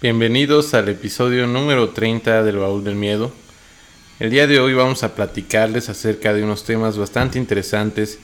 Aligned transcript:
Bienvenidos 0.00 0.74
al 0.74 0.88
episodio 0.88 1.48
número 1.48 1.88
30 1.88 2.44
del 2.44 2.58
Baúl 2.58 2.84
del 2.84 2.94
Miedo. 2.94 3.32
El 4.20 4.30
día 4.30 4.46
de 4.46 4.60
hoy 4.60 4.72
vamos 4.72 5.02
a 5.02 5.16
platicarles 5.16 5.88
acerca 5.88 6.32
de 6.32 6.44
unos 6.44 6.62
temas 6.62 6.96
bastante 6.96 7.36
interesantes, 7.36 8.20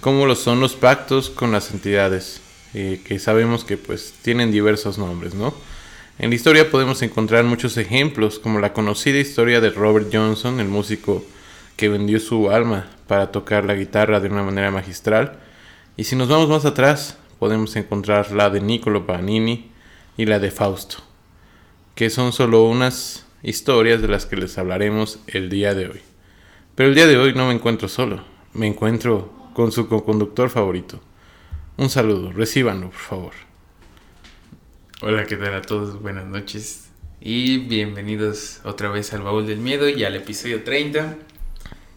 como 0.00 0.26
lo 0.26 0.34
son 0.34 0.58
los 0.58 0.74
pactos 0.74 1.30
con 1.30 1.52
las 1.52 1.70
entidades, 1.70 2.40
eh, 2.74 3.00
que 3.06 3.20
sabemos 3.20 3.62
que 3.62 3.76
pues 3.76 4.14
tienen 4.22 4.50
diversos 4.50 4.98
nombres, 4.98 5.32
¿no? 5.36 5.54
En 6.18 6.30
la 6.30 6.34
historia 6.34 6.72
podemos 6.72 7.02
encontrar 7.02 7.44
muchos 7.44 7.76
ejemplos, 7.76 8.40
como 8.40 8.58
la 8.58 8.72
conocida 8.72 9.20
historia 9.20 9.60
de 9.60 9.70
Robert 9.70 10.08
Johnson, 10.12 10.58
el 10.58 10.66
músico 10.66 11.24
que 11.76 11.88
vendió 11.88 12.18
su 12.18 12.50
alma 12.50 12.90
para 13.06 13.30
tocar 13.30 13.64
la 13.64 13.76
guitarra 13.76 14.18
de 14.18 14.28
una 14.28 14.42
manera 14.42 14.72
magistral. 14.72 15.38
Y 15.96 16.02
si 16.02 16.16
nos 16.16 16.26
vamos 16.26 16.48
más 16.48 16.64
atrás, 16.64 17.16
podemos 17.38 17.76
encontrar 17.76 18.32
la 18.32 18.50
de 18.50 18.60
Niccolo 18.60 19.06
Paganini 19.06 19.70
y 20.16 20.26
la 20.26 20.40
de 20.40 20.50
Fausto 20.50 21.11
que 21.94 22.10
son 22.10 22.32
solo 22.32 22.64
unas 22.64 23.26
historias 23.42 24.00
de 24.00 24.08
las 24.08 24.26
que 24.26 24.36
les 24.36 24.56
hablaremos 24.56 25.18
el 25.26 25.50
día 25.50 25.74
de 25.74 25.88
hoy. 25.88 26.00
Pero 26.74 26.88
el 26.88 26.94
día 26.94 27.06
de 27.06 27.18
hoy 27.18 27.34
no 27.34 27.48
me 27.48 27.54
encuentro 27.54 27.88
solo, 27.88 28.24
me 28.54 28.66
encuentro 28.66 29.32
con 29.54 29.72
su 29.72 29.88
co-conductor 29.88 30.48
favorito. 30.48 31.00
Un 31.76 31.90
saludo, 31.90 32.32
recíbanlo, 32.32 32.90
por 32.90 33.00
favor. 33.00 33.32
Hola, 35.02 35.26
¿qué 35.26 35.36
tal 35.36 35.54
a 35.54 35.62
todos? 35.62 36.00
Buenas 36.00 36.26
noches 36.26 36.88
y 37.20 37.58
bienvenidos 37.58 38.60
otra 38.64 38.88
vez 38.88 39.12
al 39.12 39.22
Baúl 39.22 39.46
del 39.46 39.58
Miedo 39.58 39.88
y 39.88 40.04
al 40.04 40.16
episodio 40.16 40.64
30. 40.64 41.16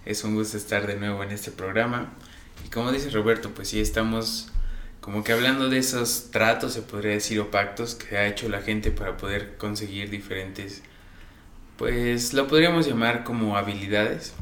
Es 0.06 0.24
un 0.24 0.36
gusto 0.36 0.58
estar 0.58 0.86
de 0.88 0.98
nuevo 0.98 1.24
en 1.24 1.32
este 1.32 1.52
programa. 1.52 2.14
Y 2.66 2.70
como 2.70 2.92
dice 2.92 3.10
Roberto, 3.12 3.52
pues 3.52 3.70
sí, 3.70 3.80
estamos 3.80 4.52
como 5.06 5.24
que 5.24 5.34
hablando 5.34 5.70
de 5.70 5.78
esos 5.78 6.32
tratos, 6.32 6.74
se 6.74 6.82
podría 6.82 7.12
decir, 7.12 7.40
o 7.40 7.52
pactos 7.52 7.94
que 7.94 8.18
ha 8.18 8.26
hecho 8.26 8.50
la 8.50 8.64
gente 8.64 8.90
para 8.90 9.18
poder 9.18 9.56
conseguir 9.56 10.10
diferentes, 10.10 10.82
pues 11.78 12.34
lo 12.34 12.48
podríamos 12.48 12.88
llamar 12.88 13.24
como 13.24 13.56
habilidades, 13.56 14.34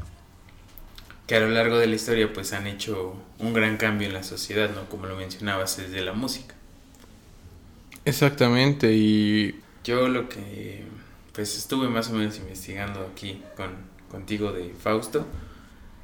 que 1.26 1.34
a 1.34 1.40
lo 1.40 1.50
largo 1.50 1.76
de 1.76 1.86
la 1.86 1.96
historia 1.96 2.32
pues 2.32 2.54
han 2.54 2.66
hecho 2.66 3.14
un 3.38 3.52
gran 3.52 3.76
cambio 3.76 4.08
en 4.08 4.14
la 4.14 4.22
sociedad, 4.22 4.70
¿no? 4.74 4.88
Como 4.88 5.04
lo 5.04 5.16
mencionabas, 5.16 5.76
desde 5.76 6.00
la 6.00 6.14
música. 6.14 6.54
Exactamente, 8.06 8.90
y... 8.94 9.60
Yo 9.84 10.08
lo 10.08 10.30
que 10.30 10.82
pues 11.34 11.58
estuve 11.58 11.90
más 11.90 12.08
o 12.08 12.14
menos 12.14 12.38
investigando 12.38 13.06
aquí 13.12 13.42
con, 13.54 13.70
contigo 14.10 14.50
de 14.50 14.72
Fausto 14.72 15.26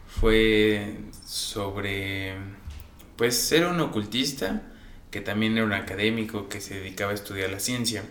fue 0.07 0.97
sobre 1.25 2.37
pues 3.21 3.53
era 3.53 3.69
un 3.69 3.79
ocultista 3.81 4.63
que 5.11 5.21
también 5.21 5.55
era 5.55 5.67
un 5.67 5.75
académico 5.75 6.49
que 6.49 6.63
se 6.63 6.77
dedicaba 6.77 7.11
a 7.11 7.15
estudiar 7.15 7.51
la 7.51 7.61
ciencia. 7.61 8.03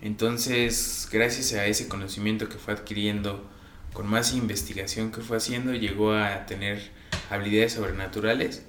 Entonces, 0.00 1.10
gracias 1.12 1.52
a 1.52 1.66
ese 1.66 1.88
conocimiento 1.88 2.48
que 2.48 2.56
fue 2.56 2.72
adquiriendo, 2.72 3.46
con 3.92 4.06
más 4.06 4.32
investigación 4.32 5.12
que 5.12 5.20
fue 5.20 5.36
haciendo, 5.36 5.74
llegó 5.74 6.14
a 6.14 6.46
tener 6.46 6.80
habilidades 7.28 7.74
sobrenaturales. 7.74 8.64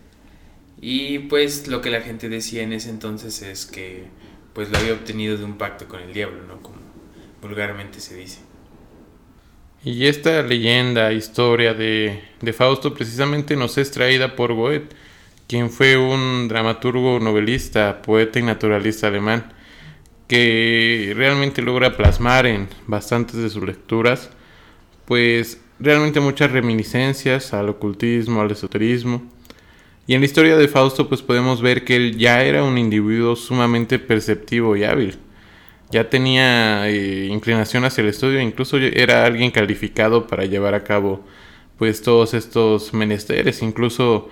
Y 0.81 1.19
pues 1.19 1.69
lo 1.69 1.79
que 1.79 1.89
la 1.89 2.01
gente 2.01 2.27
decía 2.27 2.63
en 2.63 2.73
ese 2.73 2.89
entonces 2.89 3.41
es 3.41 3.65
que 3.65 4.07
pues 4.51 4.69
lo 4.71 4.77
había 4.77 4.91
obtenido 4.91 5.37
de 5.37 5.45
un 5.45 5.57
pacto 5.57 5.87
con 5.87 6.01
el 6.01 6.11
diablo, 6.11 6.43
¿no? 6.49 6.61
Como 6.61 6.79
vulgarmente 7.41 8.01
se 8.01 8.17
dice. 8.17 8.39
Y 9.85 10.07
esta 10.07 10.41
leyenda, 10.41 11.13
historia 11.13 11.73
de, 11.73 12.21
de 12.41 12.51
Fausto 12.51 12.93
precisamente 12.93 13.55
nos 13.55 13.77
es 13.77 13.89
traída 13.91 14.35
por 14.35 14.51
Goethe 14.51 14.93
quien 15.51 15.69
fue 15.69 15.97
un 15.97 16.47
dramaturgo, 16.47 17.19
novelista, 17.19 18.01
poeta 18.01 18.39
y 18.39 18.41
naturalista 18.41 19.07
alemán, 19.07 19.51
que 20.29 21.11
realmente 21.13 21.61
logra 21.61 21.97
plasmar 21.97 22.45
en 22.45 22.69
bastantes 22.87 23.35
de 23.35 23.49
sus 23.49 23.61
lecturas, 23.61 24.29
pues 25.03 25.59
realmente 25.77 26.21
muchas 26.21 26.53
reminiscencias 26.53 27.53
al 27.53 27.67
ocultismo, 27.67 28.39
al 28.39 28.51
esoterismo. 28.51 29.23
Y 30.07 30.13
en 30.13 30.21
la 30.21 30.25
historia 30.25 30.55
de 30.55 30.69
Fausto 30.69 31.09
pues 31.09 31.21
podemos 31.21 31.61
ver 31.61 31.83
que 31.83 31.97
él 31.97 32.17
ya 32.17 32.45
era 32.45 32.63
un 32.63 32.77
individuo 32.77 33.35
sumamente 33.35 33.99
perceptivo 33.99 34.77
y 34.77 34.85
hábil. 34.85 35.17
Ya 35.91 36.09
tenía 36.09 36.87
eh, 36.87 37.27
inclinación 37.29 37.83
hacia 37.83 38.03
el 38.03 38.07
estudio, 38.07 38.39
incluso 38.39 38.77
era 38.77 39.25
alguien 39.25 39.51
calificado 39.51 40.27
para 40.27 40.45
llevar 40.45 40.75
a 40.75 40.85
cabo 40.85 41.25
pues 41.77 42.01
todos 42.01 42.33
estos 42.35 42.93
menesteres, 42.93 43.61
incluso 43.61 44.29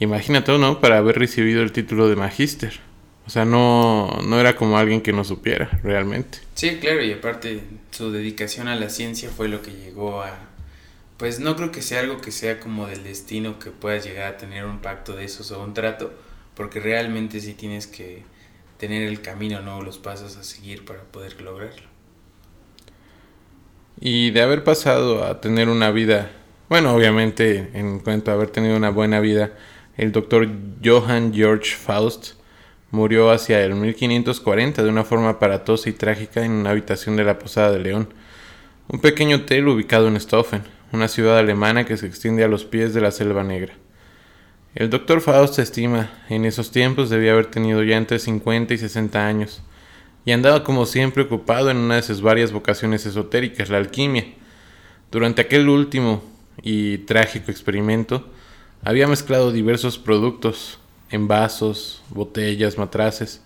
Imagínate, 0.00 0.56
¿no? 0.58 0.80
Para 0.80 0.98
haber 0.98 1.18
recibido 1.18 1.62
el 1.62 1.72
título 1.72 2.08
de 2.08 2.16
magíster. 2.16 2.80
O 3.26 3.30
sea, 3.30 3.44
no, 3.44 4.18
no 4.26 4.40
era 4.40 4.56
como 4.56 4.76
alguien 4.78 5.02
que 5.02 5.12
no 5.12 5.24
supiera 5.24 5.78
realmente. 5.84 6.38
Sí, 6.54 6.78
claro, 6.80 7.04
y 7.04 7.12
aparte 7.12 7.62
su 7.90 8.10
dedicación 8.10 8.66
a 8.66 8.74
la 8.74 8.88
ciencia 8.88 9.30
fue 9.30 9.48
lo 9.48 9.62
que 9.62 9.70
llegó 9.70 10.22
a... 10.22 10.36
Pues 11.18 11.38
no 11.38 11.54
creo 11.54 11.70
que 11.70 11.82
sea 11.82 12.00
algo 12.00 12.20
que 12.22 12.32
sea 12.32 12.58
como 12.60 12.86
del 12.86 13.04
destino 13.04 13.58
que 13.58 13.70
puedas 13.70 14.04
llegar 14.04 14.32
a 14.32 14.36
tener 14.38 14.64
un 14.64 14.78
pacto 14.78 15.14
de 15.14 15.26
esos 15.26 15.50
o 15.52 15.62
un 15.62 15.74
trato, 15.74 16.12
porque 16.54 16.80
realmente 16.80 17.40
sí 17.40 17.52
tienes 17.52 17.86
que 17.86 18.24
tener 18.78 19.02
el 19.02 19.20
camino, 19.20 19.60
¿no? 19.60 19.82
Los 19.82 19.98
pasos 19.98 20.38
a 20.38 20.42
seguir 20.42 20.86
para 20.86 21.02
poder 21.02 21.40
lograrlo. 21.42 21.86
Y 24.00 24.30
de 24.30 24.40
haber 24.40 24.64
pasado 24.64 25.24
a 25.24 25.42
tener 25.42 25.68
una 25.68 25.90
vida, 25.90 26.32
bueno, 26.70 26.94
obviamente 26.94 27.68
en 27.74 27.98
cuanto 27.98 28.30
a 28.30 28.34
haber 28.34 28.48
tenido 28.48 28.76
una 28.76 28.88
buena 28.88 29.20
vida, 29.20 29.52
el 29.96 30.12
doctor 30.12 30.48
Johann 30.84 31.32
George 31.34 31.74
Faust 31.74 32.34
murió 32.90 33.30
hacia 33.30 33.64
el 33.64 33.74
1540 33.74 34.82
de 34.82 34.88
una 34.88 35.04
forma 35.04 35.30
aparatosa 35.30 35.88
y 35.88 35.92
trágica 35.92 36.44
en 36.44 36.52
una 36.52 36.70
habitación 36.70 37.16
de 37.16 37.24
la 37.24 37.38
Posada 37.38 37.72
de 37.72 37.78
León, 37.78 38.12
un 38.88 39.00
pequeño 39.00 39.36
hotel 39.36 39.68
ubicado 39.68 40.08
en 40.08 40.18
Stoffen, 40.18 40.62
una 40.92 41.08
ciudad 41.08 41.38
alemana 41.38 41.84
que 41.84 41.96
se 41.96 42.06
extiende 42.06 42.42
a 42.42 42.48
los 42.48 42.64
pies 42.64 42.94
de 42.94 43.00
la 43.00 43.10
Selva 43.10 43.44
Negra. 43.44 43.74
El 44.74 44.90
doctor 44.90 45.20
Faust 45.20 45.58
estima, 45.58 46.10
en 46.28 46.44
esos 46.44 46.70
tiempos 46.70 47.10
debía 47.10 47.32
haber 47.32 47.46
tenido 47.46 47.82
ya 47.82 47.96
entre 47.96 48.18
50 48.18 48.74
y 48.74 48.78
60 48.78 49.26
años, 49.26 49.62
y 50.24 50.32
andaba 50.32 50.64
como 50.64 50.86
siempre 50.86 51.24
ocupado 51.24 51.70
en 51.70 51.76
una 51.76 51.96
de 51.96 52.02
sus 52.02 52.20
varias 52.20 52.52
vocaciones 52.52 53.06
esotéricas, 53.06 53.70
la 53.70 53.78
alquimia. 53.78 54.26
Durante 55.10 55.42
aquel 55.42 55.68
último 55.68 56.22
y 56.62 56.98
trágico 56.98 57.50
experimento, 57.50 58.30
había 58.82 59.06
mezclado 59.06 59.52
diversos 59.52 59.98
productos, 59.98 60.78
envasos, 61.10 62.02
botellas, 62.08 62.78
matraces, 62.78 63.42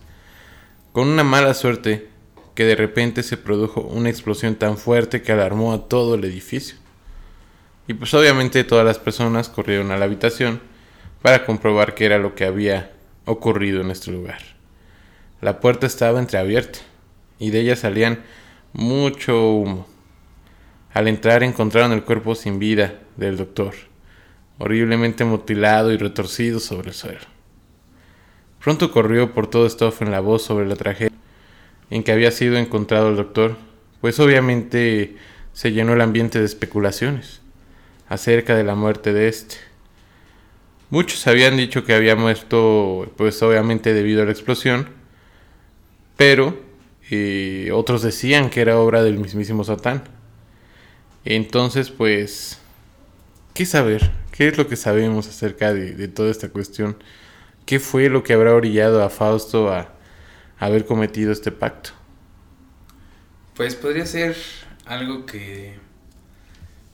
con 0.93 1.07
una 1.09 1.23
mala 1.23 1.53
suerte 1.53 2.07
que 2.53 2.63
de 2.63 2.75
repente 2.75 3.21
se 3.21 3.35
produjo 3.35 3.81
una 3.81 4.09
explosión 4.09 4.55
tan 4.55 4.77
fuerte 4.77 5.21
que 5.21 5.33
alarmó 5.33 5.73
a 5.73 5.89
todo 5.89 6.15
el 6.15 6.23
edificio. 6.23 6.77
Y 7.87 7.93
pues 7.95 8.13
obviamente 8.13 8.63
todas 8.63 8.85
las 8.85 8.97
personas 8.97 9.49
corrieron 9.49 9.91
a 9.91 9.97
la 9.97 10.05
habitación 10.05 10.61
para 11.21 11.45
comprobar 11.45 11.95
qué 11.95 12.05
era 12.05 12.17
lo 12.17 12.33
que 12.33 12.45
había 12.45 12.93
ocurrido 13.25 13.81
en 13.81 13.91
este 13.91 14.11
lugar. 14.11 14.39
La 15.41 15.59
puerta 15.59 15.85
estaba 15.85 16.19
entreabierta 16.19 16.79
y 17.39 17.49
de 17.49 17.59
ella 17.59 17.75
salían 17.75 18.23
mucho 18.71 19.51
humo. 19.51 19.85
Al 20.93 21.09
entrar 21.09 21.43
encontraron 21.43 21.91
el 21.91 22.03
cuerpo 22.03 22.35
sin 22.35 22.57
vida 22.57 23.01
del 23.17 23.35
doctor 23.35 23.75
horriblemente 24.57 25.25
mutilado 25.25 25.91
y 25.91 25.97
retorcido 25.97 26.59
sobre 26.59 26.89
el 26.89 26.93
suelo. 26.93 27.25
Pronto 28.63 28.91
corrió 28.91 29.33
por 29.33 29.47
todo 29.47 29.69
en 29.99 30.11
la 30.11 30.19
voz 30.19 30.43
sobre 30.43 30.67
la 30.67 30.75
tragedia 30.75 31.15
en 31.89 32.03
que 32.03 32.11
había 32.11 32.31
sido 32.31 32.57
encontrado 32.57 33.09
el 33.09 33.15
doctor, 33.15 33.57
pues 34.01 34.19
obviamente 34.19 35.17
se 35.53 35.71
llenó 35.71 35.93
el 35.93 36.01
ambiente 36.01 36.39
de 36.39 36.45
especulaciones 36.45 37.41
acerca 38.09 38.55
de 38.55 38.63
la 38.63 38.75
muerte 38.75 39.13
de 39.13 39.27
este. 39.27 39.55
Muchos 40.89 41.25
habían 41.27 41.57
dicho 41.57 41.83
que 41.85 41.93
había 41.93 42.15
muerto, 42.15 43.11
pues 43.17 43.41
obviamente 43.41 43.93
debido 43.93 44.21
a 44.21 44.25
la 44.25 44.31
explosión, 44.31 44.89
pero 46.17 46.59
eh, 47.09 47.69
otros 47.73 48.01
decían 48.01 48.49
que 48.49 48.61
era 48.61 48.79
obra 48.79 49.03
del 49.03 49.17
mismísimo 49.17 49.63
Satán. 49.63 50.03
Entonces, 51.23 51.89
pues, 51.89 52.59
¿qué 53.53 53.65
saber? 53.65 54.11
¿Qué 54.35 54.49
es 54.49 54.57
lo 54.57 54.67
que 54.67 54.75
sabemos 54.75 55.27
acerca 55.27 55.73
de, 55.73 56.07
toda 56.09 56.29
esta 56.29 56.49
cuestión? 56.49 56.97
¿Qué 57.65 57.79
fue 57.79 58.09
lo 58.09 58.21
que 58.23 58.33
habrá 58.33 58.53
orillado 58.53 59.01
a 59.01 59.09
Fausto 59.09 59.71
a, 59.71 59.93
haber 60.59 60.85
cometido 60.85 61.31
este 61.31 61.53
pacto? 61.53 61.91
Pues 63.55 63.75
podría 63.75 64.05
ser 64.05 64.35
algo 64.85 65.25
que, 65.25 65.75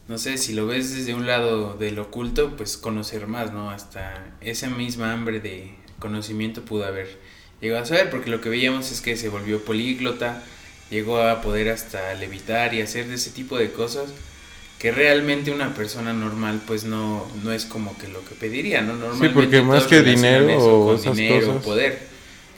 no 0.07 0.19
sé, 0.19 0.37
si 0.37 0.53
lo 0.53 0.67
ves 0.67 0.95
desde 0.95 1.15
un 1.15 1.25
lado 1.25 1.75
del 1.77 1.97
oculto, 1.97 2.55
pues 2.55 2.77
conocer 2.77 3.25
más, 3.25 3.51
¿no? 3.51 3.71
Hasta 3.71 4.35
esa 4.41 4.69
misma 4.69 5.11
hambre 5.11 5.39
de 5.39 5.73
conocimiento 5.97 6.63
pudo 6.63 6.85
haber 6.85 7.17
llegado 7.59 7.81
a 7.81 7.87
saber, 7.87 8.11
porque 8.11 8.29
lo 8.29 8.41
que 8.41 8.49
veíamos 8.49 8.91
es 8.91 9.01
que 9.01 9.17
se 9.17 9.29
volvió 9.29 9.65
políglota, 9.65 10.43
llegó 10.91 11.19
a 11.19 11.41
poder 11.41 11.69
hasta 11.69 12.13
levitar 12.13 12.75
y 12.75 12.81
hacer 12.81 13.07
de 13.07 13.15
ese 13.15 13.31
tipo 13.31 13.57
de 13.57 13.71
cosas 13.71 14.13
que 14.81 14.91
realmente 14.91 15.51
una 15.51 15.75
persona 15.75 16.11
normal 16.11 16.59
pues 16.65 16.85
no, 16.85 17.27
no 17.43 17.51
es 17.51 17.65
como 17.65 17.95
que 17.99 18.07
lo 18.07 18.25
que 18.25 18.33
pediría, 18.33 18.81
¿no? 18.81 18.95
Normalmente 18.95 19.27
sí, 19.27 19.33
porque 19.35 19.61
más 19.61 19.83
que 19.83 20.01
dinero 20.01 20.57
o 20.57 20.95
esas 20.95 21.15
dinero, 21.15 21.45
cosas. 21.45 21.63
poder, 21.63 21.99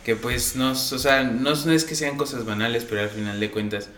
que 0.06 0.16
pues 0.16 0.56
no, 0.56 0.72
o 0.72 0.76
sea, 0.76 1.26
no, 1.26 1.54
no 1.54 1.72
es 1.74 1.84
que 1.84 1.96
sean 1.96 2.16
cosas 2.16 2.46
banales, 2.46 2.86
pero 2.86 3.02
al 3.02 3.10
final 3.10 3.42
de 3.42 3.52
cuentas 3.52 3.90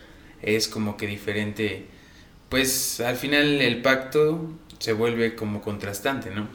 es 0.41 0.67
como 0.67 0.97
que 0.97 1.05
diferente, 1.05 1.85
pues 2.49 2.99
al 2.99 3.15
final 3.15 3.61
el 3.61 3.83
pacto 3.83 4.49
se 4.79 4.93
vuelve 4.93 5.35
como 5.35 5.61
contrastante, 5.61 6.31
¿no? 6.31 6.47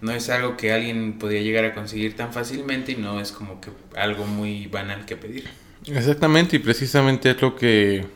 No 0.00 0.10
es 0.10 0.28
algo 0.28 0.56
que 0.56 0.72
alguien 0.72 1.20
podría 1.20 1.40
llegar 1.42 1.64
a 1.66 1.72
conseguir 1.72 2.16
tan 2.16 2.32
fácilmente 2.32 2.90
y 2.92 2.96
no 2.96 3.20
es 3.20 3.30
como 3.30 3.60
que 3.60 3.70
algo 3.94 4.26
muy 4.26 4.66
banal 4.66 5.04
que 5.06 5.14
pedir. 5.14 5.44
Exactamente, 5.86 6.56
y 6.56 6.58
precisamente 6.58 7.30
es 7.30 7.40
lo 7.40 7.54
que 7.54 8.06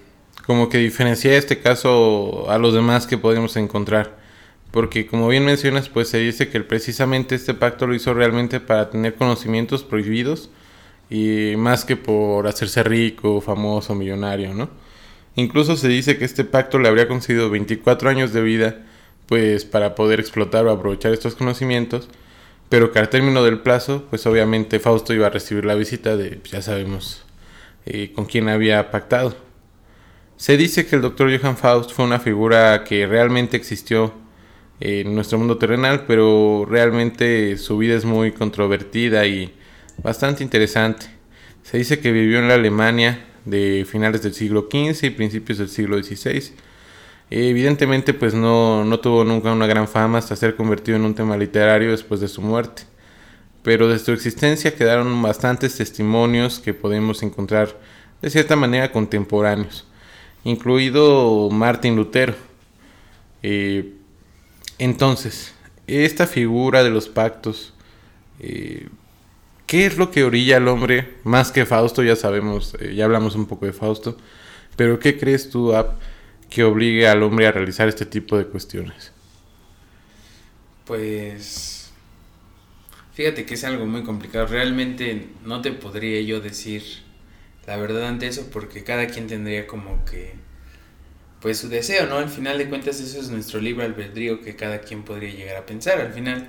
como 0.46 0.68
que 0.68 0.78
diferencia 0.78 1.36
este 1.36 1.60
caso 1.60 2.50
a 2.50 2.58
los 2.58 2.74
demás 2.74 3.06
que 3.06 3.18
podemos 3.18 3.56
encontrar. 3.56 4.16
Porque 4.70 5.06
como 5.06 5.28
bien 5.28 5.44
mencionas, 5.44 5.88
pues 5.88 6.08
se 6.08 6.18
dice 6.18 6.48
que 6.48 6.60
precisamente 6.60 7.34
este 7.34 7.54
pacto 7.54 7.86
lo 7.86 7.94
hizo 7.94 8.12
realmente 8.12 8.60
para 8.60 8.90
tener 8.90 9.14
conocimientos 9.14 9.84
prohibidos 9.84 10.50
y 11.08 11.54
más 11.56 11.84
que 11.84 11.96
por 11.96 12.46
hacerse 12.46 12.82
rico, 12.82 13.40
famoso, 13.40 13.94
millonario, 13.94 14.52
¿no? 14.52 14.68
Incluso 15.36 15.76
se 15.76 15.88
dice 15.88 16.18
que 16.18 16.24
este 16.24 16.44
pacto 16.44 16.78
le 16.78 16.88
habría 16.88 17.08
concedido 17.08 17.50
24 17.50 18.10
años 18.10 18.32
de 18.32 18.42
vida, 18.42 18.82
pues 19.26 19.64
para 19.64 19.94
poder 19.94 20.20
explotar 20.20 20.66
o 20.66 20.70
aprovechar 20.70 21.12
estos 21.12 21.34
conocimientos, 21.34 22.08
pero 22.68 22.92
que 22.92 22.98
al 22.98 23.08
término 23.10 23.44
del 23.44 23.60
plazo, 23.60 24.04
pues 24.10 24.26
obviamente 24.26 24.80
Fausto 24.80 25.14
iba 25.14 25.26
a 25.28 25.30
recibir 25.30 25.64
la 25.64 25.74
visita 25.74 26.16
de, 26.16 26.40
ya 26.50 26.62
sabemos, 26.62 27.24
eh, 27.86 28.12
con 28.14 28.26
quién 28.26 28.48
había 28.48 28.90
pactado. 28.90 29.36
Se 30.36 30.56
dice 30.56 30.84
que 30.86 30.96
el 30.96 31.02
doctor 31.02 31.30
Johann 31.30 31.56
Faust 31.56 31.92
fue 31.92 32.04
una 32.04 32.18
figura 32.18 32.82
que 32.82 33.06
realmente 33.06 33.56
existió 33.56 34.12
en 34.80 35.14
nuestro 35.14 35.38
mundo 35.38 35.58
terrenal, 35.58 36.06
pero 36.08 36.66
realmente 36.68 37.56
su 37.56 37.78
vida 37.78 37.94
es 37.94 38.04
muy 38.04 38.32
controvertida 38.32 39.26
y 39.26 39.54
bastante 40.02 40.42
interesante. 40.42 41.06
Se 41.62 41.78
dice 41.78 42.00
que 42.00 42.10
vivió 42.10 42.40
en 42.40 42.48
la 42.48 42.54
Alemania 42.54 43.24
de 43.44 43.86
finales 43.88 44.22
del 44.22 44.34
siglo 44.34 44.68
XV 44.68 45.04
y 45.04 45.10
principios 45.10 45.58
del 45.58 45.68
siglo 45.68 46.02
XVI. 46.02 46.52
Evidentemente 47.30 48.12
pues 48.12 48.34
no, 48.34 48.84
no 48.84 48.98
tuvo 48.98 49.24
nunca 49.24 49.52
una 49.52 49.68
gran 49.68 49.86
fama 49.86 50.18
hasta 50.18 50.34
ser 50.34 50.56
convertido 50.56 50.96
en 50.96 51.04
un 51.04 51.14
tema 51.14 51.36
literario 51.36 51.92
después 51.92 52.20
de 52.20 52.28
su 52.28 52.42
muerte. 52.42 52.82
Pero 53.62 53.88
de 53.88 54.00
su 54.00 54.10
existencia 54.10 54.74
quedaron 54.74 55.22
bastantes 55.22 55.76
testimonios 55.76 56.58
que 56.58 56.74
podemos 56.74 57.22
encontrar 57.22 57.78
de 58.20 58.30
cierta 58.30 58.56
manera 58.56 58.90
contemporáneos 58.90 59.86
incluido 60.44 61.48
Martín 61.50 61.96
Lutero. 61.96 62.34
Eh, 63.42 63.94
entonces, 64.78 65.54
esta 65.86 66.26
figura 66.26 66.84
de 66.84 66.90
los 66.90 67.08
pactos, 67.08 67.72
eh, 68.40 68.88
¿qué 69.66 69.86
es 69.86 69.96
lo 69.96 70.10
que 70.10 70.24
orilla 70.24 70.58
al 70.58 70.68
hombre 70.68 71.14
más 71.24 71.50
que 71.50 71.66
Fausto? 71.66 72.02
Ya 72.02 72.16
sabemos, 72.16 72.76
eh, 72.80 72.94
ya 72.94 73.06
hablamos 73.06 73.34
un 73.34 73.46
poco 73.46 73.66
de 73.66 73.72
Fausto, 73.72 74.16
pero 74.76 74.98
¿qué 74.98 75.18
crees 75.18 75.50
tú, 75.50 75.72
que 76.50 76.64
obligue 76.64 77.08
al 77.08 77.22
hombre 77.22 77.46
a 77.46 77.52
realizar 77.52 77.88
este 77.88 78.06
tipo 78.06 78.36
de 78.36 78.46
cuestiones? 78.46 79.12
Pues, 80.84 81.90
fíjate 83.14 83.46
que 83.46 83.54
es 83.54 83.64
algo 83.64 83.86
muy 83.86 84.02
complicado. 84.02 84.46
Realmente 84.46 85.28
no 85.44 85.62
te 85.62 85.72
podría 85.72 86.20
yo 86.20 86.40
decir 86.40 87.03
la 87.66 87.76
verdad 87.76 88.06
ante 88.06 88.26
eso 88.26 88.48
porque 88.52 88.84
cada 88.84 89.06
quien 89.06 89.26
tendría 89.26 89.66
como 89.66 90.04
que 90.04 90.34
pues 91.40 91.58
su 91.58 91.68
deseo, 91.68 92.06
¿no? 92.06 92.16
Al 92.16 92.30
final 92.30 92.56
de 92.56 92.70
cuentas 92.70 93.00
eso 93.00 93.20
es 93.20 93.28
nuestro 93.28 93.60
libre 93.60 93.84
albedrío 93.84 94.40
que 94.40 94.56
cada 94.56 94.80
quien 94.80 95.02
podría 95.02 95.30
llegar 95.30 95.56
a 95.56 95.66
pensar. 95.66 96.00
Al 96.00 96.14
final, 96.14 96.48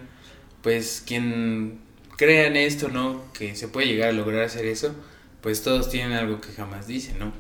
pues 0.62 1.04
quien 1.06 1.80
crea 2.16 2.48
en 2.48 2.56
esto, 2.56 2.88
¿no? 2.88 3.22
Que 3.34 3.56
se 3.58 3.68
puede 3.68 3.88
llegar 3.88 4.10
a 4.10 4.14
lograr 4.14 4.44
hacer 4.44 4.66
eso, 4.66 4.96
pues 5.42 5.64
todos 5.64 5.90
tienen 5.90 6.14
algo 6.14 6.40
que 6.40 6.54
jamás 6.54 6.88
dicen, 6.88 7.20
¿no? 7.20 7.34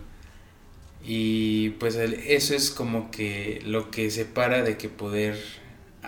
Y 1.01 1.69
pues 1.79 1.95
eso 1.95 2.55
es 2.55 2.71
como 2.71 3.09
que 3.09 3.61
lo 3.65 3.89
que 3.89 4.11
separa 4.11 4.61
de 4.61 4.75
que 4.75 4.89
poder 4.89 5.37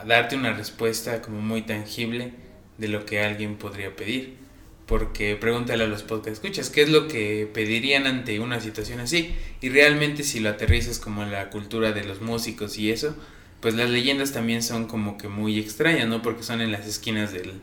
darte 0.05 0.35
una 0.35 0.51
respuesta 0.53 1.21
como 1.21 1.39
muy 1.39 1.61
tangible 1.61 2.33
de 2.77 2.89
lo 2.89 3.05
que 3.05 3.21
alguien 3.21 3.55
podría 3.55 3.95
pedir 3.95 4.46
porque 4.87 5.35
pregúntale 5.35 5.83
a 5.83 5.87
los 5.87 6.03
podcast 6.03 6.43
escuchas 6.43 6.69
qué 6.69 6.81
es 6.81 6.89
lo 6.89 7.07
que 7.07 7.47
pedirían 7.53 8.07
ante 8.07 8.39
una 8.39 8.59
situación 8.59 8.99
así 8.99 9.35
y 9.61 9.69
realmente 9.69 10.23
si 10.23 10.39
lo 10.39 10.49
aterrizas 10.49 10.97
como 10.97 11.25
la 11.25 11.49
cultura 11.49 11.91
de 11.91 12.03
los 12.03 12.21
músicos 12.21 12.77
y 12.77 12.91
eso 12.91 13.15
pues 13.61 13.75
las 13.75 13.89
leyendas 13.89 14.33
también 14.33 14.63
son 14.63 14.85
como 14.87 15.17
que 15.17 15.27
muy 15.27 15.59
extrañas 15.59 16.07
no 16.07 16.21
porque 16.21 16.43
son 16.43 16.61
en 16.61 16.71
las 16.71 16.85
esquinas 16.85 17.33
del, 17.33 17.53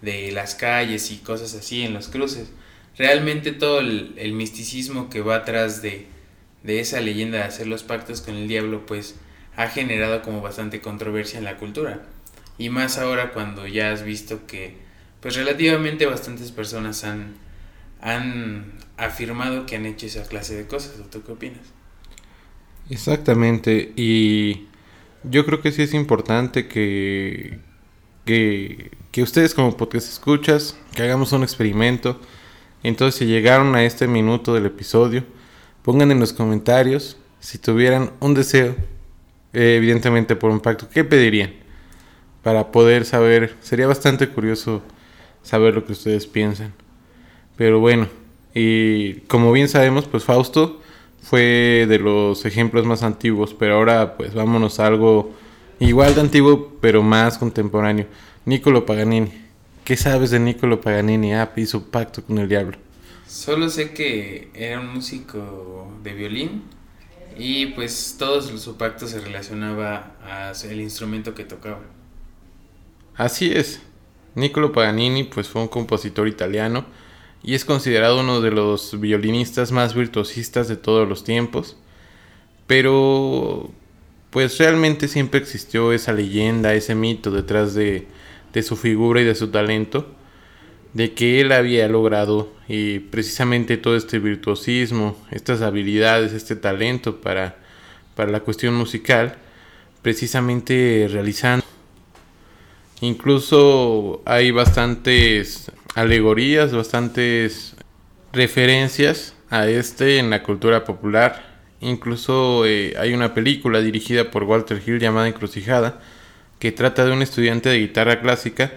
de 0.00 0.30
las 0.32 0.54
calles 0.54 1.10
y 1.10 1.18
cosas 1.18 1.54
así 1.54 1.82
en 1.82 1.94
los 1.94 2.08
cruces. 2.08 2.50
Realmente 2.96 3.52
todo 3.52 3.80
el, 3.80 4.14
el 4.16 4.32
misticismo 4.32 5.10
que 5.10 5.20
va 5.20 5.36
atrás 5.36 5.82
de, 5.82 6.06
de 6.62 6.80
esa 6.80 7.00
leyenda 7.00 7.38
de 7.38 7.44
hacer 7.44 7.66
los 7.66 7.82
pactos 7.82 8.20
con 8.20 8.36
el 8.36 8.46
diablo 8.46 8.86
pues 8.86 9.16
ha 9.56 9.68
generado 9.68 10.22
como 10.22 10.40
bastante 10.40 10.80
controversia 10.80 11.38
en 11.38 11.44
la 11.44 11.56
cultura. 11.56 12.02
Y 12.56 12.68
más 12.68 12.98
ahora 12.98 13.32
cuando 13.32 13.66
ya 13.66 13.90
has 13.90 14.04
visto 14.04 14.46
que 14.46 14.76
pues 15.24 15.36
relativamente 15.36 16.04
bastantes 16.04 16.52
personas 16.52 17.02
han, 17.02 17.32
han 18.02 18.74
afirmado 18.98 19.64
que 19.64 19.74
han 19.74 19.86
hecho 19.86 20.04
esa 20.04 20.24
clase 20.24 20.54
de 20.54 20.66
cosas. 20.66 21.00
¿Tú 21.10 21.22
qué 21.22 21.32
opinas? 21.32 21.62
Exactamente, 22.90 23.94
y 23.96 24.66
yo 25.22 25.46
creo 25.46 25.62
que 25.62 25.72
sí 25.72 25.80
es 25.80 25.94
importante 25.94 26.68
que, 26.68 27.58
que, 28.26 28.90
que 29.12 29.22
ustedes 29.22 29.54
como 29.54 29.74
podcast 29.74 30.10
escuchas, 30.10 30.76
que 30.94 31.04
hagamos 31.04 31.32
un 31.32 31.42
experimento. 31.42 32.20
Entonces, 32.82 33.18
si 33.18 33.24
llegaron 33.24 33.74
a 33.76 33.82
este 33.82 34.06
minuto 34.06 34.52
del 34.52 34.66
episodio, 34.66 35.24
pongan 35.80 36.10
en 36.10 36.20
los 36.20 36.34
comentarios 36.34 37.16
si 37.40 37.56
tuvieran 37.56 38.12
un 38.20 38.34
deseo, 38.34 38.76
eh, 39.54 39.76
evidentemente 39.78 40.36
por 40.36 40.50
un 40.50 40.60
pacto, 40.60 40.86
¿qué 40.90 41.02
pedirían? 41.02 41.54
Para 42.42 42.70
poder 42.70 43.06
saber, 43.06 43.56
sería 43.62 43.86
bastante 43.86 44.28
curioso 44.28 44.82
saber 45.44 45.74
lo 45.74 45.84
que 45.84 45.92
ustedes 45.92 46.26
piensan. 46.26 46.74
Pero 47.56 47.78
bueno, 47.78 48.08
y 48.52 49.20
como 49.28 49.52
bien 49.52 49.68
sabemos, 49.68 50.06
pues 50.06 50.24
Fausto 50.24 50.80
fue 51.22 51.86
de 51.88 51.98
los 52.00 52.44
ejemplos 52.44 52.84
más 52.84 53.04
antiguos, 53.04 53.54
pero 53.54 53.76
ahora 53.76 54.16
pues 54.16 54.34
vámonos 54.34 54.80
a 54.80 54.86
algo 54.88 55.32
igual 55.78 56.16
de 56.16 56.22
antiguo, 56.22 56.76
pero 56.80 57.02
más 57.02 57.38
contemporáneo. 57.38 58.06
Niccolo 58.44 58.84
Paganini. 58.84 59.30
¿Qué 59.84 59.96
sabes 59.96 60.30
de 60.30 60.40
Niccolo 60.40 60.80
Paganini? 60.80 61.34
Ah, 61.34 61.52
hizo 61.56 61.84
pacto 61.84 62.24
con 62.24 62.38
el 62.38 62.48
diablo. 62.48 62.78
Solo 63.26 63.68
sé 63.68 63.92
que 63.92 64.50
era 64.54 64.80
un 64.80 64.94
músico 64.94 65.92
de 66.02 66.14
violín 66.14 66.62
y 67.36 67.66
pues 67.66 68.16
todo 68.18 68.40
su 68.42 68.76
pacto 68.76 69.06
se 69.06 69.20
relacionaba 69.20 70.16
al 70.22 70.80
instrumento 70.80 71.34
que 71.34 71.44
tocaba. 71.44 71.80
Así 73.16 73.52
es. 73.52 73.80
Niccolo 74.34 74.72
Paganini 74.72 75.24
pues 75.24 75.48
fue 75.48 75.62
un 75.62 75.68
compositor 75.68 76.28
italiano 76.28 76.84
y 77.42 77.54
es 77.54 77.64
considerado 77.64 78.20
uno 78.20 78.40
de 78.40 78.50
los 78.50 78.98
violinistas 78.98 79.70
más 79.70 79.94
virtuosistas 79.94 80.66
de 80.68 80.76
todos 80.76 81.08
los 81.08 81.24
tiempos. 81.24 81.76
Pero 82.66 83.70
pues 84.30 84.58
realmente 84.58 85.08
siempre 85.08 85.40
existió 85.40 85.92
esa 85.92 86.12
leyenda, 86.12 86.74
ese 86.74 86.94
mito 86.94 87.30
detrás 87.30 87.74
de, 87.74 88.06
su 88.62 88.76
figura 88.76 89.20
y 89.20 89.24
de 89.24 89.34
su 89.34 89.48
talento, 89.48 90.06
de 90.94 91.12
que 91.12 91.40
él 91.40 91.52
había 91.52 91.88
logrado 91.88 92.52
y 92.68 93.00
precisamente 93.00 93.76
todo 93.76 93.96
este 93.96 94.18
virtuosismo, 94.18 95.16
estas 95.30 95.60
habilidades, 95.60 96.32
este 96.32 96.56
talento 96.56 97.20
para 97.20 97.56
la 98.16 98.40
cuestión 98.40 98.74
musical, 98.74 99.36
precisamente 100.02 101.08
realizando 101.10 101.64
Incluso 103.00 104.22
hay 104.24 104.50
bastantes 104.50 105.70
alegorías, 105.94 106.72
bastantes 106.72 107.76
referencias 108.32 109.34
a 109.50 109.68
este 109.68 110.18
en 110.18 110.30
la 110.30 110.42
cultura 110.42 110.84
popular. 110.84 111.54
Incluso 111.80 112.64
eh, 112.66 112.94
hay 112.98 113.12
una 113.12 113.34
película 113.34 113.80
dirigida 113.80 114.30
por 114.30 114.44
Walter 114.44 114.82
Hill 114.84 114.98
llamada 114.98 115.28
Encrucijada, 115.28 116.00
que 116.58 116.72
trata 116.72 117.04
de 117.04 117.12
un 117.12 117.22
estudiante 117.22 117.68
de 117.68 117.80
guitarra 117.80 118.20
clásica 118.20 118.72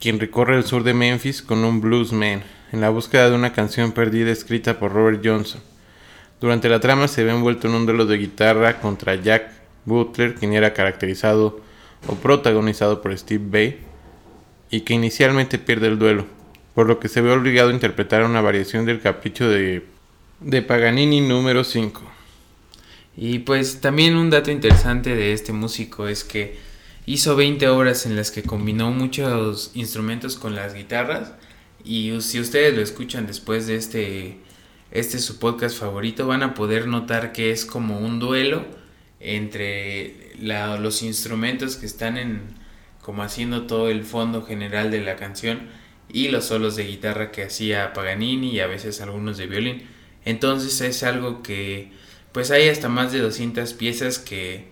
quien 0.00 0.18
recorre 0.18 0.56
el 0.56 0.64
sur 0.64 0.82
de 0.82 0.94
Memphis 0.94 1.42
con 1.42 1.62
un 1.62 1.80
bluesman 1.80 2.42
en 2.72 2.80
la 2.80 2.88
búsqueda 2.88 3.28
de 3.28 3.36
una 3.36 3.52
canción 3.52 3.92
perdida 3.92 4.30
escrita 4.30 4.78
por 4.78 4.92
Robert 4.92 5.20
Johnson. 5.22 5.60
Durante 6.40 6.70
la 6.70 6.80
trama 6.80 7.06
se 7.06 7.22
ve 7.22 7.32
envuelto 7.32 7.68
en 7.68 7.74
un 7.74 7.84
duelo 7.84 8.06
de 8.06 8.16
guitarra 8.16 8.80
contra 8.80 9.16
Jack 9.16 9.50
Butler, 9.84 10.34
quien 10.34 10.54
era 10.54 10.72
caracterizado 10.72 11.60
o 12.06 12.14
protagonizado 12.14 13.02
por 13.02 13.16
Steve 13.16 13.44
Bay, 13.46 13.80
y 14.70 14.82
que 14.82 14.94
inicialmente 14.94 15.58
pierde 15.58 15.88
el 15.88 15.98
duelo, 15.98 16.26
por 16.74 16.86
lo 16.86 17.00
que 17.00 17.08
se 17.08 17.20
ve 17.20 17.32
obligado 17.32 17.70
a 17.70 17.74
interpretar 17.74 18.24
una 18.24 18.40
variación 18.40 18.86
del 18.86 19.00
capricho 19.00 19.48
de, 19.48 19.84
de 20.40 20.62
Paganini 20.62 21.20
número 21.20 21.64
5. 21.64 22.02
Y 23.16 23.40
pues 23.40 23.80
también 23.80 24.16
un 24.16 24.30
dato 24.30 24.50
interesante 24.50 25.14
de 25.14 25.32
este 25.32 25.52
músico 25.52 26.08
es 26.08 26.24
que 26.24 26.58
hizo 27.06 27.36
20 27.36 27.68
obras 27.68 28.06
en 28.06 28.16
las 28.16 28.30
que 28.30 28.42
combinó 28.42 28.90
muchos 28.92 29.72
instrumentos 29.74 30.36
con 30.36 30.54
las 30.54 30.74
guitarras 30.74 31.32
y 31.84 32.20
si 32.20 32.40
ustedes 32.40 32.74
lo 32.74 32.82
escuchan 32.82 33.26
después 33.26 33.66
de 33.66 33.76
este 33.76 34.38
este 34.90 35.16
es 35.16 35.24
su 35.24 35.38
podcast 35.38 35.78
favorito 35.78 36.26
van 36.26 36.42
a 36.42 36.54
poder 36.54 36.86
notar 36.86 37.32
que 37.32 37.50
es 37.50 37.64
como 37.64 37.98
un 37.98 38.18
duelo 38.18 38.64
entre 39.20 40.32
los 40.38 41.02
instrumentos 41.02 41.76
que 41.76 41.86
están 41.86 42.16
en 42.16 42.40
como 43.02 43.22
haciendo 43.22 43.66
todo 43.66 43.90
el 43.90 44.04
fondo 44.04 44.42
general 44.42 44.90
de 44.90 45.00
la 45.00 45.16
canción 45.16 45.68
y 46.08 46.28
los 46.28 46.46
solos 46.46 46.76
de 46.76 46.84
guitarra 46.84 47.30
que 47.30 47.44
hacía 47.44 47.92
Paganini 47.92 48.50
y 48.50 48.60
a 48.60 48.66
veces 48.66 49.00
algunos 49.00 49.38
de 49.38 49.46
violín. 49.46 49.82
Entonces 50.24 50.80
es 50.80 51.02
algo 51.02 51.42
que 51.42 51.92
pues 52.32 52.50
hay 52.50 52.68
hasta 52.68 52.88
más 52.88 53.12
de 53.12 53.20
200 53.20 53.72
piezas 53.74 54.18
que 54.18 54.68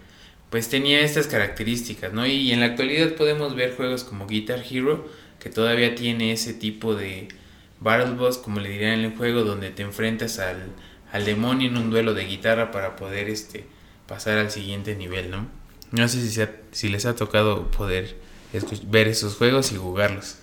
pues 0.50 0.68
tenía 0.68 1.00
estas 1.00 1.26
características, 1.26 2.12
¿no? 2.12 2.26
Y 2.26 2.52
en 2.52 2.60
la 2.60 2.66
actualidad 2.66 3.14
podemos 3.14 3.54
ver 3.54 3.76
juegos 3.76 4.04
como 4.04 4.26
Guitar 4.26 4.62
Hero 4.68 5.08
que 5.40 5.50
todavía 5.50 5.94
tiene 5.94 6.32
ese 6.32 6.54
tipo 6.54 6.94
de 6.94 7.28
Battle 7.80 8.14
Boss, 8.14 8.38
como 8.38 8.60
le 8.60 8.70
dirían 8.70 9.00
en 9.00 9.04
el 9.06 9.16
juego, 9.16 9.44
donde 9.44 9.70
te 9.70 9.82
enfrentas 9.82 10.38
al, 10.38 10.62
al 11.12 11.24
demonio 11.24 11.68
en 11.68 11.76
un 11.76 11.90
duelo 11.90 12.14
de 12.14 12.24
guitarra 12.24 12.70
para 12.70 12.96
poder 12.96 13.28
este 13.28 13.66
pasar 14.08 14.38
al 14.38 14.50
siguiente 14.50 14.96
nivel, 14.96 15.30
¿no? 15.30 15.46
No 15.92 16.08
sé 16.08 16.26
si, 16.26 16.42
si 16.72 16.88
les 16.88 17.06
ha 17.06 17.14
tocado 17.14 17.70
poder 17.70 18.16
ver 18.86 19.06
esos 19.06 19.36
juegos 19.36 19.70
y 19.70 19.76
jugarlos. 19.76 20.38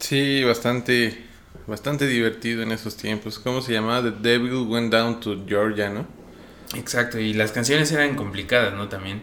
Sí, 0.00 0.44
bastante, 0.44 1.24
bastante 1.66 2.06
divertido 2.06 2.62
en 2.62 2.72
esos 2.72 2.96
tiempos. 2.96 3.38
¿Cómo 3.38 3.62
se 3.62 3.72
llamaba? 3.72 4.02
The 4.02 4.28
Devil 4.28 4.66
Went 4.68 4.92
Down 4.92 5.20
to 5.20 5.44
Georgia, 5.46 5.88
¿no? 5.88 6.06
Exacto, 6.74 7.18
y 7.18 7.32
las 7.32 7.52
canciones 7.52 7.90
eran 7.92 8.16
complicadas, 8.16 8.74
¿no? 8.74 8.88
También. 8.88 9.22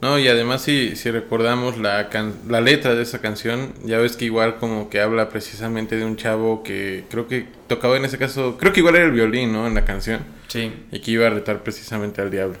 No, 0.00 0.18
y 0.18 0.26
además 0.26 0.62
si, 0.62 0.96
si 0.96 1.10
recordamos 1.12 1.78
la, 1.78 2.10
la 2.48 2.60
letra 2.60 2.94
de 2.96 3.02
esa 3.02 3.20
canción, 3.20 3.72
ya 3.84 3.98
ves 3.98 4.16
que 4.16 4.24
igual 4.24 4.56
como 4.56 4.90
que 4.90 5.00
habla 5.00 5.28
precisamente 5.28 5.96
de 5.96 6.04
un 6.04 6.16
chavo 6.16 6.64
que 6.64 7.04
creo 7.08 7.28
que 7.28 7.46
tocaba 7.68 7.96
en 7.96 8.04
ese 8.04 8.18
caso, 8.18 8.56
creo 8.58 8.72
que 8.72 8.80
igual 8.80 8.96
era 8.96 9.04
el 9.04 9.12
violín, 9.12 9.52
¿no? 9.52 9.66
En 9.66 9.74
la 9.74 9.84
canción. 9.84 10.20
Sí. 10.48 10.72
Y 10.90 11.00
que 11.00 11.12
iba 11.12 11.28
a 11.28 11.30
retar 11.30 11.62
precisamente 11.62 12.20
al 12.20 12.32
diablo. 12.32 12.58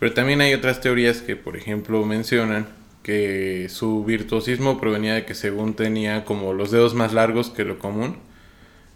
Pero 0.00 0.14
también 0.14 0.40
hay 0.40 0.54
otras 0.54 0.80
teorías 0.80 1.20
que, 1.20 1.36
por 1.36 1.56
ejemplo, 1.56 2.04
mencionan 2.06 2.66
que 3.02 3.68
su 3.68 4.02
virtuosismo 4.04 4.80
provenía 4.80 5.14
de 5.14 5.26
que 5.26 5.34
según 5.34 5.74
tenía 5.74 6.24
como 6.24 6.54
los 6.54 6.70
dedos 6.70 6.94
más 6.94 7.12
largos 7.12 7.50
que 7.50 7.64
lo 7.64 7.78
común. 7.78 8.16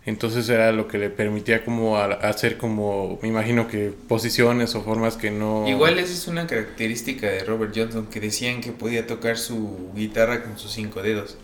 Entonces 0.07 0.49
era 0.49 0.73
lo 0.73 0.89
que 0.89 0.99
le 0.99 1.11
permitía 1.11 1.65
como 1.65 1.99
hacer 1.99 2.59
como, 2.59 3.19
me 3.23 3.29
imagino 3.29 3.69
que 3.69 3.93
posiciones 4.09 4.75
o 4.75 4.83
formas 4.83 5.17
que 5.17 5.31
no... 5.31 5.67
Igual 5.69 5.99
esa 5.99 6.13
es 6.13 6.27
una 6.27 6.47
característica 6.47 7.27
de 7.27 7.45
Robert 7.45 7.73
Johnson, 7.75 8.07
que 8.07 8.21
decían 8.21 8.61
que 8.61 8.73
podía 8.73 9.07
tocar 9.07 9.39
su 9.39 9.91
guitarra 9.95 10.43
con 10.43 10.59
sus 10.59 10.73
cinco 10.73 11.03
dedos. 11.03 11.39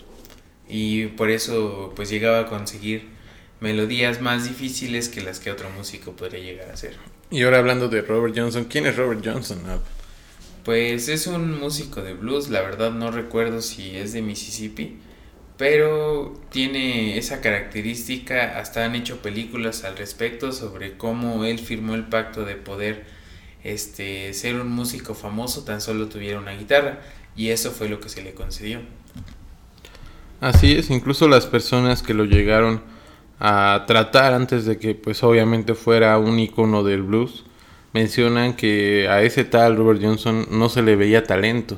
Y 0.69 1.07
por 1.07 1.31
eso 1.31 1.93
pues 1.97 2.11
llegaba 2.11 2.40
a 2.40 2.47
conseguir 2.47 3.09
melodías 3.61 4.21
más 4.21 4.45
difíciles 4.45 5.09
que 5.09 5.23
las 5.23 5.40
que 5.40 5.50
otro 5.50 5.69
músico 5.71 6.12
podría 6.12 6.40
llegar 6.40 6.71
a 6.71 6.75
hacer. 6.75 6.97
Y 7.30 7.42
ahora 7.42 7.58
hablando 7.58 7.88
de 7.88 8.02
Robert 8.02 8.34
Johnson, 8.37 8.64
¿quién 8.64 8.87
es 8.87 8.96
Robert 8.96 9.25
Johnson? 9.25 9.58
Pues 10.64 11.08
es 11.08 11.28
un 11.28 11.60
músico 11.60 12.02
de 12.02 12.14
blues, 12.14 12.50
la 12.50 12.60
verdad 12.60 12.90
no 12.90 13.12
recuerdo 13.12 13.62
si 13.62 13.96
es 13.96 14.12
de 14.12 14.20
Mississippi, 14.20 14.99
pero 15.56 16.34
tiene 16.50 17.18
esa 17.18 17.40
característica, 17.40 18.58
hasta 18.58 18.84
han 18.84 18.96
hecho 18.96 19.22
películas 19.22 19.84
al 19.84 19.96
respecto 19.96 20.50
sobre 20.50 20.96
cómo 20.96 21.44
él 21.44 21.60
firmó 21.60 21.94
el 21.94 22.04
pacto 22.04 22.44
de 22.44 22.56
poder 22.56 23.04
este, 23.62 24.34
ser 24.34 24.56
un 24.56 24.68
músico 24.68 25.14
famoso 25.14 25.62
tan 25.62 25.80
solo 25.80 26.08
tuviera 26.08 26.40
una 26.40 26.52
guitarra, 26.52 27.00
y 27.37 27.50
eso 27.50 27.70
fue 27.70 27.88
lo 27.88 28.00
que 28.00 28.08
se 28.08 28.22
le 28.22 28.34
concedió. 28.34 28.80
Así 30.40 30.72
es, 30.72 30.90
incluso 30.90 31.28
las 31.28 31.46
personas 31.46 32.02
que 32.02 32.12
lo 32.12 32.25
llegaron 32.25 32.82
a 33.40 33.85
tratar 33.87 34.35
antes 34.35 34.66
de 34.66 34.78
que 34.78 34.94
pues 34.94 35.23
obviamente 35.23 35.75
fuera 35.75 36.18
un 36.18 36.38
icono 36.38 36.85
del 36.85 37.02
blues. 37.02 37.44
Mencionan 37.92 38.54
que 38.54 39.09
a 39.09 39.23
ese 39.23 39.44
tal 39.44 39.76
Robert 39.76 40.00
Johnson 40.02 40.47
no 40.50 40.68
se 40.68 40.82
le 40.82 40.94
veía 40.94 41.25
talento, 41.25 41.76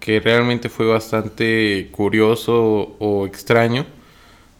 que 0.00 0.18
realmente 0.18 0.68
fue 0.68 0.86
bastante 0.86 1.88
curioso 1.92 2.96
o 2.98 3.26
extraño 3.26 3.86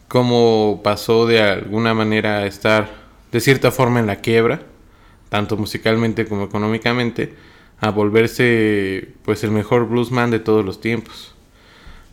cómo 0.07 0.81
pasó 0.85 1.27
de 1.27 1.43
alguna 1.43 1.95
manera 1.95 2.39
a 2.39 2.47
estar 2.47 2.89
de 3.33 3.41
cierta 3.41 3.73
forma 3.73 3.99
en 3.99 4.07
la 4.07 4.21
quiebra, 4.21 4.63
tanto 5.29 5.57
musicalmente 5.57 6.27
como 6.27 6.45
económicamente, 6.45 7.35
a 7.81 7.91
volverse 7.91 9.09
pues 9.25 9.43
el 9.43 9.51
mejor 9.51 9.89
bluesman 9.89 10.31
de 10.31 10.39
todos 10.39 10.65
los 10.65 10.81
tiempos. 10.81 11.34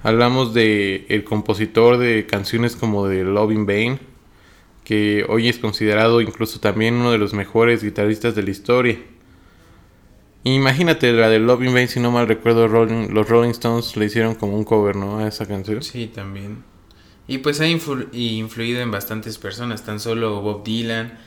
Hablamos 0.03 0.53
de 0.53 1.05
el 1.09 1.23
compositor 1.23 1.97
de 1.97 2.25
canciones 2.25 2.75
como 2.75 3.07
de 3.07 3.23
Loving 3.23 3.65
Bane, 3.65 3.99
que 4.83 5.25
hoy 5.29 5.47
es 5.47 5.59
considerado 5.59 6.21
incluso 6.21 6.59
también 6.59 6.95
uno 6.95 7.11
de 7.11 7.19
los 7.19 7.33
mejores 7.33 7.83
guitarristas 7.83 8.35
de 8.35 8.43
la 8.43 8.49
historia. 8.49 8.97
Imagínate 10.43 11.11
la 11.13 11.29
de 11.29 11.37
Loving 11.37 11.73
Bane, 11.73 11.87
si 11.87 11.99
no 11.99 12.09
mal 12.09 12.27
recuerdo, 12.27 12.67
los 12.67 13.29
Rolling 13.29 13.51
Stones 13.51 13.95
le 13.95 14.05
hicieron 14.05 14.33
como 14.33 14.57
un 14.57 14.63
cover, 14.63 14.95
¿no? 14.95 15.19
A 15.19 15.27
esa 15.27 15.45
canción. 15.45 15.83
Sí, 15.83 16.07
también. 16.07 16.63
Y 17.27 17.37
pues 17.37 17.61
ha 17.61 17.67
influido 17.67 18.81
en 18.81 18.89
bastantes 18.89 19.37
personas, 19.37 19.85
tan 19.85 19.99
solo 19.99 20.41
Bob 20.41 20.63
Dylan, 20.63 21.19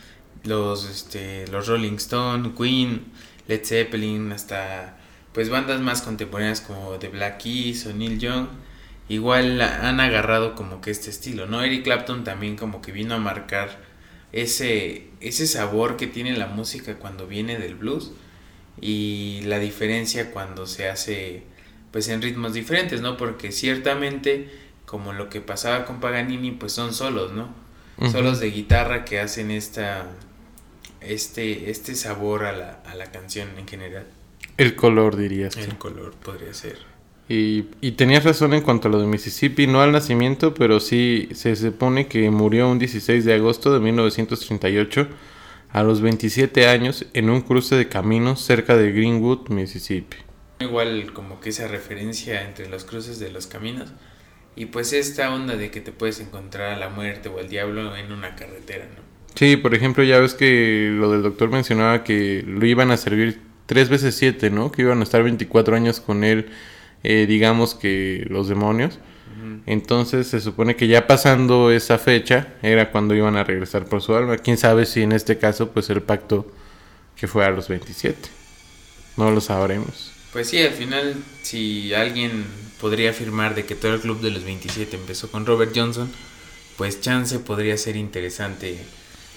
los, 0.42 0.90
este, 0.90 1.46
los 1.48 1.68
Rolling 1.68 1.94
Stones, 1.94 2.52
Queen, 2.58 3.04
Led 3.46 3.64
Zeppelin, 3.64 4.32
hasta 4.32 4.98
pues 5.34 5.50
bandas 5.50 5.80
más 5.80 6.00
contemporáneas 6.00 6.60
como 6.60 6.92
The 6.92 7.08
Black 7.08 7.42
Keys 7.42 7.86
o 7.86 7.92
Neil 7.92 8.18
Young 8.18 8.46
igual 9.08 9.60
han 9.60 10.00
agarrado 10.00 10.54
como 10.54 10.80
que 10.80 10.90
este 10.90 11.10
estilo, 11.10 11.46
¿no? 11.46 11.62
Eric 11.62 11.84
Clapton 11.84 12.24
también 12.24 12.56
como 12.56 12.80
que 12.80 12.92
vino 12.92 13.14
a 13.14 13.18
marcar 13.18 13.78
ese, 14.32 15.08
ese 15.20 15.46
sabor 15.46 15.96
que 15.96 16.06
tiene 16.06 16.36
la 16.36 16.46
música 16.46 16.96
cuando 16.96 17.26
viene 17.26 17.58
del 17.58 17.74
blues 17.74 18.12
y 18.80 19.42
la 19.44 19.58
diferencia 19.58 20.30
cuando 20.30 20.66
se 20.66 20.88
hace 20.88 21.42
pues 21.90 22.08
en 22.08 22.22
ritmos 22.22 22.54
diferentes, 22.54 23.02
¿no? 23.02 23.16
Porque 23.16 23.52
ciertamente 23.52 24.48
como 24.86 25.12
lo 25.12 25.28
que 25.28 25.40
pasaba 25.40 25.84
con 25.84 26.00
Paganini 26.00 26.52
pues 26.52 26.72
son 26.72 26.94
solos, 26.94 27.32
¿no? 27.32 27.52
Solos 28.10 28.40
de 28.40 28.50
guitarra 28.50 29.04
que 29.04 29.20
hacen 29.20 29.50
esta 29.50 30.06
este 31.00 31.70
este 31.70 31.94
sabor 31.94 32.44
a 32.44 32.52
la, 32.52 32.82
a 32.86 32.94
la 32.94 33.12
canción 33.12 33.48
en 33.58 33.68
general. 33.68 34.06
El 34.56 34.74
color 34.74 35.16
dirías. 35.16 35.56
El 35.56 35.76
color 35.76 36.12
podría 36.12 36.54
ser. 36.54 36.78
Y, 37.28 37.64
y, 37.80 37.92
tenías 37.92 38.24
razón 38.24 38.52
en 38.52 38.60
cuanto 38.60 38.88
a 38.88 38.90
lo 38.90 39.00
de 39.00 39.06
Mississippi, 39.06 39.66
no 39.66 39.80
al 39.80 39.92
nacimiento, 39.92 40.52
pero 40.52 40.78
sí 40.78 41.28
se 41.32 41.56
supone 41.56 42.06
que 42.06 42.30
murió 42.30 42.70
un 42.70 42.78
16 42.78 43.24
de 43.24 43.32
agosto 43.32 43.72
de 43.72 43.80
1938 43.80 45.08
a 45.74 45.82
los 45.82 46.02
27 46.02 46.68
años 46.68 47.06
en 47.14 47.30
un 47.30 47.40
cruce 47.40 47.74
de 47.74 47.88
caminos 47.88 48.40
cerca 48.40 48.76
de 48.76 48.92
Greenwood, 48.92 49.48
Mississippi. 49.48 50.18
Igual 50.60 51.12
como 51.12 51.40
que 51.40 51.48
esa 51.48 51.66
referencia 51.66 52.46
entre 52.46 52.68
los 52.68 52.84
cruces 52.84 53.18
de 53.18 53.30
los 53.30 53.46
caminos 53.48 53.92
y 54.54 54.66
pues 54.66 54.92
esta 54.92 55.34
onda 55.34 55.56
de 55.56 55.70
que 55.70 55.80
te 55.80 55.90
puedes 55.90 56.20
encontrar 56.20 56.74
a 56.74 56.78
la 56.78 56.90
muerte 56.90 57.28
o 57.28 57.38
al 57.38 57.48
diablo 57.48 57.96
en 57.96 58.12
una 58.12 58.36
carretera, 58.36 58.84
¿no? 58.84 59.02
Sí, 59.34 59.56
por 59.56 59.74
ejemplo, 59.74 60.04
ya 60.04 60.20
ves 60.20 60.34
que 60.34 60.90
lo 60.92 61.10
del 61.10 61.22
doctor 61.22 61.50
mencionaba 61.50 62.04
que 62.04 62.44
lo 62.46 62.64
iban 62.66 62.92
a 62.92 62.96
servir 62.96 63.40
tres 63.66 63.88
veces 63.88 64.14
siete, 64.14 64.50
¿no? 64.50 64.70
Que 64.70 64.82
iban 64.82 65.00
a 65.00 65.02
estar 65.02 65.22
24 65.22 65.76
años 65.76 66.00
con 66.00 66.24
él, 66.24 66.50
eh, 67.02 67.26
digamos 67.28 67.74
que 67.74 68.26
los 68.28 68.48
demonios. 68.48 68.98
Entonces 69.66 70.26
se 70.28 70.40
supone 70.40 70.76
que 70.76 70.86
ya 70.86 71.06
pasando 71.06 71.70
esa 71.70 71.98
fecha 71.98 72.54
era 72.62 72.90
cuando 72.90 73.14
iban 73.14 73.36
a 73.36 73.44
regresar 73.44 73.84
por 73.84 74.00
su 74.00 74.14
alma. 74.14 74.38
Quién 74.38 74.56
sabe 74.56 74.86
si 74.86 75.02
en 75.02 75.12
este 75.12 75.38
caso 75.38 75.70
pues 75.70 75.90
el 75.90 76.02
pacto 76.02 76.50
que 77.16 77.26
fue 77.26 77.44
a 77.44 77.50
los 77.50 77.68
27. 77.68 78.16
No 79.16 79.30
lo 79.30 79.40
sabremos. 79.40 80.12
Pues 80.32 80.48
sí, 80.48 80.62
al 80.62 80.72
final 80.72 81.16
si 81.42 81.94
alguien 81.94 82.44
podría 82.80 83.10
afirmar 83.10 83.54
de 83.54 83.64
que 83.64 83.74
todo 83.74 83.94
el 83.94 84.00
club 84.00 84.20
de 84.20 84.30
los 84.30 84.44
27 84.44 84.96
empezó 84.96 85.30
con 85.30 85.46
Robert 85.46 85.72
Johnson, 85.74 86.10
pues 86.76 87.00
chance 87.00 87.38
podría 87.38 87.76
ser 87.76 87.96
interesante 87.96 88.78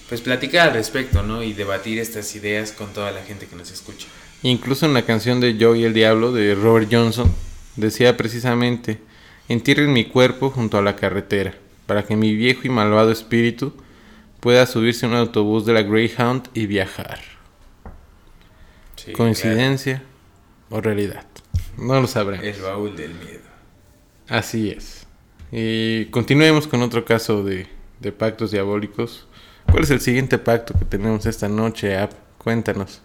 pues 0.08 0.20
platicar 0.20 0.68
al 0.68 0.74
respecto, 0.74 1.22
¿no? 1.22 1.42
Y 1.42 1.52
debatir 1.52 1.98
estas 1.98 2.34
ideas 2.34 2.72
con 2.72 2.92
toda 2.92 3.10
la 3.10 3.22
gente 3.22 3.46
que 3.46 3.56
nos 3.56 3.70
escucha. 3.70 4.06
Incluso 4.42 4.86
en 4.86 4.94
la 4.94 5.02
canción 5.02 5.40
de 5.40 5.56
Yo 5.56 5.74
y 5.74 5.84
el 5.84 5.92
Diablo 5.92 6.32
de 6.32 6.54
Robert 6.54 6.88
Johnson 6.90 7.30
decía 7.76 8.16
precisamente, 8.16 8.98
entierren 9.48 9.92
mi 9.92 10.04
cuerpo 10.04 10.50
junto 10.50 10.78
a 10.78 10.82
la 10.82 10.96
carretera, 10.96 11.54
para 11.86 12.04
que 12.04 12.16
mi 12.16 12.34
viejo 12.34 12.62
y 12.64 12.70
malvado 12.70 13.10
espíritu 13.10 13.72
pueda 14.40 14.66
subirse 14.66 15.06
a 15.06 15.08
un 15.08 15.14
autobús 15.14 15.66
de 15.66 15.72
la 15.72 15.82
Greyhound 15.82 16.48
y 16.54 16.66
viajar. 16.66 17.20
Sí, 18.96 19.12
¿Coincidencia 19.12 20.02
o 20.70 20.80
realidad? 20.80 21.26
No 21.76 22.00
lo 22.00 22.06
sabremos. 22.06 22.44
El 22.44 22.60
baúl 22.60 22.96
del 22.96 23.14
miedo. 23.14 23.40
Así 24.28 24.70
es. 24.70 25.06
Y 25.52 26.06
continuemos 26.06 26.66
con 26.66 26.82
otro 26.82 27.04
caso 27.04 27.44
de, 27.44 27.66
de 28.00 28.12
pactos 28.12 28.50
diabólicos. 28.50 29.27
¿Cuál 29.70 29.84
es 29.84 29.90
el 29.90 30.00
siguiente 30.00 30.38
pacto 30.38 30.74
que 30.78 30.84
tenemos 30.86 31.26
esta 31.26 31.48
noche, 31.48 31.96
App? 31.96 32.12
Cuéntanos. 32.38 33.02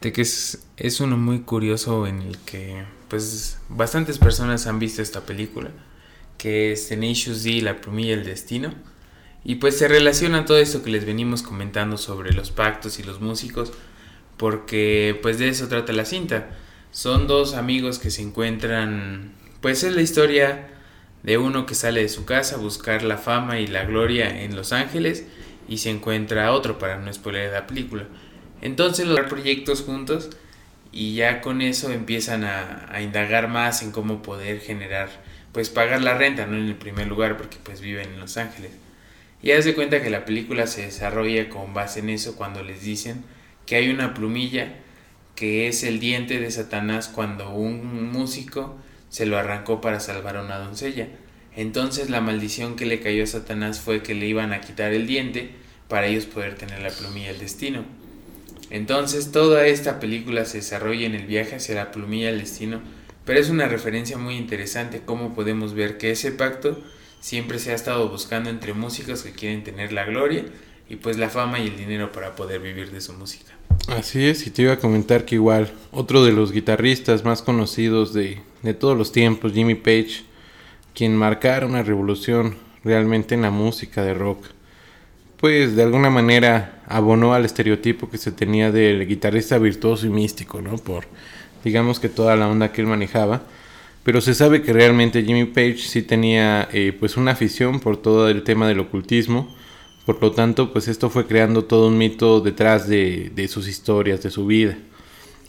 De 0.00 0.12
que 0.12 0.22
es, 0.22 0.66
es 0.76 1.00
uno 1.00 1.16
muy 1.16 1.40
curioso 1.40 2.06
en 2.06 2.22
el 2.22 2.36
que 2.38 2.82
pues 3.08 3.58
bastantes 3.68 4.18
personas 4.18 4.66
han 4.66 4.80
visto 4.80 5.02
esta 5.02 5.20
película, 5.20 5.70
que 6.36 6.72
es 6.72 6.88
Tenacious 6.88 7.44
D, 7.44 7.62
La 7.62 7.80
plumilla 7.80 8.16
del 8.16 8.24
destino. 8.24 8.74
Y 9.44 9.56
pues 9.56 9.78
se 9.78 9.86
relaciona 9.86 10.44
todo 10.44 10.58
esto 10.58 10.82
que 10.82 10.90
les 10.90 11.06
venimos 11.06 11.42
comentando 11.42 11.96
sobre 11.96 12.32
los 12.32 12.50
pactos 12.50 12.98
y 12.98 13.04
los 13.04 13.20
músicos, 13.20 13.72
porque 14.36 15.18
pues 15.22 15.38
de 15.38 15.48
eso 15.48 15.68
trata 15.68 15.92
la 15.92 16.04
cinta. 16.04 16.50
Son 16.90 17.26
dos 17.26 17.54
amigos 17.54 17.98
que 17.98 18.10
se 18.10 18.22
encuentran, 18.22 19.32
pues 19.60 19.84
es 19.84 19.94
la 19.94 20.02
historia 20.02 20.68
de 21.22 21.38
uno 21.38 21.66
que 21.66 21.76
sale 21.76 22.02
de 22.02 22.08
su 22.08 22.24
casa 22.24 22.56
a 22.56 22.58
buscar 22.58 23.04
la 23.04 23.16
fama 23.16 23.60
y 23.60 23.68
la 23.68 23.84
gloria 23.84 24.42
en 24.42 24.56
Los 24.56 24.72
Ángeles 24.72 25.24
y 25.68 25.78
se 25.78 25.90
encuentra 25.90 26.52
otro 26.52 26.78
para 26.78 26.98
no 26.98 27.12
spoiler 27.12 27.52
la 27.52 27.66
película. 27.66 28.06
Entonces 28.60 29.06
los 29.06 29.20
proyectos 29.28 29.82
juntos 29.82 30.30
y 30.92 31.14
ya 31.14 31.40
con 31.40 31.62
eso 31.62 31.90
empiezan 31.90 32.44
a, 32.44 32.88
a, 32.92 33.00
indagar 33.02 33.48
más 33.48 33.82
en 33.82 33.92
cómo 33.92 34.22
poder 34.22 34.60
generar, 34.60 35.08
pues 35.52 35.70
pagar 35.70 36.02
la 36.02 36.14
renta, 36.14 36.46
no 36.46 36.56
en 36.56 36.66
el 36.66 36.76
primer 36.76 37.06
lugar 37.06 37.36
porque 37.36 37.56
pues 37.62 37.80
viven 37.80 38.10
en 38.10 38.20
Los 38.20 38.36
Ángeles. 38.36 38.72
Y 39.42 39.50
haz 39.52 39.64
de 39.64 39.74
cuenta 39.74 40.02
que 40.02 40.10
la 40.10 40.24
película 40.24 40.66
se 40.66 40.82
desarrolla 40.82 41.48
con 41.48 41.74
base 41.74 42.00
en 42.00 42.10
eso 42.10 42.36
cuando 42.36 42.62
les 42.62 42.82
dicen 42.82 43.24
que 43.66 43.76
hay 43.76 43.88
una 43.88 44.14
plumilla 44.14 44.74
que 45.34 45.66
es 45.66 45.82
el 45.82 45.98
diente 45.98 46.38
de 46.38 46.50
Satanás 46.50 47.08
cuando 47.08 47.50
un 47.50 48.12
músico 48.12 48.78
se 49.08 49.26
lo 49.26 49.38
arrancó 49.38 49.80
para 49.80 49.98
salvar 49.98 50.36
a 50.36 50.42
una 50.42 50.58
doncella. 50.58 51.08
Entonces 51.56 52.08
la 52.10 52.20
maldición 52.20 52.76
que 52.76 52.86
le 52.86 53.00
cayó 53.00 53.24
a 53.24 53.26
Satanás 53.26 53.80
fue 53.80 54.02
que 54.02 54.14
le 54.14 54.26
iban 54.26 54.52
a 54.52 54.60
quitar 54.60 54.92
el 54.92 55.06
diente 55.06 55.50
para 55.88 56.06
ellos 56.06 56.24
poder 56.24 56.54
tener 56.54 56.80
la 56.80 56.90
plumilla 56.90 57.28
del 57.28 57.40
destino. 57.40 57.84
Entonces 58.70 59.32
toda 59.32 59.66
esta 59.66 60.00
película 60.00 60.46
se 60.46 60.58
desarrolla 60.58 61.04
en 61.04 61.14
el 61.14 61.26
viaje 61.26 61.56
hacia 61.56 61.74
la 61.74 61.92
plumilla 61.92 62.28
del 62.28 62.40
destino, 62.40 62.80
pero 63.26 63.38
es 63.38 63.50
una 63.50 63.68
referencia 63.68 64.16
muy 64.16 64.36
interesante 64.36 65.02
cómo 65.04 65.34
podemos 65.34 65.74
ver 65.74 65.98
que 65.98 66.10
ese 66.10 66.32
pacto 66.32 66.82
siempre 67.20 67.58
se 67.58 67.72
ha 67.72 67.74
estado 67.74 68.08
buscando 68.08 68.48
entre 68.48 68.72
músicos 68.72 69.22
que 69.22 69.32
quieren 69.32 69.62
tener 69.62 69.92
la 69.92 70.04
gloria 70.04 70.46
y 70.88 70.96
pues 70.96 71.18
la 71.18 71.28
fama 71.28 71.60
y 71.60 71.68
el 71.68 71.76
dinero 71.76 72.12
para 72.12 72.34
poder 72.34 72.60
vivir 72.60 72.90
de 72.90 73.02
su 73.02 73.12
música. 73.12 73.52
Así 73.88 74.24
es, 74.24 74.46
y 74.46 74.50
te 74.50 74.62
iba 74.62 74.72
a 74.72 74.78
comentar 74.78 75.24
que 75.24 75.34
igual 75.34 75.70
otro 75.90 76.24
de 76.24 76.32
los 76.32 76.52
guitarristas 76.52 77.24
más 77.24 77.42
conocidos 77.42 78.14
de, 78.14 78.40
de 78.62 78.74
todos 78.74 78.96
los 78.96 79.12
tiempos, 79.12 79.52
Jimmy 79.52 79.74
Page, 79.74 80.24
quien 80.94 81.16
marcara 81.16 81.66
una 81.66 81.82
revolución 81.82 82.56
realmente 82.84 83.34
en 83.34 83.42
la 83.42 83.50
música 83.50 84.02
de 84.02 84.14
rock, 84.14 84.46
pues 85.38 85.74
de 85.74 85.82
alguna 85.82 86.10
manera 86.10 86.82
abonó 86.86 87.34
al 87.34 87.44
estereotipo 87.44 88.08
que 88.08 88.18
se 88.18 88.32
tenía 88.32 88.70
del 88.70 89.06
guitarrista 89.06 89.58
virtuoso 89.58 90.06
y 90.06 90.10
místico, 90.10 90.60
¿no? 90.60 90.76
Por, 90.76 91.04
digamos 91.64 91.98
que 91.98 92.08
toda 92.08 92.36
la 92.36 92.48
onda 92.48 92.72
que 92.72 92.80
él 92.80 92.86
manejaba. 92.86 93.42
Pero 94.04 94.20
se 94.20 94.34
sabe 94.34 94.62
que 94.62 94.72
realmente 94.72 95.22
Jimmy 95.22 95.44
Page 95.44 95.78
sí 95.78 96.02
tenía 96.02 96.68
eh, 96.72 96.96
pues 96.98 97.16
una 97.16 97.32
afición 97.32 97.78
por 97.80 97.96
todo 97.96 98.28
el 98.28 98.42
tema 98.42 98.66
del 98.66 98.80
ocultismo. 98.80 99.54
Por 100.04 100.20
lo 100.20 100.32
tanto, 100.32 100.72
pues 100.72 100.88
esto 100.88 101.08
fue 101.08 101.26
creando 101.26 101.64
todo 101.64 101.86
un 101.86 101.98
mito 101.98 102.40
detrás 102.40 102.88
de, 102.88 103.30
de 103.34 103.46
sus 103.46 103.68
historias, 103.68 104.22
de 104.22 104.30
su 104.30 104.46
vida. 104.46 104.76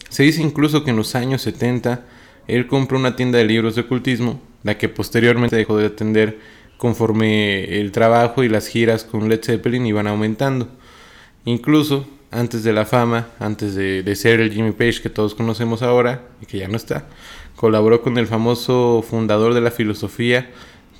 Se 0.10 0.22
dice 0.24 0.44
incluso 0.44 0.84
que 0.84 0.92
en 0.92 0.98
los 0.98 1.16
años 1.16 1.42
70 1.42 2.06
él 2.48 2.68
compró 2.68 3.00
una 3.00 3.16
tienda 3.16 3.40
de 3.40 3.46
libros 3.46 3.74
de 3.74 3.82
ocultismo, 3.82 4.40
la 4.64 4.78
que 4.78 4.90
posteriormente 4.90 5.56
dejó 5.56 5.78
de 5.78 5.88
atender 5.88 6.40
conforme 6.78 7.80
el 7.80 7.92
trabajo 7.92 8.44
y 8.44 8.50
las 8.50 8.68
giras 8.68 9.04
con 9.04 9.30
Led 9.30 9.44
Zeppelin 9.44 9.86
iban 9.86 10.08
aumentando. 10.08 10.70
Incluso 11.46 12.08
antes 12.32 12.64
de 12.64 12.74
la 12.74 12.86
fama, 12.86 13.28
antes 13.40 13.76
de, 13.76 14.04
de, 14.04 14.16
ser 14.16 14.40
el 14.40 14.52
Jimmy 14.52 14.72
Page 14.72 15.02
que 15.02 15.10
todos 15.10 15.36
conocemos 15.36 15.82
ahora 15.82 16.24
y 16.42 16.46
que 16.46 16.58
ya 16.58 16.68
no 16.68 16.78
está, 16.78 17.06
colaboró 17.56 18.02
con 18.02 18.18
el 18.18 18.28
famoso 18.28 19.06
fundador 19.08 19.54
de 19.54 19.62
la 19.62 19.72
filosofía 19.72 20.50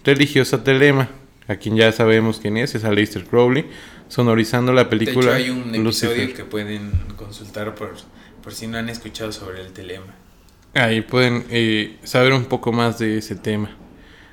religiosa 0.04 0.64
Telema, 0.64 1.10
a 1.48 1.56
quien 1.56 1.76
ya 1.76 1.92
sabemos 1.92 2.40
quién 2.40 2.58
es, 2.58 2.76
es 2.76 2.84
Aleister 2.84 3.26
Crowley, 3.26 3.66
sonorizando 4.08 4.74
la 4.74 4.90
película. 4.90 5.34
De 5.34 5.42
hecho, 5.42 5.54
hay 5.54 5.62
un 5.62 5.76
episodio 5.76 6.34
que 6.34 6.46
pueden 6.46 6.92
consultar 7.16 7.74
por, 7.76 7.94
por 8.44 8.54
si 8.54 8.68
no 8.68 8.78
han 8.78 8.90
escuchado 8.90 9.32
sobre 9.32 9.62
el 9.62 9.74
Telema. 9.74 10.23
Ahí 10.76 11.02
pueden 11.02 11.46
eh, 11.52 11.98
saber 12.04 12.34
un 12.34 12.46
poco 12.46 12.72
más 12.72 12.98
de 12.98 13.20
ese 13.20 13.36
tema. 13.36 13.78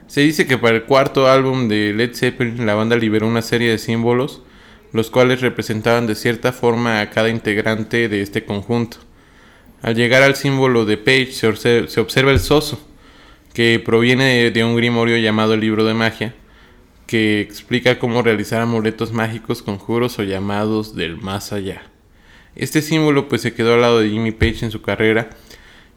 Se 0.06 0.22
dice 0.22 0.46
que 0.46 0.56
para 0.56 0.76
el 0.76 0.84
cuarto 0.84 1.28
álbum 1.28 1.68
de 1.68 1.92
Led 1.92 2.14
Zeppelin 2.14 2.64
la 2.64 2.74
banda 2.74 2.96
liberó 2.96 3.28
una 3.28 3.42
serie 3.42 3.70
de 3.70 3.76
símbolos, 3.76 4.42
los 4.92 5.10
cuales 5.10 5.42
representaban 5.42 6.06
de 6.06 6.14
cierta 6.14 6.52
forma 6.52 7.00
a 7.00 7.10
cada 7.10 7.28
integrante 7.28 8.08
de 8.08 8.22
este 8.22 8.44
conjunto. 8.44 8.96
Al 9.82 9.94
llegar 9.94 10.22
al 10.22 10.34
símbolo 10.34 10.86
de 10.86 10.96
Page 10.96 11.32
se 11.32 11.46
observa, 11.46 11.88
se 11.88 12.00
observa 12.00 12.30
el 12.32 12.40
soso, 12.40 12.80
que 13.52 13.78
proviene 13.84 14.24
de, 14.24 14.50
de 14.50 14.64
un 14.64 14.76
grimorio 14.76 15.18
llamado 15.18 15.54
el 15.54 15.60
libro 15.60 15.84
de 15.84 15.94
magia, 15.94 16.34
que 17.06 17.40
explica 17.42 17.98
cómo 17.98 18.22
realizar 18.22 18.62
amuletos 18.62 19.12
mágicos, 19.12 19.62
conjuros 19.62 20.18
o 20.18 20.22
llamados 20.22 20.96
del 20.96 21.18
más 21.18 21.52
allá. 21.52 21.82
Este 22.56 22.80
símbolo 22.80 23.28
pues 23.28 23.42
se 23.42 23.52
quedó 23.52 23.74
al 23.74 23.82
lado 23.82 24.00
de 24.00 24.08
Jimmy 24.08 24.32
Page 24.32 24.64
en 24.64 24.70
su 24.70 24.80
carrera 24.80 25.30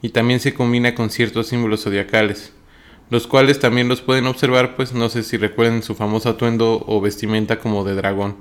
y 0.03 0.09
también 0.09 0.41
se 0.41 0.53
combina 0.53 0.93
con 0.95 1.09
ciertos 1.09 1.47
símbolos 1.47 1.83
zodiacales, 1.83 2.51
los 3.09 3.25
cuales 3.25 3.59
también 3.59 3.87
los 3.87 4.01
pueden 4.01 4.27
observar, 4.27 4.75
pues 4.75 4.93
no 4.93 5.07
sé 5.07 5.23
si 5.23 5.37
recuerden 5.37 5.81
su 5.81 5.95
famoso 5.95 6.29
atuendo 6.29 6.83
o 6.85 6.99
vestimenta 6.99 7.57
como 7.59 7.85
de 7.85 7.95
dragón. 7.95 8.35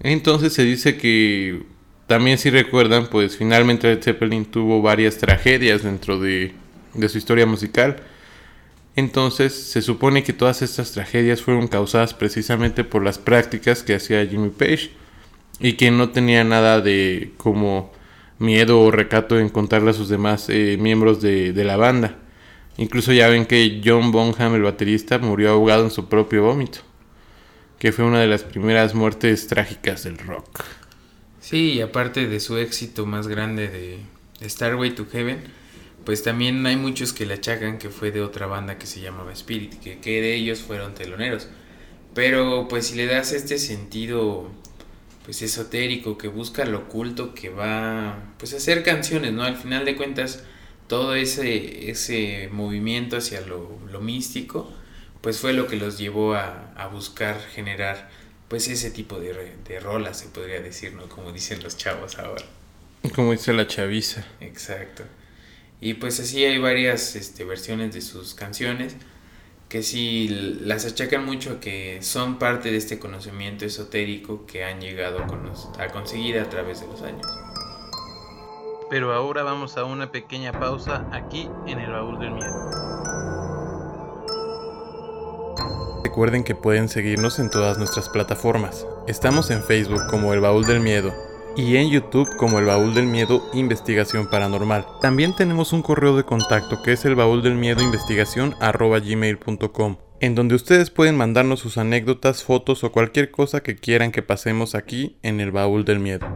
Entonces 0.00 0.52
se 0.52 0.64
dice 0.64 0.96
que 0.96 1.62
también 2.08 2.36
si 2.38 2.50
recuerdan, 2.50 3.06
pues 3.06 3.36
finalmente 3.36 3.86
Led 3.86 4.02
Zeppelin 4.02 4.44
tuvo 4.44 4.82
varias 4.82 5.18
tragedias 5.18 5.84
dentro 5.84 6.18
de, 6.18 6.52
de 6.94 7.08
su 7.08 7.16
historia 7.16 7.46
musical. 7.46 8.02
Entonces 8.96 9.54
se 9.54 9.82
supone 9.82 10.24
que 10.24 10.32
todas 10.32 10.62
estas 10.62 10.90
tragedias 10.90 11.42
fueron 11.42 11.68
causadas 11.68 12.12
precisamente 12.12 12.82
por 12.82 13.04
las 13.04 13.18
prácticas 13.18 13.84
que 13.84 13.94
hacía 13.94 14.26
Jimmy 14.26 14.50
Page 14.50 14.90
y 15.60 15.74
que 15.74 15.92
no 15.92 16.10
tenía 16.10 16.42
nada 16.42 16.80
de 16.80 17.30
como 17.36 17.92
miedo 18.38 18.80
o 18.80 18.90
recato 18.90 19.38
en 19.38 19.48
contarle 19.48 19.90
a 19.90 19.94
sus 19.94 20.08
demás 20.08 20.48
eh, 20.48 20.76
miembros 20.80 21.20
de, 21.20 21.52
de, 21.52 21.64
la 21.64 21.76
banda. 21.76 22.18
Incluso 22.76 23.12
ya 23.12 23.28
ven 23.28 23.46
que 23.46 23.80
John 23.84 24.10
Bonham, 24.10 24.54
el 24.54 24.62
baterista, 24.62 25.18
murió 25.18 25.50
ahogado 25.50 25.84
en 25.84 25.90
su 25.90 26.08
propio 26.08 26.42
vómito, 26.42 26.80
que 27.78 27.92
fue 27.92 28.04
una 28.04 28.20
de 28.20 28.26
las 28.26 28.42
primeras 28.42 28.94
muertes 28.94 29.46
trágicas 29.46 30.04
del 30.04 30.18
rock. 30.18 30.64
Sí, 31.40 31.74
y 31.74 31.80
aparte 31.80 32.26
de 32.26 32.40
su 32.40 32.56
éxito 32.56 33.06
más 33.06 33.28
grande 33.28 33.68
de 33.68 34.48
Starway 34.48 34.94
to 34.94 35.06
Heaven, 35.06 35.42
pues 36.04 36.22
también 36.22 36.64
hay 36.66 36.76
muchos 36.76 37.12
que 37.12 37.26
le 37.26 37.34
achacan 37.34 37.78
que 37.78 37.90
fue 37.90 38.10
de 38.10 38.22
otra 38.22 38.46
banda 38.46 38.78
que 38.78 38.86
se 38.86 39.00
llamaba 39.00 39.32
Spirit, 39.32 39.74
que, 39.80 39.98
que 39.98 40.20
de 40.20 40.34
ellos 40.34 40.60
fueron 40.60 40.94
teloneros. 40.94 41.48
Pero 42.14 42.68
pues 42.68 42.88
si 42.88 42.96
le 42.96 43.06
das 43.06 43.32
este 43.32 43.58
sentido 43.58 44.50
pues 45.24 45.42
esotérico, 45.42 46.18
que 46.18 46.28
busca 46.28 46.64
lo 46.66 46.80
oculto, 46.80 47.34
que 47.34 47.48
va 47.48 48.34
pues 48.38 48.52
a 48.52 48.58
hacer 48.58 48.82
canciones, 48.82 49.32
¿no? 49.32 49.42
Al 49.42 49.56
final 49.56 49.84
de 49.84 49.96
cuentas, 49.96 50.44
todo 50.86 51.14
ese, 51.14 51.90
ese 51.90 52.48
movimiento 52.52 53.16
hacia 53.16 53.40
lo, 53.40 53.78
lo 53.90 54.00
místico, 54.00 54.70
pues 55.22 55.40
fue 55.40 55.54
lo 55.54 55.66
que 55.66 55.76
los 55.76 55.98
llevó 55.98 56.34
a, 56.34 56.72
a 56.76 56.88
buscar 56.88 57.40
generar 57.40 58.10
pues 58.48 58.68
ese 58.68 58.90
tipo 58.90 59.18
de, 59.18 59.54
de 59.66 59.80
rolas, 59.80 60.20
se 60.20 60.28
podría 60.28 60.60
decir, 60.60 60.92
¿no? 60.92 61.08
Como 61.08 61.32
dicen 61.32 61.62
los 61.62 61.76
chavos 61.76 62.18
ahora. 62.18 62.44
Como 63.14 63.32
dice 63.32 63.52
la 63.52 63.66
chaviza. 63.66 64.24
Exacto. 64.40 65.04
Y 65.80 65.94
pues 65.94 66.20
así 66.20 66.44
hay 66.44 66.58
varias 66.58 67.16
este, 67.16 67.44
versiones 67.44 67.94
de 67.94 68.00
sus 68.00 68.34
canciones 68.34 68.96
que 69.68 69.82
sí 69.82 70.28
las 70.60 70.84
achacan 70.86 71.24
mucho 71.24 71.60
que 71.60 71.98
son 72.02 72.38
parte 72.38 72.70
de 72.70 72.76
este 72.76 72.98
conocimiento 72.98 73.64
esotérico 73.64 74.46
que 74.46 74.64
han 74.64 74.80
llegado 74.80 75.18
a, 75.18 75.82
a 75.82 75.88
conseguir 75.88 76.38
a 76.38 76.48
través 76.48 76.80
de 76.80 76.86
los 76.86 77.02
años. 77.02 77.26
Pero 78.90 79.12
ahora 79.12 79.42
vamos 79.42 79.76
a 79.76 79.84
una 79.84 80.12
pequeña 80.12 80.52
pausa 80.52 81.06
aquí 81.10 81.48
en 81.66 81.80
el 81.80 81.90
baúl 81.90 82.18
del 82.18 82.30
miedo. 82.32 82.84
Recuerden 86.04 86.44
que 86.44 86.54
pueden 86.54 86.88
seguirnos 86.88 87.38
en 87.38 87.50
todas 87.50 87.78
nuestras 87.78 88.08
plataformas. 88.08 88.86
Estamos 89.08 89.50
en 89.50 89.64
Facebook 89.64 90.02
como 90.08 90.32
El 90.32 90.40
Baúl 90.40 90.64
del 90.64 90.78
Miedo 90.78 91.12
y 91.56 91.76
en 91.76 91.90
YouTube 91.90 92.36
como 92.36 92.58
El 92.58 92.66
Baúl 92.66 92.94
del 92.94 93.06
Miedo 93.06 93.48
Investigación 93.52 94.28
Paranormal. 94.28 94.86
También 95.00 95.34
tenemos 95.36 95.72
un 95.72 95.82
correo 95.82 96.16
de 96.16 96.24
contacto 96.24 96.82
que 96.82 96.92
es 96.92 97.04
el 97.04 97.14
baúl 97.14 97.42
del 97.42 97.54
miedo 97.54 97.82
investigación 97.82 98.54
gmail.com. 98.60 99.96
en 100.20 100.34
donde 100.34 100.54
ustedes 100.54 100.90
pueden 100.90 101.16
mandarnos 101.16 101.60
sus 101.60 101.78
anécdotas, 101.78 102.42
fotos 102.42 102.84
o 102.84 102.92
cualquier 102.92 103.30
cosa 103.30 103.62
que 103.62 103.76
quieran 103.76 104.12
que 104.12 104.22
pasemos 104.22 104.74
aquí 104.74 105.16
en 105.22 105.40
el 105.40 105.50
baúl 105.50 105.84
del 105.84 106.00
miedo. 106.00 106.26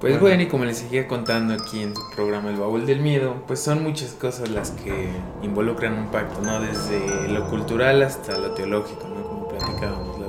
Pues 0.00 0.20
bueno, 0.20 0.42
y 0.42 0.46
como 0.48 0.66
les 0.66 0.78
seguía 0.78 1.08
contando 1.08 1.54
aquí 1.54 1.80
en 1.80 1.94
tu 1.94 2.00
programa 2.14 2.50
El 2.50 2.56
Baúl 2.56 2.84
del 2.84 3.00
Miedo, 3.00 3.42
pues 3.46 3.60
son 3.60 3.82
muchas 3.82 4.12
cosas 4.12 4.50
las 4.50 4.72
que 4.72 5.08
involucran 5.42 5.94
un 5.94 6.10
pacto, 6.10 6.42
¿no? 6.42 6.60
Desde 6.60 7.28
lo 7.28 7.48
cultural 7.48 8.02
hasta 8.02 8.36
lo 8.36 8.50
teológico, 8.50 9.08
¿no? 9.08 9.22
Como 9.22 9.48
platicábamos. 9.48 10.23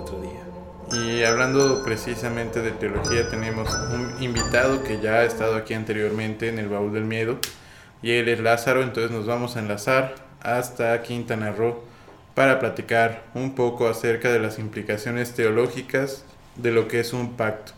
Y 0.96 1.24
hablando 1.24 1.84
precisamente 1.84 2.62
de 2.62 2.72
teología, 2.72 3.30
tenemos 3.30 3.70
un 3.94 4.24
invitado 4.24 4.82
que 4.82 5.02
ya 5.02 5.16
ha 5.16 5.24
estado 5.26 5.56
aquí 5.56 5.74
anteriormente 5.74 6.48
en 6.48 6.58
el 6.58 6.70
Baúl 6.70 6.94
del 6.94 7.04
Miedo, 7.04 7.38
y 8.02 8.12
él 8.12 8.30
es 8.30 8.40
Lázaro, 8.40 8.82
entonces 8.82 9.12
nos 9.12 9.26
vamos 9.26 9.56
a 9.56 9.60
enlazar 9.60 10.16
hasta 10.42 11.02
Quintana 11.02 11.52
Roo 11.52 11.84
para 12.34 12.60
platicar 12.60 13.24
un 13.34 13.56
poco 13.56 13.90
acerca 13.90 14.32
de 14.32 14.40
las 14.40 14.58
implicaciones 14.58 15.34
teológicas 15.34 16.24
de 16.56 16.72
lo 16.72 16.88
que 16.88 17.02
es 17.02 17.12
un 17.12 17.36
pacto. 17.36 17.74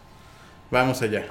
Vamos 0.70 1.02
allá. 1.02 1.26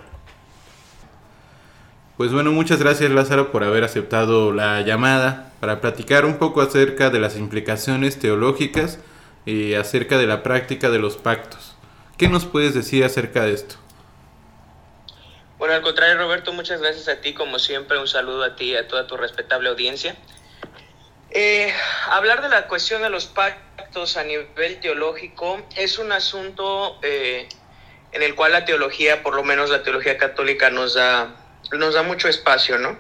Pues 2.17 2.33
bueno, 2.33 2.51
muchas 2.51 2.81
gracias 2.81 3.11
Lázaro 3.13 3.53
por 3.53 3.63
haber 3.63 3.85
aceptado 3.85 4.53
la 4.53 4.81
llamada 4.81 5.53
para 5.61 5.81
platicar 5.81 6.25
un 6.25 6.39
poco 6.39 6.63
acerca 6.63 7.11
de 7.11 7.21
las 7.21 7.37
implicaciones 7.37 8.19
teológicas 8.19 8.99
y 9.45 9.75
acerca 9.75 10.19
de 10.19 10.27
la 10.27 10.43
práctica 10.43 10.91
de 10.91 10.99
los 10.99 11.17
pactos. 11.17 11.76
¿Qué 12.19 12.29
nos 12.29 12.47
puedes 12.47 12.75
decir 12.75 13.05
acerca 13.05 13.45
de 13.45 13.53
esto? 13.53 13.77
Bueno, 15.59 15.75
al 15.75 15.83
contrario 15.83 16.17
Roberto, 16.17 16.53
muchas 16.53 16.81
gracias 16.81 17.09
a 17.09 17.21
ti, 17.21 17.35
como 17.35 17.59
siempre, 17.59 17.99
un 17.99 18.09
saludo 18.09 18.45
a 18.45 18.57
ti 18.57 18.73
y 18.73 18.77
a 18.77 18.89
toda 18.89 19.07
tu 19.07 19.17
respetable 19.17 19.69
audiencia. 19.69 20.17
Eh, 21.31 21.73
hablar 22.09 22.43
de 22.43 22.49
la 22.49 22.69
cuestión 22.69 23.03
de 23.03 23.11
los 23.11 23.27
pactos 23.27 24.17
a 24.17 24.25
nivel 24.25 24.81
teológico 24.81 25.61
es 25.77 25.99
un 25.99 26.13
asunto 26.13 26.99
eh, 27.03 27.49
en 28.13 28.23
el 28.23 28.35
cual 28.35 28.53
la 28.53 28.65
teología, 28.65 29.23
por 29.23 29.35
lo 29.35 29.45
menos 29.45 29.69
la 29.71 29.83
teología 29.83 30.17
católica, 30.17 30.71
nos 30.71 30.95
da 30.95 31.37
nos 31.73 31.95
da 31.95 32.03
mucho 32.03 32.29
espacio, 32.29 32.79
¿no? 32.79 32.97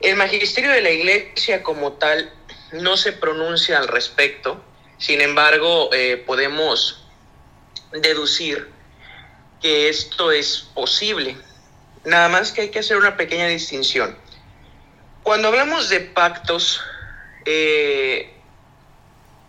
El 0.00 0.16
magisterio 0.16 0.70
de 0.70 0.80
la 0.80 0.90
iglesia 0.90 1.62
como 1.62 1.94
tal 1.94 2.32
no 2.72 2.96
se 2.96 3.12
pronuncia 3.12 3.78
al 3.78 3.88
respecto, 3.88 4.62
sin 4.98 5.20
embargo 5.20 5.90
eh, 5.92 6.22
podemos 6.26 7.04
deducir 7.92 8.68
que 9.60 9.88
esto 9.88 10.32
es 10.32 10.68
posible. 10.74 11.36
Nada 12.04 12.28
más 12.28 12.52
que 12.52 12.62
hay 12.62 12.68
que 12.70 12.78
hacer 12.78 12.96
una 12.96 13.16
pequeña 13.16 13.46
distinción. 13.46 14.16
Cuando 15.22 15.48
hablamos 15.48 15.88
de 15.88 16.00
pactos, 16.00 16.80
eh, 17.44 18.32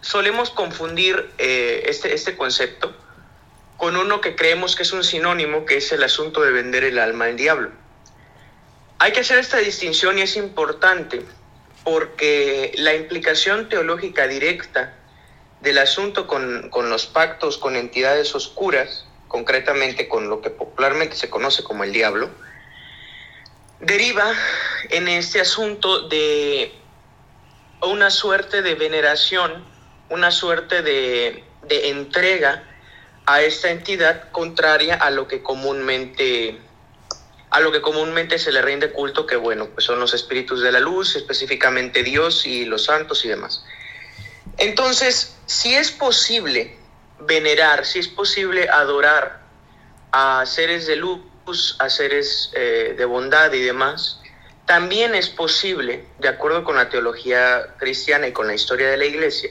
solemos 0.01 0.49
confundir 0.49 1.31
eh, 1.37 1.83
este, 1.87 2.13
este 2.13 2.35
concepto 2.35 2.95
con 3.77 3.95
uno 3.95 4.21
que 4.21 4.35
creemos 4.35 4.75
que 4.75 4.83
es 4.83 4.91
un 4.91 5.03
sinónimo, 5.03 5.65
que 5.65 5.77
es 5.77 5.91
el 5.91 6.03
asunto 6.03 6.41
de 6.41 6.51
vender 6.51 6.83
el 6.83 6.99
alma 6.99 7.25
al 7.25 7.35
diablo. 7.35 7.71
Hay 8.99 9.11
que 9.11 9.21
hacer 9.21 9.39
esta 9.39 9.57
distinción 9.57 10.19
y 10.19 10.21
es 10.21 10.35
importante 10.35 11.25
porque 11.83 12.73
la 12.75 12.93
implicación 12.93 13.69
teológica 13.69 14.27
directa 14.27 14.95
del 15.61 15.77
asunto 15.77 16.27
con, 16.27 16.69
los 16.89 17.05
pactos 17.05 17.57
con 17.57 17.75
entidades 17.75 18.33
oscuras, 18.35 19.05
concretamente 19.27 20.07
con 20.07 20.29
lo 20.29 20.41
que 20.41 20.49
popularmente 20.49 21.15
se 21.15 21.29
conoce 21.29 21.63
como 21.63 21.83
el 21.83 21.93
diablo, 21.93 22.29
deriva 23.79 24.33
en 24.89 25.07
este 25.07 25.39
asunto 25.39 26.07
de 26.07 26.73
una 27.81 28.09
suerte 28.09 28.61
de 28.61 28.75
veneración, 28.75 29.63
una 30.09 30.31
suerte 30.31 30.81
de, 30.81 31.43
de 31.67 31.89
entrega 31.89 32.63
a 33.25 33.41
esta 33.41 33.69
entidad 33.69 34.31
contraria 34.31 34.95
a 34.95 35.09
lo 35.11 35.27
que 35.27 35.41
comúnmente 35.41 36.59
a 37.51 37.59
lo 37.59 37.73
que 37.73 37.81
comúnmente 37.81 38.39
se 38.39 38.53
le 38.53 38.61
rinde 38.61 38.91
culto, 38.91 39.25
que 39.25 39.35
bueno, 39.35 39.67
pues 39.73 39.85
son 39.85 39.99
los 39.99 40.13
espíritus 40.13 40.61
de 40.61 40.71
la 40.71 40.79
luz, 40.79 41.17
específicamente 41.17 42.01
Dios 42.01 42.45
y 42.45 42.63
los 42.63 42.85
santos 42.85 43.25
y 43.25 43.27
demás. 43.27 43.65
Entonces, 44.61 45.35
si 45.47 45.73
es 45.73 45.91
posible 45.91 46.77
venerar, 47.19 47.83
si 47.83 47.97
es 47.97 48.07
posible 48.07 48.69
adorar 48.69 49.41
a 50.11 50.45
seres 50.45 50.85
de 50.85 50.97
luz, 50.97 51.75
a 51.79 51.89
seres 51.89 52.51
eh, 52.53 52.93
de 52.95 53.05
bondad 53.05 53.51
y 53.53 53.61
demás, 53.61 54.21
también 54.67 55.15
es 55.15 55.29
posible, 55.29 56.05
de 56.19 56.27
acuerdo 56.27 56.63
con 56.63 56.75
la 56.75 56.89
teología 56.89 57.75
cristiana 57.79 58.27
y 58.27 58.33
con 58.33 58.45
la 58.45 58.53
historia 58.53 58.87
de 58.91 58.97
la 58.97 59.05
iglesia, 59.05 59.49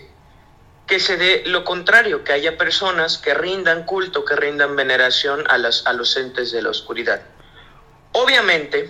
que 0.86 1.00
se 1.00 1.16
dé 1.16 1.42
lo 1.44 1.64
contrario, 1.64 2.22
que 2.22 2.32
haya 2.32 2.56
personas 2.56 3.18
que 3.18 3.34
rindan 3.34 3.86
culto, 3.86 4.24
que 4.24 4.36
rindan 4.36 4.76
veneración 4.76 5.44
a, 5.48 5.58
las, 5.58 5.84
a 5.88 5.92
los 5.92 6.16
entes 6.16 6.52
de 6.52 6.62
la 6.62 6.70
oscuridad. 6.70 7.20
Obviamente, 8.12 8.88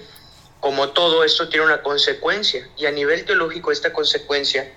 como 0.61 0.91
todo 0.91 1.25
esto 1.25 1.49
tiene 1.49 1.65
una 1.65 1.81
consecuencia 1.81 2.69
y 2.77 2.85
a 2.85 2.91
nivel 2.91 3.25
teológico 3.25 3.73
esta 3.73 3.95
consecuencia 3.95 4.71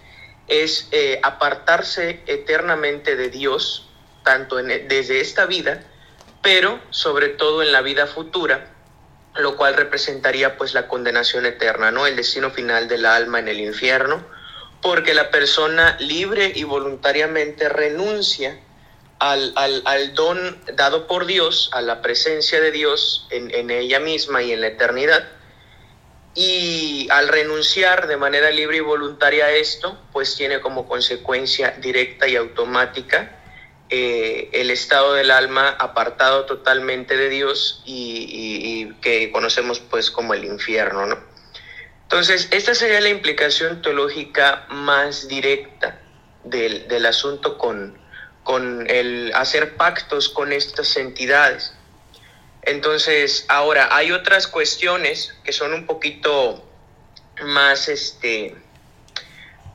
es 0.48 0.88
eh, 0.92 1.20
apartarse 1.24 2.22
eternamente 2.28 3.16
de 3.16 3.30
Dios, 3.30 3.90
tanto 4.24 4.58
desde 4.58 5.22
esta 5.22 5.46
vida, 5.46 5.84
pero 6.42 6.80
sobre 6.90 7.30
todo 7.30 7.64
en 7.64 7.72
la 7.72 7.82
vida 7.82 8.08
futura, 8.08 8.70
lo 9.36 9.56
cual 9.56 9.76
representaría 9.76 10.58
pues 10.58 10.74
la 10.74 10.88
condenación 10.88 11.46
eterna, 11.46 11.92
¿no? 11.92 12.06
El 12.06 12.16
destino 12.16 12.52
final 12.52 12.88
del 12.88 13.06
alma 13.06 13.40
en 13.40 13.48
el 13.48 13.60
infierno, 13.60 14.24
porque 14.82 15.14
la 15.14 15.32
persona 15.32 15.98
libre 16.00 16.52
y 16.54 16.66
voluntariamente 16.66 17.70
renuncia 17.70 18.60
al, 19.20 20.14
don 20.14 20.62
dado 20.76 21.08
por 21.08 21.26
Dios, 21.26 21.70
a 21.74 21.82
la 21.82 22.02
presencia 22.02 22.60
de 22.60 22.72
Dios 22.72 23.28
en, 23.30 23.72
ella 23.72 24.00
misma 24.00 24.44
y 24.44 24.52
en 24.52 24.62
la 24.62 24.68
eternidad. 24.68 25.24
Y 26.36 27.08
al 27.12 27.28
renunciar 27.28 28.08
de 28.08 28.18
manera 28.18 28.50
libre 28.50 28.78
y 28.78 28.82
voluntaria 28.82 29.46
a 29.46 29.52
esto, 29.52 30.00
pues 30.12 30.36
tiene 30.36 30.62
como 30.62 30.88
consecuencia 30.88 31.72
directa 31.80 32.28
y 32.28 32.36
automática 32.36 33.40
eh, 33.90 34.50
el 34.54 34.72
estado 34.72 35.14
del 35.14 35.30
alma 35.30 35.70
apartado 35.70 36.46
totalmente 36.46 37.16
de 37.16 37.30
Dios 37.30 37.84
y, 37.86 38.92
que 39.02 39.32
conocemos 39.32 39.80
pues 39.80 40.10
como 40.10 40.34
el 40.34 40.46
infierno, 40.46 41.06
¿no? 41.06 41.20
Entonces, 42.04 42.48
esta 42.52 42.74
sería 42.74 43.02
la 43.02 43.10
implicación 43.10 43.82
teológica 43.82 44.66
más 44.70 45.28
directa 45.28 46.00
del, 46.44 46.88
del 46.88 47.06
asunto 47.06 47.58
con, 47.58 47.98
con 48.44 48.90
el 48.90 49.32
hacer 49.36 49.76
pactos 49.76 50.30
con 50.30 50.52
estas 50.54 50.98
entidades. 50.98 51.74
Entonces, 52.66 53.46
ahora 53.50 53.96
hay 53.96 54.12
otras 54.12 54.48
cuestiones 54.48 55.34
que 55.44 55.52
son 55.52 55.74
un 55.74 55.86
poquito 55.86 56.64
más, 57.44 57.90
este, 57.90 58.56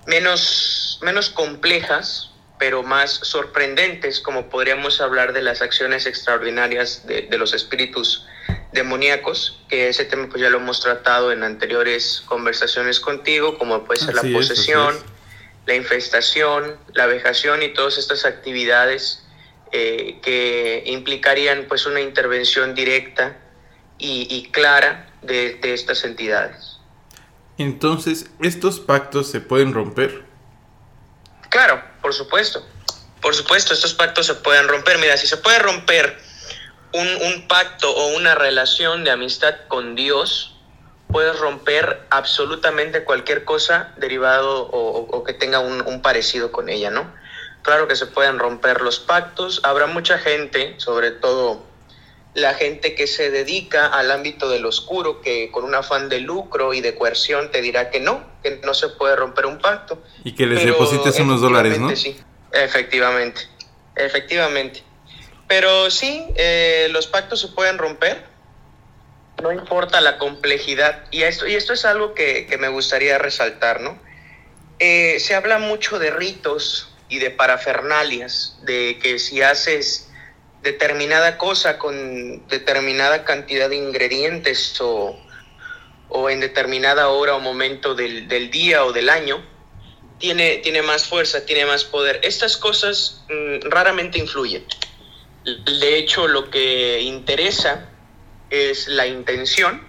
menos, 0.06 0.98
menos 1.02 1.30
complejas, 1.30 2.30
pero 2.58 2.82
más 2.82 3.10
sorprendentes, 3.10 4.20
como 4.20 4.48
podríamos 4.48 5.00
hablar 5.00 5.32
de 5.32 5.42
las 5.42 5.62
acciones 5.62 6.06
extraordinarias 6.06 7.06
de, 7.06 7.28
los 7.38 7.54
espíritus 7.54 8.26
demoníacos, 8.72 9.60
que 9.68 9.88
ese 9.88 10.04
tema 10.04 10.28
pues 10.28 10.42
ya 10.42 10.50
lo 10.50 10.58
hemos 10.58 10.80
tratado 10.80 11.30
en 11.30 11.42
anteriores 11.44 12.22
conversaciones 12.26 13.00
contigo, 13.00 13.58
como 13.58 13.84
puede 13.84 14.00
ser 14.00 14.14
la 14.14 14.22
posesión 14.22 14.96
la 15.68 15.74
infestación, 15.74 16.78
la 16.94 17.04
vejación 17.06 17.62
y 17.62 17.68
todas 17.74 17.98
estas 17.98 18.24
actividades 18.24 19.22
eh, 19.72 20.18
que 20.22 20.82
implicarían 20.86 21.66
pues 21.68 21.86
una 21.86 22.00
intervención 22.00 22.74
directa 22.74 23.36
y, 23.98 24.48
clara 24.52 25.10
de, 25.22 25.54
de, 25.54 25.74
estas 25.74 26.04
entidades. 26.04 26.78
Entonces, 27.58 28.30
¿estos 28.40 28.78
pactos 28.78 29.28
se 29.28 29.40
pueden 29.40 29.74
romper? 29.74 30.22
Claro, 31.50 31.82
por 32.00 32.14
supuesto. 32.14 32.64
Por 33.20 33.34
supuesto, 33.34 33.74
estos 33.74 33.94
pactos 33.94 34.26
se 34.26 34.34
pueden 34.34 34.68
romper. 34.68 34.98
Mira, 34.98 35.16
si 35.16 35.26
se 35.26 35.36
puede 35.36 35.58
romper 35.58 36.16
un, 36.92 37.08
un 37.08 37.48
pacto 37.48 37.90
o 37.90 38.16
una 38.16 38.36
relación 38.36 39.02
de 39.02 39.10
amistad 39.10 39.54
con 39.66 39.96
Dios, 39.96 40.58
puedes 41.08 41.38
romper 41.38 42.06
absolutamente 42.10 43.04
cualquier 43.04 43.44
cosa 43.44 43.92
derivado 43.96 44.68
o, 44.70 45.24
que 45.24 45.32
tenga 45.32 45.58
un, 45.58 46.02
parecido 46.02 46.52
con 46.52 46.68
ella, 46.68 46.90
¿no? 46.90 47.12
Claro 47.68 47.86
que 47.86 47.96
se 47.96 48.06
pueden 48.06 48.38
romper 48.38 48.80
los 48.80 48.98
pactos, 48.98 49.60
habrá 49.62 49.86
mucha 49.86 50.16
gente, 50.16 50.72
sobre 50.78 51.10
todo 51.10 51.66
la 52.32 52.54
gente 52.54 52.94
que 52.94 53.06
se 53.06 53.30
dedica 53.30 53.88
al 53.88 54.10
ámbito 54.10 54.48
del 54.48 54.64
oscuro, 54.64 55.20
que 55.20 55.50
con 55.50 55.64
un 55.64 55.74
afán 55.74 56.08
de 56.08 56.20
lucro 56.20 56.72
y 56.72 56.80
de 56.80 56.94
coerción 56.94 57.50
te 57.50 57.60
dirá 57.60 57.90
que 57.90 58.00
no, 58.00 58.26
que 58.42 58.58
no 58.64 58.72
se 58.72 58.88
puede 58.88 59.16
romper 59.16 59.44
un 59.44 59.58
pacto. 59.58 60.02
Y 60.24 60.32
que 60.32 60.46
les 60.46 60.64
deposites 60.64 61.20
unos 61.20 61.42
dólares, 61.42 61.78
¿no? 61.78 61.94
Sí, 61.94 62.18
efectivamente, 62.52 63.42
efectivamente. 63.96 64.82
Pero 65.46 65.90
sí, 65.90 66.24
eh, 66.36 66.88
los 66.90 67.06
pactos 67.06 67.38
se 67.38 67.48
pueden 67.48 67.76
romper, 67.76 68.24
no 69.42 69.52
importa 69.52 70.00
la 70.00 70.16
complejidad. 70.16 71.04
Y 71.10 71.24
esto, 71.24 71.46
y 71.46 71.54
esto 71.54 71.74
es 71.74 71.84
algo 71.84 72.14
que, 72.14 72.48
me 72.58 72.68
gustaría 72.68 73.18
resaltar, 73.18 73.82
¿no? 73.82 74.00
Eh, 74.78 75.20
se 75.20 75.34
habla 75.34 75.58
mucho 75.58 75.98
de 75.98 76.10
ritos 76.10 76.94
y 77.08 77.18
de 77.18 77.30
parafernalias, 77.30 78.58
de 78.62 78.98
que 79.02 79.18
si 79.18 79.42
haces 79.42 80.10
determinada 80.62 81.38
cosa 81.38 81.78
con 81.78 82.46
determinada 82.48 83.24
cantidad 83.24 83.68
de 83.68 83.76
ingredientes 83.76 84.80
o, 84.80 85.18
o 86.08 86.30
en 86.30 86.40
determinada 86.40 87.08
hora 87.08 87.36
o 87.36 87.40
momento 87.40 87.94
del, 87.94 88.28
del, 88.28 88.50
día 88.50 88.84
o 88.84 88.92
del 88.92 89.08
año, 89.08 89.44
tiene, 90.18 90.58
tiene 90.58 90.82
más 90.82 91.04
fuerza, 91.04 91.46
tiene 91.46 91.64
más 91.64 91.84
poder. 91.84 92.20
Estas 92.22 92.56
cosas 92.56 93.24
mm, 93.28 93.70
raramente 93.70 94.18
influyen. 94.18 94.64
De 95.44 95.96
hecho, 95.96 96.26
lo 96.28 96.50
que 96.50 97.00
interesa 97.00 97.88
es 98.50 98.88
la 98.88 99.06
intención 99.06 99.86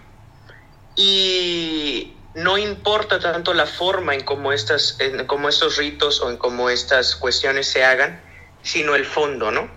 y 0.96 2.14
no 2.40 2.58
importa 2.58 3.20
tanto 3.20 3.54
la 3.54 3.66
forma 3.66 4.16
en 4.16 4.22
cómo, 4.22 4.54
estas, 4.54 4.98
en 5.00 5.26
cómo 5.26 5.50
estos 5.50 5.78
ritos 5.78 6.22
o 6.22 6.30
en 6.30 6.38
cómo 6.38 6.70
estas 6.70 7.16
cuestiones 7.16 7.68
se 7.68 7.84
hagan, 7.84 8.22
sino 8.62 8.96
el 8.96 9.06
fondo, 9.06 9.52
¿no? 9.52 9.70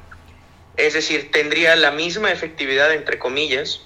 Es 0.76 0.94
decir, 0.94 1.30
tendría 1.32 1.74
la 1.76 1.90
misma 1.90 2.30
efectividad, 2.30 2.92
entre 2.92 3.18
comillas, 3.18 3.80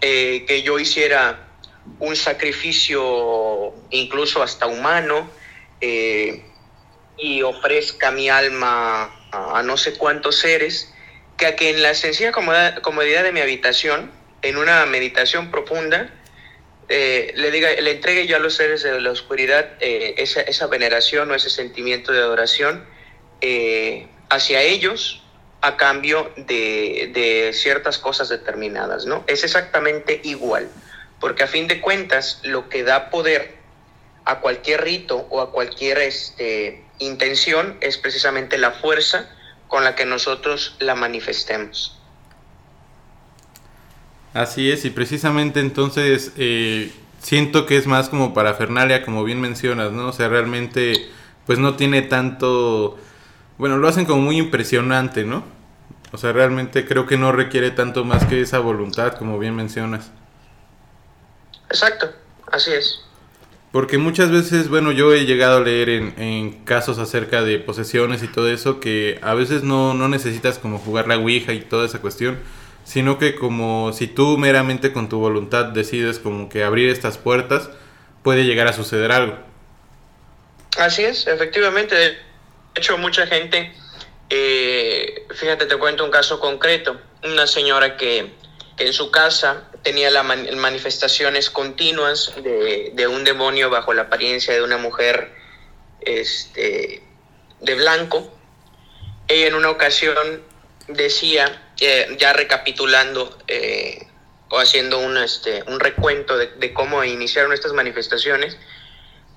eh, 0.00 0.44
que 0.46 0.62
yo 0.62 0.78
hiciera 0.78 1.48
un 1.98 2.16
sacrificio 2.16 3.74
incluso 3.90 4.42
hasta 4.42 4.66
humano 4.66 5.28
eh, 5.80 6.44
y 7.18 7.42
ofrezca 7.42 8.10
mi 8.10 8.30
alma 8.30 9.14
a, 9.32 9.62
no 9.62 9.76
sé 9.76 9.94
cuántos 9.94 10.38
seres, 10.38 10.92
que 11.36 11.46
a 11.46 11.56
que 11.56 11.70
en 11.70 11.82
la 11.82 11.94
sencilla 11.94 12.32
comodidad 12.32 13.22
de 13.22 13.32
mi 13.32 13.40
habitación, 13.40 14.10
en 14.40 14.56
una 14.56 14.86
meditación 14.86 15.50
profunda, 15.50 16.10
eh, 16.88 17.32
le, 17.36 17.50
diga, 17.50 17.70
le 17.70 17.90
entregue 17.90 18.26
yo 18.26 18.36
a 18.36 18.38
los 18.38 18.54
seres 18.54 18.82
de 18.82 19.00
la 19.00 19.10
oscuridad 19.10 19.70
eh, 19.80 20.14
esa, 20.18 20.40
esa, 20.42 20.66
veneración 20.66 21.30
o 21.30 21.34
ese 21.34 21.48
sentimiento 21.48 22.12
de 22.12 22.18
adoración 22.18 22.84
eh, 23.40 24.08
hacia 24.28 24.62
ellos 24.62 25.22
a 25.60 25.76
cambio 25.76 26.32
de, 26.36 27.50
ciertas 27.54 27.98
cosas 27.98 28.28
determinadas, 28.28 29.06
¿no? 29.06 29.24
Es 29.28 29.44
exactamente 29.44 30.20
igual, 30.24 30.68
porque 31.20 31.44
a 31.44 31.46
fin 31.46 31.68
de 31.68 31.80
cuentas 31.80 32.40
lo 32.42 32.68
que 32.68 32.82
da 32.82 33.10
poder 33.10 33.56
a 34.24 34.40
cualquier 34.40 34.82
rito 34.82 35.26
o 35.30 35.40
a 35.40 35.52
cualquier 35.52 35.98
este, 35.98 36.84
intención 36.98 37.78
es 37.80 37.96
precisamente 37.96 38.58
la 38.58 38.72
fuerza 38.72 39.30
con 39.68 39.84
la 39.84 39.94
que 39.94 40.04
nosotros 40.04 40.76
la 40.80 40.94
manifestemos. 40.94 42.01
Así 44.34 44.70
es, 44.70 44.84
y 44.84 44.90
precisamente 44.90 45.60
entonces 45.60 46.32
eh, 46.36 46.90
siento 47.20 47.66
que 47.66 47.76
es 47.76 47.86
más 47.86 48.08
como 48.08 48.32
parafernalia, 48.32 49.04
como 49.04 49.24
bien 49.24 49.40
mencionas, 49.40 49.92
¿no? 49.92 50.08
O 50.08 50.12
sea, 50.12 50.28
realmente 50.28 51.10
pues 51.46 51.58
no 51.58 51.76
tiene 51.76 52.02
tanto, 52.02 52.98
bueno, 53.58 53.76
lo 53.76 53.88
hacen 53.88 54.06
como 54.06 54.22
muy 54.22 54.38
impresionante, 54.38 55.24
¿no? 55.24 55.44
O 56.12 56.18
sea, 56.18 56.32
realmente 56.32 56.86
creo 56.86 57.06
que 57.06 57.16
no 57.16 57.32
requiere 57.32 57.70
tanto 57.70 58.04
más 58.04 58.24
que 58.24 58.40
esa 58.40 58.58
voluntad, 58.58 59.14
como 59.14 59.38
bien 59.38 59.54
mencionas. 59.56 60.10
Exacto, 61.68 62.10
así 62.50 62.70
es. 62.72 63.00
Porque 63.70 63.96
muchas 63.96 64.30
veces, 64.30 64.68
bueno, 64.68 64.92
yo 64.92 65.14
he 65.14 65.24
llegado 65.24 65.58
a 65.58 65.60
leer 65.60 65.88
en, 65.88 66.14
en, 66.20 66.64
casos 66.64 66.98
acerca 66.98 67.42
de 67.42 67.58
posesiones 67.58 68.22
y 68.22 68.28
todo 68.28 68.50
eso, 68.50 68.80
que 68.80 69.18
a 69.22 69.32
veces 69.32 69.62
no, 69.62 69.94
no 69.94 70.08
necesitas 70.08 70.58
como 70.58 70.78
jugar 70.78 71.08
la 71.08 71.16
Ouija 71.16 71.54
y 71.54 71.60
toda 71.60 71.86
esa 71.86 72.00
cuestión, 72.02 72.38
sino 72.84 73.18
que 73.18 73.34
como 73.34 73.92
si 73.92 74.06
tú 74.06 74.38
meramente 74.38 74.92
con 74.92 75.08
tu 75.08 75.18
voluntad 75.18 75.66
decides 75.66 76.18
como 76.18 76.48
que 76.48 76.64
abrir 76.64 76.88
estas 76.88 77.18
puertas, 77.18 77.70
puede 78.22 78.44
llegar 78.44 78.68
a 78.68 78.72
suceder 78.72 79.12
algo. 79.12 79.38
Así 80.78 81.04
es, 81.04 81.26
efectivamente. 81.26 81.94
De 81.94 82.16
hecho, 82.74 82.96
mucha 82.98 83.26
gente, 83.26 83.72
eh, 84.30 85.26
fíjate, 85.34 85.66
te 85.66 85.76
cuento 85.76 86.04
un 86.04 86.10
caso 86.10 86.40
concreto. 86.40 87.00
Una 87.24 87.46
señora 87.46 87.96
que, 87.96 88.32
que 88.76 88.86
en 88.86 88.92
su 88.92 89.10
casa 89.10 89.68
tenía 89.82 90.10
las 90.10 90.24
man 90.24 90.46
manifestaciones 90.56 91.50
continuas 91.50 92.32
de, 92.42 92.92
de, 92.94 93.06
un 93.06 93.24
demonio 93.24 93.68
bajo 93.68 93.92
la 93.92 94.02
apariencia 94.02 94.54
de 94.54 94.62
una 94.62 94.78
mujer 94.78 95.32
este, 96.00 97.02
de 97.60 97.74
blanco. 97.74 98.32
Ella 99.28 99.48
en 99.48 99.54
una 99.54 99.70
ocasión 99.70 100.42
decía, 100.88 101.71
eh, 101.84 102.16
ya 102.18 102.32
recapitulando 102.32 103.38
eh, 103.48 104.06
o 104.48 104.58
haciendo 104.58 104.98
un, 104.98 105.16
este, 105.18 105.62
un 105.66 105.80
recuento 105.80 106.36
de, 106.36 106.48
de, 106.48 106.72
cómo 106.72 107.02
iniciaron 107.04 107.52
estas 107.52 107.72
manifestaciones, 107.72 108.56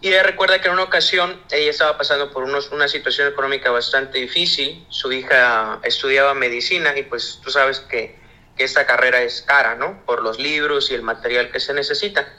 y 0.02 0.10
ella 0.10 0.24
recuerda 0.24 0.62
que 0.62 0.68
en 0.68 0.74
una 0.74 0.84
ocasión 0.84 1.42
ella 1.52 1.72
estaba 1.72 1.98
pasando 1.98 2.32
por 2.32 2.44
unos, 2.44 2.72
una 2.72 2.88
situación 2.88 3.28
económica 3.28 3.72
bastante 3.72 4.20
difícil, 4.20 4.86
su 4.90 5.12
hija 5.12 5.80
estudiaba 5.84 6.34
medicina 6.34 6.98
y 6.98 7.04
pues 7.04 7.40
tú 7.44 7.50
sabes 7.50 7.80
que, 7.80 8.16
que 8.58 8.64
esta 8.64 8.86
carrera 8.86 9.22
es 9.22 9.42
cara, 9.42 9.76
¿no? 9.76 10.06
Por 10.06 10.22
los 10.22 10.38
libros 10.40 10.92
y 10.92 10.94
el 10.94 11.02
material 11.02 11.52
que 11.52 11.60
se 11.60 11.74
necesita. 11.74 12.32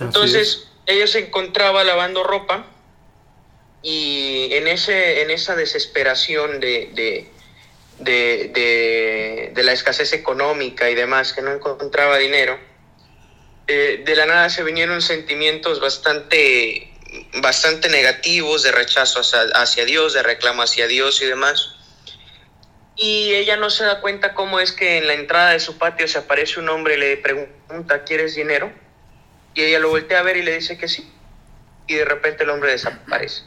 Entonces, 0.00 0.68
ella 0.86 1.06
se 1.06 1.20
encontraba 1.20 1.84
lavando 1.84 2.24
ropa 2.24 2.66
y 3.82 4.48
en, 4.52 4.66
ese, 4.66 5.22
en 5.22 5.30
esa 5.30 5.54
desesperación 5.54 6.58
de, 6.60 6.90
de, 6.94 7.30
de, 7.98 9.52
de, 9.54 9.62
la 9.62 9.72
escasez 9.72 10.12
económica 10.12 10.90
y 10.90 10.94
demás, 10.94 11.32
que 11.32 11.42
no 11.42 11.52
encontraba 11.52 12.18
dinero, 12.18 12.58
eh, 13.66 14.02
de 14.04 14.16
la 14.16 14.26
nada 14.26 14.50
se 14.50 14.62
vinieron 14.62 15.00
sentimientos 15.00 15.80
bastante, 15.80 16.92
bastante 17.40 17.88
negativos 17.88 18.62
de 18.62 18.72
rechazo 18.72 19.20
hacia, 19.20 19.42
hacia, 19.54 19.84
Dios, 19.84 20.12
de 20.12 20.22
reclamo 20.22 20.62
hacia 20.62 20.86
Dios 20.86 21.22
y 21.22 21.26
demás. 21.26 21.76
Y 22.96 23.34
ella 23.34 23.56
no 23.56 23.70
se 23.70 23.84
da 23.84 24.00
cuenta 24.00 24.34
cómo 24.34 24.60
es 24.60 24.72
que 24.72 24.98
en 24.98 25.06
la 25.06 25.14
entrada 25.14 25.50
de 25.50 25.60
su 25.60 25.78
patio 25.78 26.06
se 26.06 26.18
aparece 26.18 26.60
un 26.60 26.68
hombre 26.68 26.94
y 26.94 26.98
le 26.98 27.16
pregunta, 27.16 28.04
¿quieres 28.04 28.34
dinero? 28.34 28.72
Y 29.54 29.62
ella 29.62 29.78
lo 29.78 29.88
voltea 29.88 30.20
a 30.20 30.22
ver 30.22 30.36
y 30.36 30.42
le 30.42 30.54
dice 30.54 30.78
que 30.78 30.88
sí. 30.88 31.10
Y 31.86 31.94
de 31.94 32.04
repente 32.04 32.44
el 32.44 32.50
hombre 32.50 32.70
desaparece. 32.70 33.42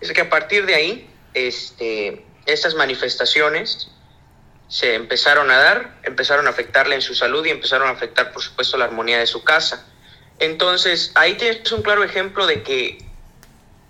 Es 0.00 0.12
que 0.12 0.22
a 0.22 0.30
partir 0.30 0.66
de 0.66 0.74
ahí, 0.74 1.10
este, 1.34 2.24
estas 2.46 2.74
manifestaciones 2.74 3.90
se 4.68 4.94
empezaron 4.94 5.50
a 5.50 5.58
dar, 5.58 5.98
empezaron 6.04 6.46
a 6.46 6.50
afectarle 6.50 6.94
en 6.94 7.02
su 7.02 7.14
salud 7.14 7.44
y 7.44 7.50
empezaron 7.50 7.88
a 7.88 7.92
afectar, 7.92 8.32
por 8.32 8.42
supuesto, 8.42 8.76
la 8.76 8.84
armonía 8.84 9.18
de 9.18 9.26
su 9.26 9.42
casa. 9.42 9.86
Entonces, 10.38 11.12
ahí 11.16 11.34
tienes 11.34 11.70
un 11.72 11.82
claro 11.82 12.04
ejemplo 12.04 12.46
de 12.46 12.62
que 12.62 12.98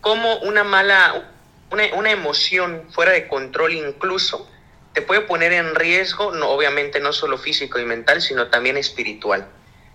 como 0.01 0.37
una 0.39 0.65
mala, 0.65 1.31
una, 1.71 1.85
una 1.95 2.11
emoción 2.11 2.89
fuera 2.91 3.13
de 3.13 3.29
control 3.29 3.73
incluso, 3.73 4.49
te 4.95 5.03
puede 5.03 5.21
poner 5.21 5.53
en 5.53 5.75
riesgo, 5.75 6.33
no, 6.33 6.49
obviamente 6.49 6.99
no 6.99 7.13
solo 7.13 7.39
físico 7.39 7.79
y 7.79 7.85
mental, 7.85 8.21
sino 8.21 8.49
también 8.49 8.77
espiritual. 8.77 9.47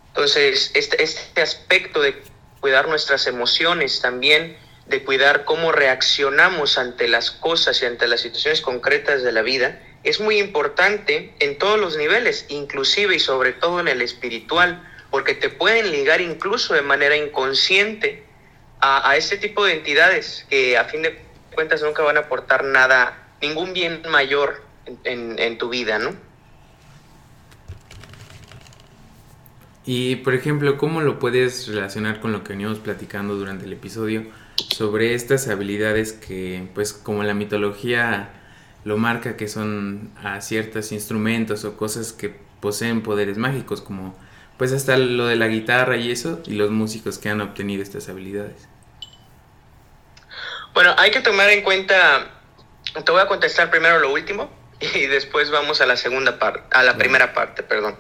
Entonces, 0.09 0.71
este, 0.73 1.03
este 1.03 1.41
aspecto 1.41 2.01
de 2.01 2.23
cuidar 2.61 2.87
nuestras 2.87 3.27
emociones 3.27 4.01
también 4.01 4.57
de 4.87 5.03
cuidar 5.03 5.45
cómo 5.45 5.71
reaccionamos 5.71 6.77
ante 6.77 7.07
las 7.07 7.31
cosas 7.31 7.81
y 7.81 7.85
ante 7.85 8.07
las 8.07 8.21
situaciones 8.21 8.61
concretas 8.61 9.23
de 9.23 9.31
la 9.31 9.41
vida, 9.41 9.81
es 10.03 10.19
muy 10.19 10.39
importante 10.39 11.33
en 11.39 11.57
todos 11.57 11.79
los 11.79 11.97
niveles, 11.97 12.45
inclusive 12.49 13.15
y 13.15 13.19
sobre 13.19 13.53
todo 13.53 13.79
en 13.79 13.87
el 13.87 14.01
espiritual, 14.01 14.87
porque 15.09 15.33
te 15.33 15.49
pueden 15.49 15.91
ligar 15.91 16.21
incluso 16.21 16.75
de 16.75 16.83
manera 16.83 17.15
inconsciente 17.15 18.23
a, 18.79 19.09
a 19.09 19.17
este 19.17 19.37
tipo 19.37 19.65
de 19.65 19.73
entidades 19.73 20.45
que 20.49 20.77
a 20.77 20.85
fin 20.85 21.01
de 21.01 21.19
cuentas 21.55 21.81
nunca 21.81 22.03
van 22.03 22.17
a 22.17 22.21
aportar 22.21 22.63
nada, 22.63 23.17
ningún 23.41 23.73
bien 23.73 24.03
mayor 24.09 24.61
en, 24.85 24.99
en, 25.03 25.39
en 25.39 25.57
tu 25.57 25.69
vida, 25.69 25.97
¿no? 25.97 26.13
Y 29.87 30.17
por 30.17 30.33
ejemplo, 30.33 30.77
¿cómo 30.77 31.01
lo 31.01 31.19
puedes 31.19 31.67
relacionar 31.67 32.19
con 32.19 32.31
lo 32.31 32.43
que 32.43 32.49
veníamos 32.49 32.79
platicando 32.79 33.35
durante 33.35 33.65
el 33.65 33.73
episodio? 33.73 34.25
Sobre 34.55 35.13
estas 35.13 35.47
habilidades 35.47 36.13
que, 36.13 36.67
pues 36.73 36.93
como 36.93 37.23
la 37.23 37.33
mitología 37.33 38.29
lo 38.83 38.97
marca, 38.97 39.35
que 39.35 39.47
son 39.47 40.11
a 40.23 40.41
ciertos 40.41 40.91
instrumentos 40.91 41.65
o 41.65 41.75
cosas 41.75 42.13
que 42.13 42.29
poseen 42.61 43.01
poderes 43.01 43.37
mágicos, 43.37 43.81
como 43.81 44.15
pues 44.57 44.71
hasta 44.71 44.97
lo 44.97 45.27
de 45.27 45.35
la 45.35 45.47
guitarra 45.47 45.97
y 45.97 46.11
eso, 46.11 46.41
y 46.45 46.53
los 46.53 46.71
músicos 46.71 47.17
que 47.17 47.29
han 47.29 47.41
obtenido 47.41 47.83
estas 47.83 48.07
habilidades. 48.07 48.67
Bueno, 50.73 50.93
hay 50.97 51.11
que 51.11 51.21
tomar 51.21 51.49
en 51.49 51.61
cuenta, 51.61 52.31
te 53.03 53.11
voy 53.11 53.21
a 53.21 53.27
contestar 53.27 53.69
primero 53.69 53.99
lo 53.99 54.13
último 54.13 54.51
y 54.79 55.07
después 55.07 55.49
vamos 55.51 55.81
a 55.81 55.85
la 55.85 55.97
segunda 55.97 56.39
parte, 56.39 56.63
a 56.71 56.83
la 56.83 56.97
primera 56.97 57.33
parte, 57.33 57.63
perdón. 57.63 57.97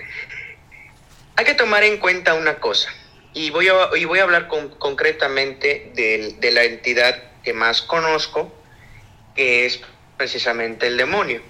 Hay 1.35 1.45
que 1.45 1.55
tomar 1.55 1.83
en 1.83 1.97
cuenta 1.97 2.33
una 2.33 2.55
cosa. 2.55 2.89
Y 3.35 3.51
voy 3.51 3.67
a, 3.67 3.95
y 3.95 4.05
voy 4.05 4.19
a 4.19 4.23
hablar 4.23 4.47
con, 4.47 4.69
concretamente 4.69 5.91
de, 5.93 6.51
la 6.51 6.63
entidad 6.63 7.21
que 7.43 7.53
más 7.53 7.83
conozco, 7.83 8.51
que 9.35 9.67
es 9.67 9.81
precisamente 10.17 10.87
el 10.87 10.97
demonio. 10.97 11.41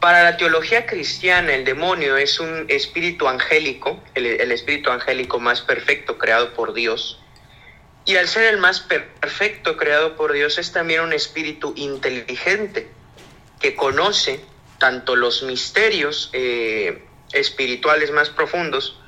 Para 0.00 0.22
la 0.22 0.38
teología 0.38 0.86
cristiana, 0.86 1.52
el 1.52 1.66
demonio 1.66 2.16
es 2.16 2.40
un 2.40 2.64
espíritu 2.68 3.28
angélico, 3.28 4.02
el, 4.14 4.24
el, 4.24 4.52
espíritu 4.52 4.90
angélico 4.90 5.38
más 5.38 5.60
perfecto 5.60 6.16
creado 6.16 6.54
por 6.54 6.72
Dios. 6.72 7.20
Y 8.06 8.16
al 8.16 8.28
ser 8.28 8.44
el 8.44 8.58
más 8.58 8.80
perfecto 8.80 9.76
creado 9.76 10.16
por 10.16 10.32
Dios 10.32 10.56
es 10.56 10.72
también 10.72 11.02
un 11.02 11.12
espíritu 11.12 11.74
inteligente 11.76 12.88
que 13.60 13.74
conoce 13.74 14.40
tanto 14.78 15.14
los 15.14 15.42
misterios 15.42 16.30
eh, 16.32 17.04
espirituales 17.32 18.10
más 18.10 18.30
profundos 18.30 18.98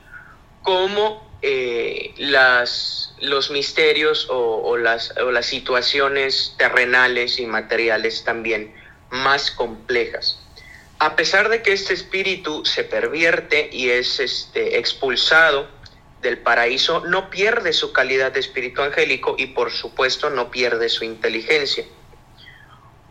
como 0.62 1.31
eh, 1.42 2.14
las, 2.18 3.14
los 3.20 3.50
misterios 3.50 4.28
o, 4.30 4.76
las, 4.76 5.12
o 5.16 5.32
las 5.32 5.46
situaciones 5.46 6.54
terrenales 6.56 7.40
y 7.40 7.46
materiales 7.46 8.22
también 8.24 8.72
más 9.10 9.50
complejas. 9.50 10.38
A 11.00 11.16
pesar 11.16 11.48
de 11.48 11.62
que 11.62 11.72
este 11.72 11.94
espíritu 11.94 12.64
se 12.64 12.84
pervierte 12.84 13.68
y 13.72 13.90
es 13.90 14.20
este, 14.20 14.78
expulsado 14.78 15.68
del 16.20 16.38
paraíso, 16.38 17.04
no 17.06 17.28
pierde 17.28 17.72
su 17.72 17.92
calidad 17.92 18.30
de 18.30 18.38
espíritu 18.38 18.82
angélico 18.82 19.34
y 19.36 19.46
por 19.46 19.72
supuesto 19.72 20.30
no 20.30 20.50
pierde 20.52 20.88
su 20.88 21.04
inteligencia. 21.04 21.84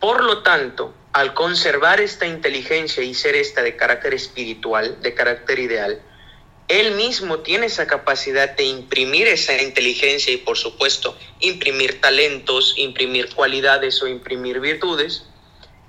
Por 0.00 0.24
lo 0.24 0.42
tanto, 0.42 0.94
al 1.12 1.34
conservar 1.34 2.00
esta 2.00 2.24
inteligencia 2.24 3.02
y 3.02 3.12
ser 3.12 3.36
esta 3.36 3.62
de 3.62 3.76
carácter 3.76 4.14
espiritual, 4.14 5.02
de 5.02 5.12
carácter 5.12 5.58
ideal, 5.58 6.00
él 6.80 6.92
mismo 6.94 7.40
tiene 7.40 7.66
esa 7.66 7.86
capacidad 7.86 8.56
de 8.56 8.64
imprimir 8.64 9.28
esa 9.28 9.60
inteligencia 9.60 10.32
y 10.32 10.38
por 10.38 10.56
supuesto 10.56 11.18
imprimir 11.38 12.00
talentos, 12.00 12.72
imprimir 12.78 13.34
cualidades 13.34 14.00
o 14.02 14.08
imprimir 14.08 14.58
virtudes 14.58 15.26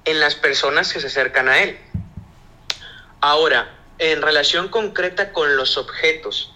en 0.04 0.20
las 0.20 0.36
personas 0.36 0.92
que 0.92 1.00
se 1.00 1.08
acercan 1.08 1.48
a 1.48 1.64
él. 1.64 1.78
Ahora, 3.22 3.80
en 3.98 4.22
relación 4.22 4.68
concreta 4.68 5.32
con 5.32 5.56
los 5.56 5.78
objetos, 5.78 6.54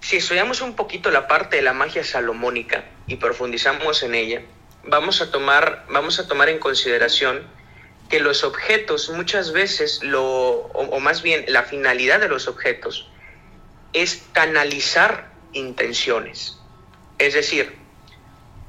si 0.00 0.18
estudiamos 0.18 0.60
un 0.60 0.76
poquito 0.76 1.10
la 1.10 1.26
parte 1.26 1.56
de 1.56 1.62
la 1.62 1.72
magia 1.72 2.04
salomónica 2.04 2.84
y 3.08 3.16
profundizamos 3.16 4.04
en 4.04 4.14
ella, 4.14 4.42
vamos 4.84 5.20
a 5.20 5.32
tomar, 5.32 5.86
vamos 5.88 6.20
a 6.20 6.28
tomar 6.28 6.48
en 6.50 6.60
consideración 6.60 7.44
que 8.08 8.20
los 8.20 8.44
objetos 8.44 9.10
muchas 9.10 9.52
veces, 9.52 10.02
lo, 10.02 10.22
o, 10.22 11.00
más 11.00 11.22
bien 11.22 11.44
la 11.48 11.62
finalidad 11.62 12.20
de 12.20 12.28
los 12.28 12.48
objetos, 12.48 13.08
es 13.92 14.22
canalizar 14.32 15.30
intenciones. 15.52 16.58
Es 17.18 17.34
decir, 17.34 17.76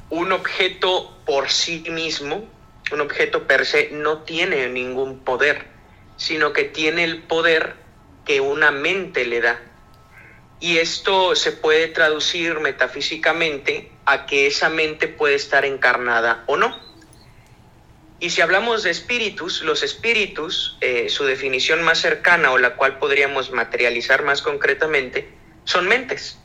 un 0.09 0.31
objeto 0.31 1.17
por 1.25 1.49
sí 1.49 1.83
mismo, 1.89 2.47
un 2.91 3.01
objeto 3.01 3.47
per 3.47 3.65
se, 3.65 3.91
no 3.91 4.23
tiene 4.23 4.67
ningún 4.69 5.19
poder, 5.19 5.67
sino 6.17 6.51
que 6.51 6.65
tiene 6.65 7.03
el 7.03 7.23
poder 7.23 7.75
que 8.25 8.41
una 8.41 8.71
mente 8.71 9.25
le 9.25 9.41
da. 9.41 9.61
Y 10.59 10.77
esto 10.79 11.35
se 11.35 11.53
puede 11.53 11.87
traducir 11.87 12.59
metafísicamente 12.59 13.91
a 14.05 14.25
que 14.25 14.47
esa 14.47 14.69
mente 14.69 15.07
puede 15.07 15.35
estar 15.35 15.63
encarnada 15.63 16.43
o 16.47 16.57
no. 16.57 16.88
Y 18.19 18.31
si 18.31 18.41
hablamos 18.41 18.83
de 18.83 18.91
espíritus, 18.91 19.61
los 19.61 19.81
espíritus, 19.81 20.77
eh, 20.81 21.07
su 21.09 21.23
definición 21.23 21.83
más 21.83 21.99
cercana 21.99 22.51
o 22.51 22.57
la 22.57 22.75
cual 22.75 22.99
podríamos 22.99 23.51
materializar 23.51 24.23
más 24.23 24.41
concretamente, 24.41 25.29
son 25.63 25.87
mentes. 25.87 26.37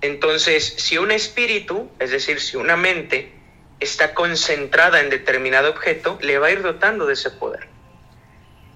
Entonces, 0.00 0.64
si 0.78 0.96
un 0.96 1.10
espíritu, 1.10 1.90
es 1.98 2.10
decir, 2.10 2.40
si 2.40 2.56
una 2.56 2.76
mente 2.76 3.32
está 3.80 4.14
concentrada 4.14 5.00
en 5.00 5.10
determinado 5.10 5.70
objeto, 5.70 6.18
le 6.22 6.38
va 6.38 6.46
a 6.46 6.50
ir 6.52 6.62
dotando 6.62 7.06
de 7.06 7.14
ese 7.14 7.30
poder. 7.30 7.68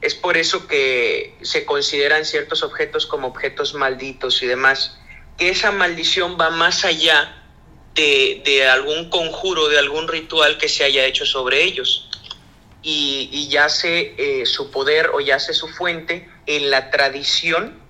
Es 0.03 0.15
por 0.15 0.37
eso 0.37 0.67
que 0.67 1.37
se 1.43 1.65
consideran 1.65 2.25
ciertos 2.25 2.63
objetos 2.63 3.07
como 3.07 3.29
objetos 3.29 3.73
malditos 3.75 4.43
y 4.43 4.47
demás, 4.47 4.99
que 5.39 5.49
esa 5.49 5.71
maldición 5.71 6.37
va 6.39 6.51
más 6.51 6.85
allá 6.85 7.42
de, 7.95 8.69
algún 8.69 9.11
conjuro, 9.11 9.69
de 9.69 9.79
algún 9.79 10.09
ritual 10.09 10.59
que 10.59 10.69
se 10.69 10.85
haya 10.85 11.05
hecho 11.05 11.27
sobre 11.27 11.63
ellos. 11.63 12.09
Y, 12.83 13.29
y 13.33 13.49
yace 13.49 14.15
eh, 14.19 14.47
su 14.47 14.71
poder 14.71 15.11
o 15.15 15.21
yace 15.21 15.55
su 15.55 15.69
fuente 15.69 16.29
en 16.47 16.71
la 16.71 16.91
tradición 16.91 17.81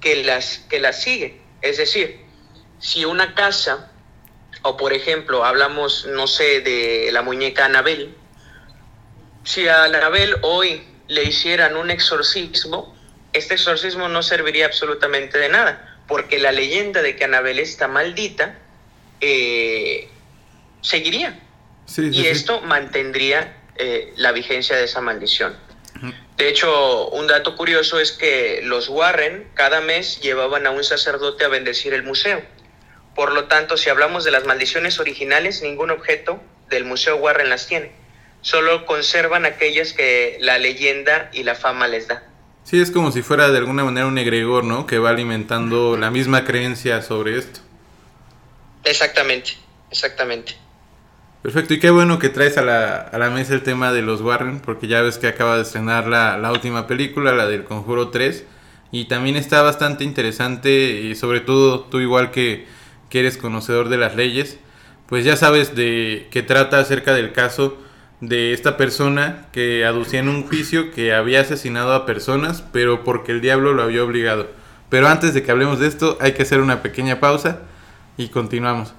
que 0.00 0.22
las, 0.22 0.58
que 0.68 0.80
las 0.80 1.00
sigue. 1.00 1.40
Es 1.62 1.78
decir, 1.78 2.20
si 2.78 3.04
una 3.04 3.34
casa, 3.34 3.90
o 4.62 4.76
por 4.76 4.92
ejemplo, 4.92 5.44
hablamos, 5.44 6.06
no 6.06 6.26
sé, 6.26 6.60
de 6.60 7.10
la 7.12 7.22
muñeca 7.22 7.64
Anabel, 7.64 8.14
si 9.44 9.66
a 9.66 9.84
Anabel 9.84 10.36
hoy 10.42 10.82
le 11.08 11.24
hicieran 11.24 11.76
un 11.76 11.90
exorcismo, 11.90 12.94
este 13.32 13.54
exorcismo 13.54 14.08
no 14.08 14.22
serviría 14.22 14.66
absolutamente 14.66 15.38
de 15.38 15.48
nada, 15.48 15.98
porque 16.06 16.38
la 16.38 16.52
leyenda 16.52 17.00
de 17.02 17.16
que 17.16 17.24
Anabel 17.24 17.58
está 17.58 17.88
maldita 17.88 18.58
eh, 19.22 20.08
seguiría. 20.82 21.40
y 21.96 22.26
esto 22.26 22.60
mantendría 22.60 23.56
eh, 23.76 24.12
la 24.16 24.32
vigencia 24.32 24.76
de 24.76 24.84
esa 24.84 25.00
maldición. 25.00 25.56
De 26.36 26.48
hecho, 26.48 27.08
un 27.10 27.28
dato 27.28 27.56
curioso 27.56 28.00
es 28.00 28.12
que 28.12 28.60
los 28.64 28.88
Warren 28.88 29.46
cada 29.54 29.80
mes 29.80 30.20
llevaban 30.20 30.66
a 30.66 30.70
un 30.70 30.82
sacerdote 30.82 31.44
a 31.44 31.48
bendecir 31.48 31.94
el 31.94 32.02
museo. 32.02 32.42
Por 33.14 33.32
lo 33.32 33.44
tanto, 33.44 33.76
si 33.76 33.88
hablamos 33.88 34.24
de 34.24 34.32
las 34.32 34.44
maldiciones 34.44 34.98
originales, 34.98 35.62
ningún 35.62 35.90
objeto 35.90 36.42
del 36.68 36.84
Museo 36.84 37.16
Warren 37.16 37.48
las 37.48 37.66
tiene 37.66 37.92
solo 38.42 38.84
conservan 38.86 39.46
aquellas 39.46 39.92
que 39.94 40.36
la 40.40 40.58
leyenda 40.58 41.30
y 41.32 41.44
la 41.44 41.54
fama 41.54 41.88
les 41.88 42.08
da. 42.08 42.24
Sí, 42.64 42.80
es 42.80 42.90
como 42.90 43.10
si 43.10 43.22
fuera 43.22 43.50
de 43.50 43.58
alguna 43.58 43.84
manera 43.84 44.06
un 44.06 44.18
egregor, 44.18 44.64
¿no? 44.64 44.86
Que 44.86 44.98
va 44.98 45.10
alimentando 45.10 45.96
la 45.96 46.10
misma 46.10 46.44
creencia 46.44 47.02
sobre 47.02 47.38
esto. 47.38 47.60
Exactamente, 48.84 49.52
exactamente. 49.90 50.56
Perfecto, 51.42 51.74
y 51.74 51.80
qué 51.80 51.90
bueno 51.90 52.20
que 52.20 52.28
traes 52.28 52.56
a 52.56 52.62
la, 52.62 52.96
a 52.96 53.18
la 53.18 53.30
mesa 53.30 53.54
el 53.54 53.62
tema 53.62 53.92
de 53.92 54.02
los 54.02 54.20
Warren, 54.20 54.60
porque 54.60 54.86
ya 54.86 55.02
ves 55.02 55.18
que 55.18 55.26
acaba 55.26 55.56
de 55.56 55.62
estrenar 55.62 56.06
la, 56.06 56.38
la 56.38 56.52
última 56.52 56.86
película, 56.86 57.32
la 57.32 57.46
del 57.48 57.64
Conjuro 57.64 58.10
3, 58.10 58.44
y 58.92 59.06
también 59.06 59.34
está 59.34 59.62
bastante 59.62 60.04
interesante, 60.04 61.00
y 61.00 61.16
sobre 61.16 61.40
todo 61.40 61.80
tú 61.80 61.98
igual 61.98 62.30
que, 62.30 62.66
que 63.10 63.20
eres 63.20 63.36
conocedor 63.38 63.88
de 63.88 63.96
las 63.98 64.14
leyes, 64.14 64.58
pues 65.08 65.24
ya 65.24 65.36
sabes 65.36 65.74
de 65.74 66.28
que 66.30 66.42
trata 66.42 66.78
acerca 66.78 67.12
del 67.12 67.32
caso 67.32 67.76
de 68.20 68.52
esta 68.52 68.76
persona 68.76 69.48
que 69.52 69.84
aducía 69.84 70.20
en 70.20 70.28
un 70.28 70.46
juicio 70.46 70.92
que 70.92 71.12
había 71.12 71.40
asesinado 71.40 71.92
a 71.92 72.06
personas, 72.06 72.62
pero 72.72 73.02
porque 73.02 73.32
el 73.32 73.40
diablo 73.40 73.72
lo 73.72 73.82
había 73.82 74.04
obligado. 74.04 74.48
Pero 74.90 75.08
antes 75.08 75.34
de 75.34 75.42
que 75.42 75.50
hablemos 75.50 75.80
de 75.80 75.88
esto, 75.88 76.18
hay 76.20 76.32
que 76.32 76.42
hacer 76.42 76.60
una 76.60 76.82
pequeña 76.82 77.18
pausa 77.18 77.62
y 78.16 78.28
continuamos. 78.28 78.94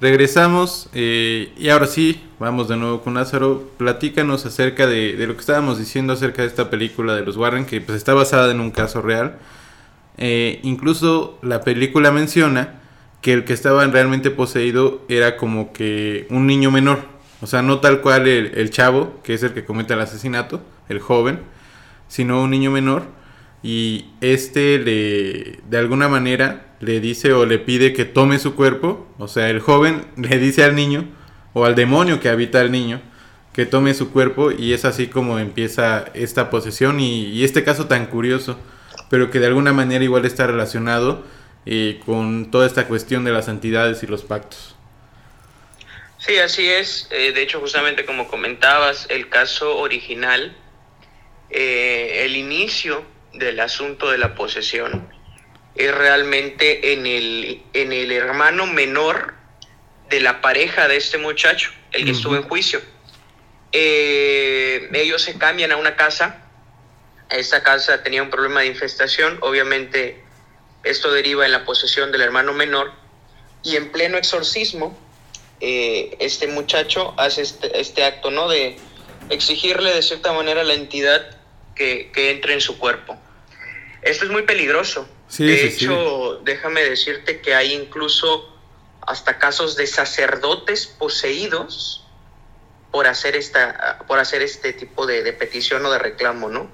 Regresamos 0.00 0.88
eh, 0.94 1.52
y 1.58 1.68
ahora 1.68 1.86
sí, 1.86 2.22
vamos 2.38 2.68
de 2.68 2.76
nuevo 2.76 3.02
con 3.02 3.14
Lázaro. 3.14 3.70
Platícanos 3.76 4.46
acerca 4.46 4.86
de, 4.86 5.14
lo 5.26 5.34
que 5.34 5.40
estábamos 5.40 5.78
diciendo 5.78 6.14
acerca 6.14 6.42
de 6.42 6.48
esta 6.48 6.70
película 6.70 7.14
de 7.14 7.22
los 7.22 7.36
Warren, 7.36 7.66
que 7.66 7.80
pues 7.82 7.98
está 7.98 8.14
basada 8.14 8.50
en 8.50 8.60
un 8.60 8.70
caso 8.70 9.02
real. 9.02 9.38
Eh, 10.16 10.60
incluso 10.62 11.38
la 11.42 11.60
película 11.62 12.12
menciona 12.12 12.80
que 13.20 13.34
el 13.34 13.44
que 13.44 13.52
estaba 13.52 13.86
realmente 13.86 14.30
poseído 14.30 15.02
era 15.08 15.36
como 15.36 15.72
que 15.72 16.26
un 16.30 16.46
niño 16.46 16.70
menor. 16.70 17.04
O 17.42 17.46
sea, 17.46 17.62
no 17.62 17.80
tal 17.80 18.00
cual 18.00 18.26
el, 18.26 18.70
chavo, 18.70 19.20
que 19.22 19.34
es 19.34 19.42
el 19.42 19.52
que 19.52 19.64
comete 19.64 19.94
el 19.94 20.00
asesinato, 20.00 20.62
el 20.88 21.00
joven, 21.00 21.40
sino 22.08 22.42
un 22.42 22.50
niño 22.50 22.70
menor. 22.70 23.04
Y 23.62 24.06
este 24.20 24.78
le, 24.78 25.60
de 25.68 25.78
alguna 25.78 26.08
manera, 26.08 26.74
le 26.80 27.00
dice 27.00 27.32
o 27.32 27.44
le 27.44 27.58
pide 27.58 27.92
que 27.92 28.04
tome 28.04 28.38
su 28.38 28.54
cuerpo. 28.54 29.06
O 29.18 29.28
sea, 29.28 29.50
el 29.50 29.60
joven 29.60 30.06
le 30.16 30.38
dice 30.38 30.64
al 30.64 30.74
niño, 30.74 31.08
o 31.52 31.64
al 31.64 31.74
demonio 31.74 32.20
que 32.20 32.28
habita 32.28 32.60
al 32.60 32.72
niño, 32.72 33.00
que 33.52 33.66
tome 33.66 33.94
su 33.94 34.10
cuerpo. 34.10 34.50
Y 34.50 34.72
es 34.72 34.84
así 34.84 35.08
como 35.08 35.38
empieza 35.38 36.06
esta 36.14 36.50
posesión. 36.50 37.00
Y, 37.00 37.44
este 37.44 37.64
caso 37.64 37.86
tan 37.86 38.06
curioso, 38.06 38.58
pero 39.10 39.30
que 39.30 39.40
de 39.40 39.46
alguna 39.46 39.72
manera 39.72 40.04
igual 40.04 40.24
está 40.24 40.46
relacionado 40.46 41.24
eh, 41.66 42.00
con 42.06 42.50
toda 42.50 42.66
esta 42.66 42.86
cuestión 42.88 43.24
de 43.24 43.32
las 43.32 43.48
entidades 43.48 44.02
y 44.02 44.06
los 44.06 44.22
pactos. 44.22 44.76
Sí, 46.18 46.36
así 46.36 46.68
es. 46.68 47.08
Eh, 47.10 47.32
de 47.32 47.42
hecho, 47.42 47.60
justamente 47.60 48.04
como 48.04 48.28
comentabas, 48.28 49.06
el 49.08 49.28
caso 49.28 49.78
original, 49.78 50.54
eh, 51.48 52.24
el 52.24 52.36
inicio 52.36 53.02
del 53.32 53.60
asunto 53.60 54.10
de 54.10 54.18
la 54.18 54.34
posesión 54.34 55.08
es 55.74 55.94
realmente 55.94 56.92
en 56.92 57.06
el, 57.06 57.62
en 57.72 57.92
el 57.92 58.12
hermano 58.12 58.66
menor 58.66 59.34
de 60.08 60.20
la 60.20 60.40
pareja 60.40 60.88
de 60.88 60.96
este 60.96 61.18
muchacho, 61.18 61.70
el 61.92 62.04
que 62.04 62.10
estuvo 62.10 62.36
en 62.36 62.42
juicio. 62.42 62.80
Eh, 63.72 64.90
ellos 64.92 65.22
se 65.22 65.38
cambian 65.38 65.72
a 65.72 65.76
una 65.76 65.96
casa. 65.96 66.44
Esta 67.30 67.62
casa 67.62 68.02
tenía 68.02 68.22
un 68.22 68.30
problema 68.30 68.60
de 68.60 68.66
infestación. 68.66 69.38
Obviamente, 69.40 70.22
esto 70.82 71.12
deriva 71.12 71.46
en 71.46 71.52
la 71.52 71.64
posesión 71.64 72.10
del 72.10 72.22
hermano 72.22 72.52
menor. 72.52 72.92
Y 73.62 73.76
en 73.76 73.92
pleno 73.92 74.18
exorcismo, 74.18 74.98
eh, 75.60 76.16
este 76.18 76.48
muchacho 76.48 77.14
hace 77.16 77.42
este, 77.42 77.80
este, 77.80 78.04
acto, 78.04 78.30
¿no? 78.30 78.48
De 78.48 78.76
exigirle 79.28 79.92
de 79.92 80.02
cierta 80.02 80.32
manera 80.32 80.62
a 80.62 80.64
la 80.64 80.74
entidad 80.74 81.39
que, 82.12 82.30
entre 82.30 82.54
en 82.54 82.60
su 82.60 82.78
cuerpo. 82.78 83.18
Esto 84.02 84.24
es 84.24 84.30
muy 84.30 84.42
peligroso. 84.42 85.08
de 85.38 85.64
hecho, 85.66 86.40
déjame 86.44 86.82
decirte 86.82 87.40
que 87.40 87.54
hay 87.54 87.72
incluso 87.72 88.46
hasta 89.06 89.38
casos 89.38 89.76
de 89.76 89.86
sacerdotes 89.86 90.86
poseídos 90.86 92.04
por 92.90 93.06
hacer, 93.06 93.36
esta, 93.36 93.98
por 94.06 94.18
hacer 94.18 94.42
este 94.42 94.72
tipo 94.72 95.06
de, 95.06 95.22
de 95.22 95.32
petición 95.32 95.84
o 95.86 95.90
de 95.90 95.98
reclamo, 95.98 96.48
¿no? 96.48 96.70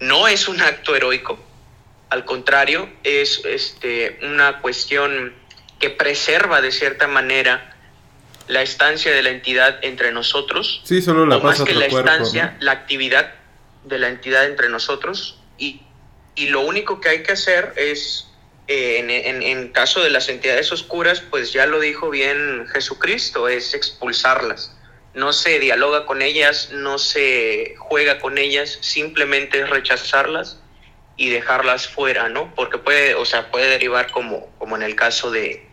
No 0.00 0.28
es 0.28 0.48
un 0.48 0.60
acto 0.60 0.94
heroico, 0.94 1.38
al 2.10 2.24
contrario, 2.24 2.88
es 3.02 3.42
este, 3.44 4.20
una 4.22 4.60
cuestión 4.60 5.34
que 5.80 5.90
preserva 5.90 6.60
de 6.60 6.70
cierta 6.70 7.08
manera 7.08 7.74
la 8.46 8.62
estancia 8.62 9.12
de 9.12 9.22
la 9.22 9.30
entidad 9.30 9.78
entre 9.82 10.12
nosotros. 10.12 10.82
Sí, 10.84 11.00
solo 11.00 11.26
la 11.26 11.38
o 11.38 11.40
más 11.40 11.62
que 11.62 11.72
la 11.72 11.88
cuerpo, 11.88 12.10
estancia, 12.10 12.52
¿no? 12.52 12.64
la 12.64 12.72
actividad 12.72 13.34
de 13.84 13.98
la 13.98 14.08
entidad 14.08 14.46
entre 14.46 14.68
nosotros. 14.68 15.38
Y, 15.58 15.82
y 16.34 16.48
lo 16.48 16.60
único 16.62 17.00
que 17.00 17.08
hay 17.10 17.22
que 17.22 17.32
hacer 17.32 17.72
es, 17.76 18.28
eh, 18.68 18.98
en, 18.98 19.42
en- 19.42 19.68
caso 19.72 20.02
de 20.02 20.10
las 20.10 20.28
entidades 20.28 20.72
oscuras, 20.72 21.20
pues 21.20 21.52
ya 21.52 21.66
lo 21.66 21.80
dijo 21.80 22.10
bien 22.10 22.66
Jesucristo, 22.72 23.48
es 23.48 23.74
expulsarlas. 23.74 24.74
No 25.14 25.32
se 25.32 25.58
dialoga 25.60 26.06
con 26.06 26.22
ellas, 26.22 26.70
no 26.72 26.98
se 26.98 27.74
juega 27.78 28.18
con 28.18 28.36
ellas, 28.38 28.78
simplemente 28.80 29.60
es 29.60 29.70
rechazarlas 29.70 30.58
y 31.16 31.30
dejarlas 31.30 31.86
fuera, 31.86 32.28
¿no? 32.28 32.52
Porque 32.56 32.78
puede, 32.78 33.14
o 33.14 33.24
sea, 33.24 33.50
puede 33.52 33.68
derivar 33.68 34.10
como, 34.10 34.50
como 34.58 34.74
en 34.76 34.82
el 34.82 34.96
caso 34.96 35.30
de, 35.30 35.64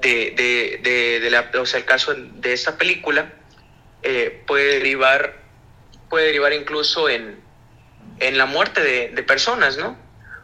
de, 0.00 0.32
de, 0.36 0.80
de- 0.82 1.20
de 1.20 1.30
la, 1.30 1.50
o 1.58 1.64
sea, 1.64 1.78
el 1.80 1.86
caso 1.86 2.14
de 2.14 2.52
esta 2.52 2.76
película, 2.76 3.32
eh, 4.02 4.42
puede 4.46 4.74
derivar, 4.74 5.42
puede 6.08 6.26
derivar 6.26 6.52
incluso 6.52 7.08
en, 7.08 7.40
en 8.20 8.38
la 8.38 8.46
muerte 8.46 8.82
de, 8.82 9.08
de 9.10 9.22
personas, 9.22 9.76
¿no? 9.76 9.96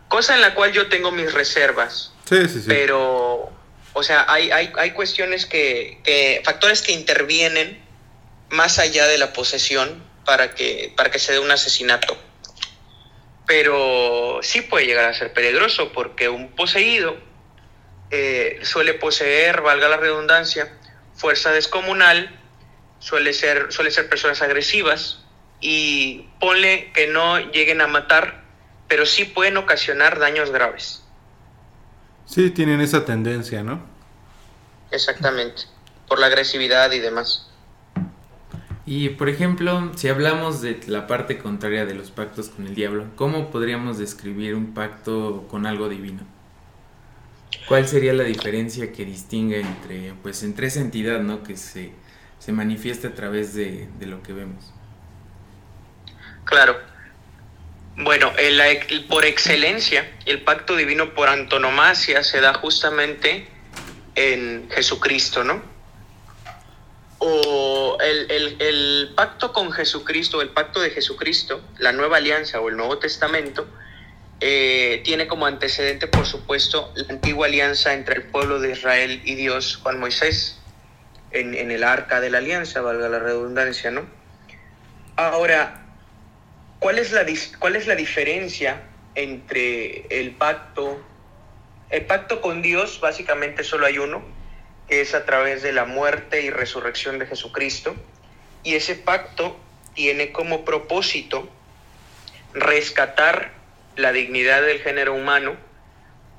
Cosa 0.09 0.35
en 0.35 0.41
la 0.41 0.55
cual 0.55 0.73
yo 0.73 0.89
tengo 0.89 1.11
mis 1.11 1.33
reservas, 1.33 2.13
Sí, 2.29 2.49
sí, 2.49 2.61
sí. 2.61 2.65
pero, 2.69 3.51
o 3.93 4.03
sea, 4.03 4.27
hay, 4.29 4.51
hay, 4.51 4.73
hay 4.79 4.91
cuestiones 4.93 5.47
que, 5.47 5.99
que, 6.05 6.43
factores 6.45 6.83
que 6.83 6.93
intervienen 6.93 7.83
más 8.51 8.79
allá 8.79 9.07
de 9.07 9.19
la 9.19 9.33
posesión 9.33 10.05
para 10.25 10.55
que, 10.55 10.93
para 10.97 11.11
que 11.11 11.19
se 11.19 11.33
dé 11.33 11.39
un 11.39 11.51
asesinato. 11.51 12.17
Pero 13.47 14.41
sí 14.43 14.63
puede 14.63 14.87
llegar 14.87 15.05
a 15.05 15.15
ser 15.15 15.33
peligroso 15.33 15.93
porque 15.93 16.29
un 16.29 16.53
poseído 16.53 17.17
eh, 18.11 18.61
suele 18.63 18.95
poseer, 18.95 19.61
valga 19.61 19.89
la 19.89 19.97
redundancia, 19.97 20.73
fuerza 21.15 21.51
descomunal, 21.53 22.39
suele 23.01 23.33
ser, 23.35 23.71
suele 23.71 23.91
ser 23.91 24.09
personas 24.09 24.41
agresivas 24.41 25.24
y 25.67 26.29
ponle 26.41 26.93
que 26.93 27.07
no 27.07 27.39
lleguen 27.39 27.81
a 27.81 27.87
matar, 27.87 28.45
pero 28.87 29.07
sí 29.07 29.25
pueden 29.25 29.57
ocasionar 29.57 30.19
daños 30.19 30.51
graves. 30.51 31.03
Sí, 32.27 32.51
tienen 32.51 32.83
esa 32.83 33.07
tendencia, 33.07 33.63
¿no? 33.63 33.81
Exactamente, 34.91 35.63
por 36.07 36.19
la 36.19 36.27
agresividad 36.27 36.93
y 36.93 36.99
demás. 36.99 37.51
Y 38.85 39.09
por 39.11 39.31
ejemplo, 39.31 39.91
si 39.97 40.09
hablamos 40.09 40.61
de 40.61 40.79
la 40.87 41.07
parte 41.07 41.39
contraria 41.39 41.87
de 41.87 41.95
los 41.95 42.11
pactos 42.11 42.51
con 42.51 42.67
el 42.67 42.75
diablo, 42.75 43.07
¿cómo 43.17 43.51
podríamos 43.51 43.97
describir 43.97 44.55
un 44.55 44.75
pacto 44.75 45.47
con 45.49 45.65
algo 45.65 45.89
divino? 45.89 46.21
¿Cuál 47.67 47.89
sería 47.89 48.13
la 48.13 48.25
diferencia 48.25 48.93
que 48.93 49.07
distingue 49.07 49.61
entre, 49.61 50.13
pues, 50.23 50.43
entre 50.43 50.67
esa 50.67 50.81
entidad, 50.81 51.21
¿no? 51.21 51.43
que 51.43 51.57
se, 51.57 51.93
se 52.39 52.53
manifiesta 52.53 53.09
a 53.09 53.15
través 53.15 53.55
de, 53.55 53.89
de 53.99 54.05
lo 54.05 54.23
que 54.23 54.35
vemos? 54.35 54.75
Claro. 56.45 56.79
Bueno, 57.97 58.33
por 59.09 59.25
excelencia, 59.25 60.11
el 60.27 60.43
pacto 60.43 60.75
divino 60.77 61.15
por 61.15 61.29
antonomasia 61.29 62.25
se 62.25 62.41
da 62.41 62.53
justamente 62.55 63.47
en 64.17 64.69
Jesucristo, 64.75 65.45
¿no? 65.45 65.63
O 67.19 67.97
el, 68.01 68.31
el- 68.31 68.57
el 68.61 69.13
pacto 69.15 69.53
con 69.53 69.71
Jesucristo, 69.73 70.43
el 70.43 70.51
pacto 70.51 70.81
de 70.81 70.91
Jesucristo, 70.91 71.63
la 71.79 71.93
nueva 71.93 72.17
alianza 72.19 72.61
o 72.61 72.69
el 72.69 72.77
Nuevo 72.77 72.99
Testamento, 72.99 73.67
eh, 74.41 75.01
tiene 75.05 75.27
como 75.29 75.47
antecedente, 75.47 76.09
por 76.09 76.27
supuesto, 76.27 76.93
la 76.97 77.07
antigua 77.09 77.47
alianza 77.47 77.95
entre 77.95 78.17
el 78.17 78.23
pueblo 78.25 78.59
de 78.61 78.73
Israel 78.73 79.23
y 79.25 79.37
Dios, 79.37 79.77
Juan 79.83 80.01
Moisés, 80.01 80.59
en, 81.31 81.55
en 81.55 81.71
el 81.71 81.85
arca 81.85 82.21
de 82.21 82.31
la 82.31 82.39
alianza, 82.39 82.81
valga 82.81 83.09
la 83.09 83.21
redundancia, 83.21 83.91
¿no? 83.93 84.05
Ahora, 85.17 85.84
¿Cuál 86.79 86.99
es, 86.99 87.13
la, 87.13 87.25
¿Cuál 87.59 87.77
es 87.77 87.87
la 87.87 87.95
diferencia 87.95 88.83
entre 89.15 90.07
el 90.21 90.33
pacto? 90.33 91.03
El 91.91 92.07
pacto 92.07 92.41
con 92.41 92.63
Dios 92.63 93.01
básicamente 93.01 93.65
solo 93.65 93.87
hay 93.87 93.99
uno, 93.99 94.23
que 94.89 95.01
es 95.01 95.15
a 95.15 95.25
través 95.25 95.63
de 95.63 95.73
la 95.73 95.85
muerte 95.85 96.43
y 96.43 96.51
resurrección 96.51 97.19
de 97.19 97.27
Jesucristo. 97.27 97.95
Y 98.63 98.75
ese 98.75 98.95
pacto 98.95 99.59
tiene 99.95 100.33
como 100.33 100.65
propósito 100.65 101.49
rescatar 102.53 103.53
la 103.97 104.13
dignidad 104.13 104.63
del 104.63 104.81
género 104.81 105.15
humano 105.15 105.57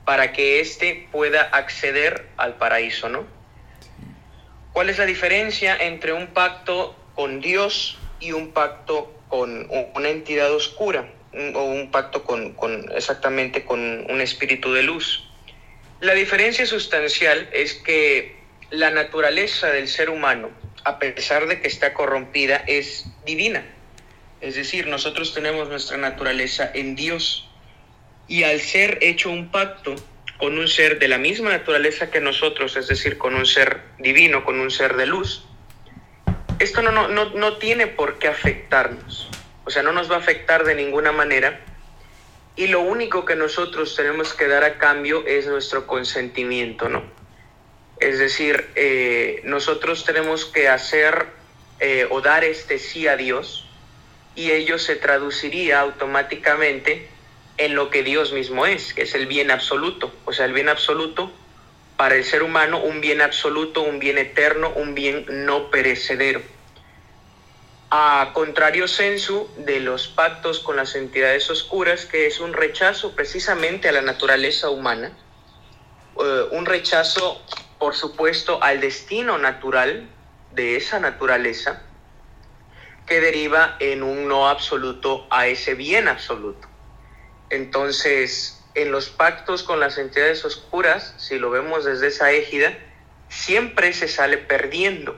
para 0.06 0.34
que 0.34 0.60
éste 0.60 1.08
pueda 1.12 1.42
acceder 1.42 2.28
al 2.38 2.56
paraíso, 2.56 3.10
¿no? 3.10 3.26
¿Cuál 4.74 4.90
es 4.90 4.98
la 4.98 5.06
diferencia 5.06 5.76
entre 5.76 6.14
un 6.14 6.28
pacto 6.28 6.96
con 7.16 7.40
Dios 7.40 7.98
y 8.20 8.32
un 8.32 8.52
pacto 8.52 9.14
con 9.30 9.68
una 9.96 10.10
entidad 10.10 10.54
oscura 10.54 11.10
o 11.54 11.64
un 11.64 11.92
pacto 11.92 12.24
con, 12.24 12.54
con- 12.54 12.90
exactamente 12.96 13.66
con 13.66 13.80
un 14.10 14.22
espíritu 14.22 14.72
de 14.74 14.84
luz? 14.84 15.28
La 16.00 16.14
diferencia 16.14 16.66
sustancial 16.66 17.50
es 17.54 17.74
que 17.74 18.36
la 18.70 18.92
naturaleza 18.92 19.68
del 19.68 19.88
ser 19.88 20.10
humano, 20.10 20.50
a 20.84 21.00
pesar 21.00 21.48
de 21.48 21.62
que 21.62 21.68
está 21.68 21.94
corrompida, 21.94 22.58
es 22.68 23.06
divina. 23.26 23.66
Es 24.42 24.56
decir, 24.56 24.88
nosotros 24.88 25.34
tenemos 25.34 25.70
nuestra 25.70 25.98
naturaleza 25.98 26.70
en 26.74 26.96
Dios. 26.96 27.50
Y 28.28 28.44
al 28.44 28.60
ser 28.60 29.00
hecho 29.02 29.30
un 29.30 29.50
pacto 29.50 29.96
con 30.38 30.58
un 30.58 30.68
ser 30.68 31.00
de 31.00 31.08
la 31.08 31.18
misma 31.18 31.50
naturaleza 31.52 32.12
que 32.12 32.20
nosotros, 32.20 32.76
es 32.76 32.88
decir, 32.88 33.18
con 33.18 33.36
un 33.36 33.46
ser 33.46 33.82
divino, 34.00 34.44
con 34.44 34.60
un 34.60 34.70
ser 34.70 34.96
de 34.98 35.06
luz, 35.06 35.46
esto 36.60 36.82
no, 36.82 36.92
no, 36.92 37.08
no, 37.08 37.32
no 37.32 37.58
tiene 37.58 37.88
por 37.88 38.18
qué 38.20 38.28
afectarnos. 38.28 39.30
O 39.66 39.70
sea, 39.70 39.84
no 39.84 39.92
nos 39.92 40.10
va 40.10 40.16
a 40.16 40.20
afectar 40.20 40.64
de 40.64 40.76
ninguna 40.76 41.12
manera. 41.12 41.62
Y 42.56 42.68
lo 42.68 42.82
único 42.82 43.26
que 43.26 43.36
nosotros 43.36 43.96
tenemos 43.96 44.34
que 44.34 44.48
dar 44.48 44.64
a 44.64 44.78
cambio 44.78 45.26
es 45.26 45.48
nuestro 45.48 45.88
consentimiento, 45.88 46.88
¿no? 46.88 47.04
Es 48.00 48.20
decir, 48.20 48.70
eh, 48.76 49.42
nosotros 49.44 50.06
tenemos 50.06 50.46
que 50.46 50.70
hacer 50.70 51.28
eh, 51.80 52.08
o 52.10 52.22
dar 52.22 52.44
este 52.44 52.80
sí 52.80 53.08
a 53.08 53.18
Dios 53.18 53.68
y 54.36 54.52
ello 54.52 54.78
se 54.78 54.96
traduciría 54.96 55.80
automáticamente 55.80 57.08
en 57.58 57.76
lo 57.76 57.90
que 57.90 58.04
Dios 58.04 58.34
mismo 58.34 58.66
es, 58.66 58.94
que 58.94 59.04
es 59.04 59.16
el 59.16 59.28
bien 59.28 59.52
absoluto. 59.52 60.14
O 60.26 60.34
sea, 60.34 60.46
el 60.46 60.54
bien 60.54 60.70
absoluto 60.70 61.32
para 61.98 62.16
el 62.16 62.24
ser 62.24 62.44
humano, 62.44 62.82
un 62.82 63.02
bien 63.02 63.22
absoluto, 63.22 63.82
un 63.82 64.00
bien 64.00 64.18
eterno, 64.18 64.72
un 64.76 64.96
bien 64.96 65.26
no 65.30 65.70
perecedero. 65.70 66.42
A 67.90 68.32
contrario 68.34 68.88
sensu 68.88 69.48
de 69.58 69.80
los 69.80 70.08
pactos 70.08 70.60
con 70.60 70.76
las 70.76 70.96
entidades 70.96 71.50
oscuras, 71.50 72.06
que 72.06 72.28
es 72.28 72.40
un 72.40 72.54
rechazo 72.54 73.16
precisamente 73.16 73.88
a 73.88 73.92
la 73.94 74.02
naturaleza 74.02 74.70
humana, 74.70 75.12
eh, 76.20 76.46
un 76.52 76.66
rechazo, 76.66 77.42
por 77.80 77.96
supuesto, 77.96 78.62
al 78.62 78.82
destino 78.82 79.38
natural 79.38 80.10
de 80.52 80.76
esa 80.76 81.00
naturaleza, 81.00 81.84
que 83.06 83.22
deriva 83.22 83.78
en 83.80 84.04
un 84.04 84.28
no 84.28 84.50
absoluto 84.50 85.28
a 85.30 85.48
ese 85.48 85.76
bien 85.76 86.08
absoluto. 86.08 86.68
Entonces, 87.50 88.65
en 88.76 88.92
los 88.92 89.10
pactos 89.10 89.64
con 89.64 89.80
las 89.80 89.98
entidades 89.98 90.44
oscuras, 90.46 91.16
si 91.18 91.40
lo 91.40 91.50
vemos 91.50 91.86
desde 91.86 92.08
esa 92.08 92.32
égida, 92.32 92.78
siempre 93.30 93.94
se 93.94 94.08
sale 94.08 94.38
perdiendo. 94.38 95.18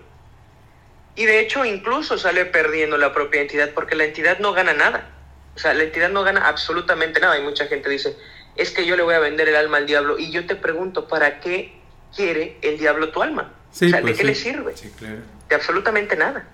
Y 1.15 1.25
de 1.25 1.39
hecho, 1.39 1.65
incluso 1.65 2.19
sale 2.19 2.45
perdiendo 2.45 2.97
la 2.97 3.13
propia 3.13 3.41
entidad 3.41 3.71
porque 3.73 3.95
la 3.95 4.05
entidad 4.05 4.37
no 4.39 4.53
gana 4.53 4.73
nada. 4.73 5.09
O 5.55 5.59
sea, 5.59 5.73
la 5.73 5.83
entidad 5.83 6.09
no 6.09 6.23
gana 6.23 6.47
absolutamente 6.47 7.19
nada. 7.19 7.39
Y 7.39 7.41
mucha 7.41 7.65
gente 7.65 7.89
dice, 7.89 8.15
es 8.55 8.69
que 8.69 8.85
yo 8.85 8.95
le 8.95 9.01
voy 9.01 9.15
a 9.15 9.19
vender 9.19 9.49
el 9.49 9.55
alma 9.55 9.77
al 9.77 9.87
diablo. 9.87 10.19
Y 10.19 10.31
yo 10.31 10.45
te 10.45 10.55
pregunto, 10.55 11.07
¿para 11.07 11.39
qué 11.39 11.81
quiere 12.15 12.59
el 12.61 12.77
diablo 12.77 13.09
tu 13.09 13.23
alma? 13.23 13.53
Sí, 13.71 13.87
o 13.87 13.89
sea, 13.89 14.01
pues 14.01 14.13
¿de 14.13 14.17
qué 14.17 14.21
sí. 14.21 14.27
le 14.27 14.35
sirve? 14.35 14.77
Sí, 14.77 14.91
claro. 14.95 15.17
De 15.49 15.55
absolutamente 15.55 16.15
nada. 16.15 16.47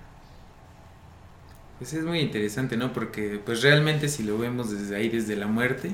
Pues 1.78 1.92
es 1.92 2.02
muy 2.02 2.20
interesante, 2.20 2.78
¿no? 2.78 2.94
Porque 2.94 3.38
pues 3.44 3.60
realmente 3.62 4.08
si 4.08 4.22
lo 4.22 4.38
vemos 4.38 4.70
desde 4.70 4.96
ahí, 4.96 5.10
desde 5.10 5.36
la 5.36 5.46
muerte, 5.46 5.90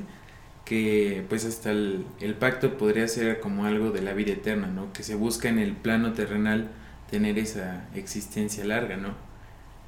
que 0.70 1.26
pues 1.28 1.44
hasta 1.44 1.72
el, 1.72 2.04
pacto 2.38 2.78
podría 2.78 3.08
ser 3.08 3.40
como 3.40 3.64
algo 3.64 3.90
de 3.90 4.02
la 4.02 4.12
vida 4.12 4.34
eterna, 4.34 4.68
¿no? 4.68 4.92
Que 4.92 5.02
se 5.02 5.16
busca 5.16 5.48
en 5.48 5.58
el 5.58 5.72
plano 5.72 6.12
terrenal 6.12 6.70
tener 7.10 7.40
esa 7.40 7.88
existencia 7.96 8.64
larga, 8.64 8.96
¿no? 8.96 9.16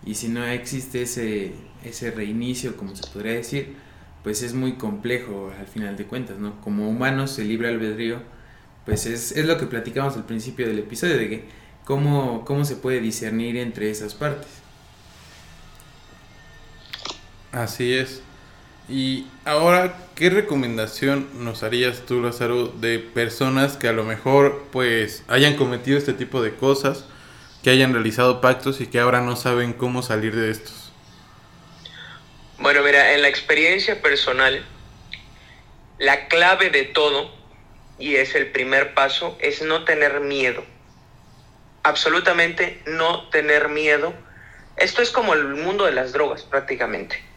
Y 0.04 0.16
si 0.16 0.26
no 0.26 0.44
existe 0.44 1.02
ese, 1.02 1.52
ese 1.84 2.10
reinicio, 2.10 2.76
como 2.76 2.96
se 2.96 3.06
podría 3.12 3.34
decir, 3.34 3.76
pues 4.24 4.42
es 4.42 4.54
muy 4.54 4.72
complejo 4.72 5.52
al 5.56 5.68
final 5.68 5.96
de 5.96 6.04
cuentas, 6.06 6.38
¿no? 6.38 6.60
Como 6.60 6.90
humanos 6.90 7.38
el 7.38 7.46
libre 7.46 7.68
albedrío 7.68 8.20
pues 8.84 9.06
es, 9.06 9.30
es 9.30 9.46
lo 9.46 9.58
que 9.58 9.66
platicamos 9.66 10.16
al 10.16 10.24
principio 10.24 10.66
del 10.66 10.80
episodio, 10.80 11.16
de 11.16 11.28
que 11.28 11.44
cómo, 11.84 12.44
cómo 12.44 12.64
se 12.64 12.74
puede 12.74 12.98
discernir 12.98 13.56
entre 13.56 13.88
esas 13.88 14.16
partes. 14.16 14.48
Así 17.52 17.92
es. 17.92 18.20
Y 18.92 19.26
ahora, 19.46 19.96
¿qué 20.14 20.28
recomendación 20.28 21.26
nos 21.42 21.62
harías 21.62 22.04
tú, 22.04 22.20
Lázaro, 22.20 22.66
de 22.66 22.98
personas 22.98 23.78
que 23.78 23.88
a 23.88 23.92
lo 23.92 24.04
mejor 24.04 24.66
pues 24.70 25.24
hayan 25.28 25.56
cometido 25.56 25.96
este 25.96 26.12
tipo 26.12 26.42
de 26.42 26.54
cosas, 26.54 27.06
que 27.62 27.70
hayan 27.70 27.94
realizado 27.94 28.42
pactos 28.42 28.82
y 28.82 28.88
que 28.88 29.00
ahora 29.00 29.22
no 29.22 29.34
saben 29.34 29.72
cómo 29.72 30.02
salir 30.02 30.36
de 30.36 30.50
estos? 30.50 30.92
Bueno, 32.58 32.82
mira, 32.82 33.14
en 33.14 33.22
la 33.22 33.28
experiencia 33.28 34.02
personal, 34.02 34.62
la 35.98 36.28
clave 36.28 36.68
de 36.68 36.82
todo, 36.82 37.34
y 37.98 38.16
es 38.16 38.34
el 38.34 38.48
primer 38.48 38.92
paso, 38.92 39.38
es 39.40 39.62
no 39.62 39.84
tener 39.84 40.20
miedo. 40.20 40.62
Absolutamente 41.82 42.82
no 42.84 43.26
tener 43.30 43.70
miedo. 43.70 44.12
Esto 44.76 45.00
es 45.00 45.10
como 45.10 45.32
el 45.32 45.46
mundo 45.54 45.86
de 45.86 45.92
las 45.92 46.12
drogas, 46.12 46.42
prácticamente 46.42 47.31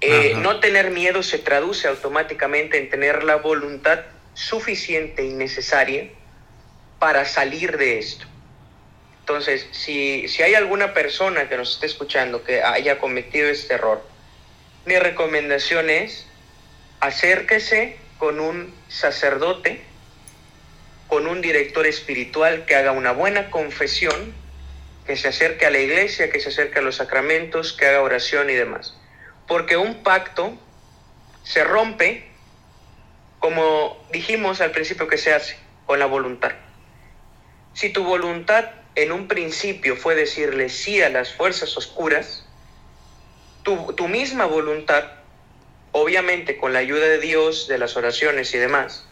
eh, 0.00 0.34
no 0.36 0.60
tener 0.60 0.90
miedo 0.90 1.22
se 1.22 1.38
traduce 1.38 1.88
automáticamente 1.88 2.78
en 2.78 2.90
tener 2.90 3.24
la 3.24 3.36
voluntad 3.36 4.00
suficiente 4.34 5.24
y 5.24 5.30
necesaria 5.30 6.10
para 6.98 7.24
salir 7.24 7.76
de 7.78 7.98
esto. 7.98 8.26
Entonces, 9.20 9.66
si, 9.72 10.28
si 10.28 10.42
hay 10.42 10.54
alguna 10.54 10.92
persona 10.92 11.48
que 11.48 11.56
nos 11.56 11.74
esté 11.74 11.86
escuchando 11.86 12.44
que 12.44 12.62
haya 12.62 12.98
cometido 12.98 13.48
este 13.48 13.74
error, 13.74 14.02
mi 14.84 14.98
recomendación 14.98 15.88
es 15.88 16.26
acérquese 17.00 17.96
con 18.18 18.40
un 18.40 18.74
sacerdote, 18.88 19.82
con 21.08 21.26
un 21.26 21.40
director 21.40 21.86
espiritual 21.86 22.64
que 22.66 22.74
haga 22.74 22.92
una 22.92 23.12
buena 23.12 23.50
confesión, 23.50 24.34
que 25.06 25.16
se 25.16 25.28
acerque 25.28 25.66
a 25.66 25.70
la 25.70 25.78
iglesia, 25.78 26.30
que 26.30 26.40
se 26.40 26.48
acerque 26.48 26.78
a 26.78 26.82
los 26.82 26.96
sacramentos, 26.96 27.72
que 27.72 27.86
haga 27.86 28.02
oración 28.02 28.48
y 28.50 28.54
demás. 28.54 28.96
Porque 29.46 29.76
un 29.76 30.02
pacto 30.02 30.54
se 31.42 31.62
rompe, 31.64 32.26
como 33.38 33.96
dijimos 34.10 34.60
al 34.60 34.70
principio 34.70 35.06
que 35.06 35.18
se 35.18 35.32
hace, 35.34 35.56
con 35.86 35.98
la 35.98 36.06
voluntad. 36.06 36.52
Si 37.74 37.90
tu 37.90 38.04
voluntad 38.04 38.70
en 38.94 39.12
un 39.12 39.28
principio 39.28 39.96
fue 39.96 40.14
decirle 40.14 40.68
sí 40.68 41.02
a 41.02 41.10
las 41.10 41.32
fuerzas 41.32 41.76
oscuras, 41.76 42.46
tu, 43.62 43.92
tu 43.94 44.08
misma 44.08 44.46
voluntad, 44.46 45.04
obviamente 45.92 46.56
con 46.56 46.72
la 46.72 46.78
ayuda 46.78 47.06
de 47.06 47.18
Dios, 47.18 47.68
de 47.68 47.78
las 47.78 47.96
oraciones 47.96 48.54
y 48.54 48.58
demás, 48.58 49.06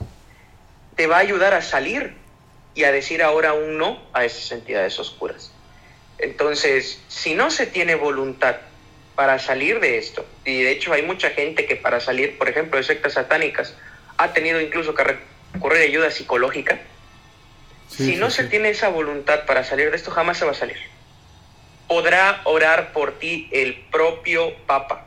te 0.97 1.07
va 1.07 1.17
a 1.17 1.21
ayudar 1.21 1.55
a 1.55 1.63
salir 1.63 2.15
y 2.75 2.85
a 2.85 2.93
decir 2.93 3.23
ahora 3.23 3.53
un 3.53 3.77
no 3.77 4.03
a 4.13 4.25
esas 4.25 4.51
entidades 4.53 4.99
oscuras. 4.99 5.51
Entonces, 6.19 7.01
si 7.09 7.35
no 7.35 7.51
se 7.51 7.67
tiene 7.67 7.95
voluntad 7.95 8.57
para 9.23 9.39
salir 9.39 9.79
de 9.79 9.99
esto. 9.99 10.27
Y 10.45 10.65
de 10.65 10.73
hecho 10.73 10.93
hay 10.93 11.03
mucha 11.03 11.31
gente 11.31 11.65
que 11.65 11.77
para 11.77 12.01
salir, 12.01 12.37
por 12.39 12.49
ejemplo, 12.49 12.77
de 12.77 12.83
sectas 12.83 13.13
satánicas, 13.13 13.73
ha 14.17 14.33
tenido 14.33 14.61
incluso 14.61 14.97
que 14.97 15.05
recurrir 15.05 15.81
a 15.81 15.85
ayuda 15.85 16.11
psicológica. 16.11 16.81
si 17.87 18.17
no 18.17 18.31
se 18.31 18.43
tiene 18.43 18.71
esa 18.71 18.89
voluntad 18.89 19.47
para 19.47 19.63
salir 19.63 19.93
de 19.93 19.97
esto, 19.97 20.11
jamás 20.11 20.39
se 20.39 20.45
va 20.45 20.51
a 20.51 20.55
salir. 20.55 20.77
Podrá 21.87 22.41
orar 22.43 22.93
por 22.93 23.21
ti 23.21 23.49
el 23.53 23.77
propio 23.93 24.57
Papa, 24.67 25.07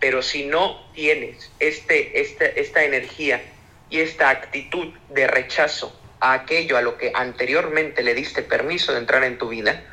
pero 0.00 0.22
si 0.22 0.46
no 0.46 0.90
tienes 0.94 1.52
este, 1.60 2.18
este, 2.22 2.58
esta 2.58 2.84
energía 2.84 3.42
y 3.90 4.00
esta 4.00 4.30
actitud 4.30 4.94
de 5.10 5.26
rechazo 5.26 5.94
a 6.20 6.32
aquello 6.32 6.78
a 6.78 6.80
lo 6.80 6.96
que 6.96 7.12
anteriormente 7.14 8.02
le 8.02 8.14
diste 8.14 8.40
permiso 8.40 8.94
de 8.94 9.00
entrar 9.00 9.24
en 9.24 9.36
tu 9.36 9.50
vida, 9.50 9.84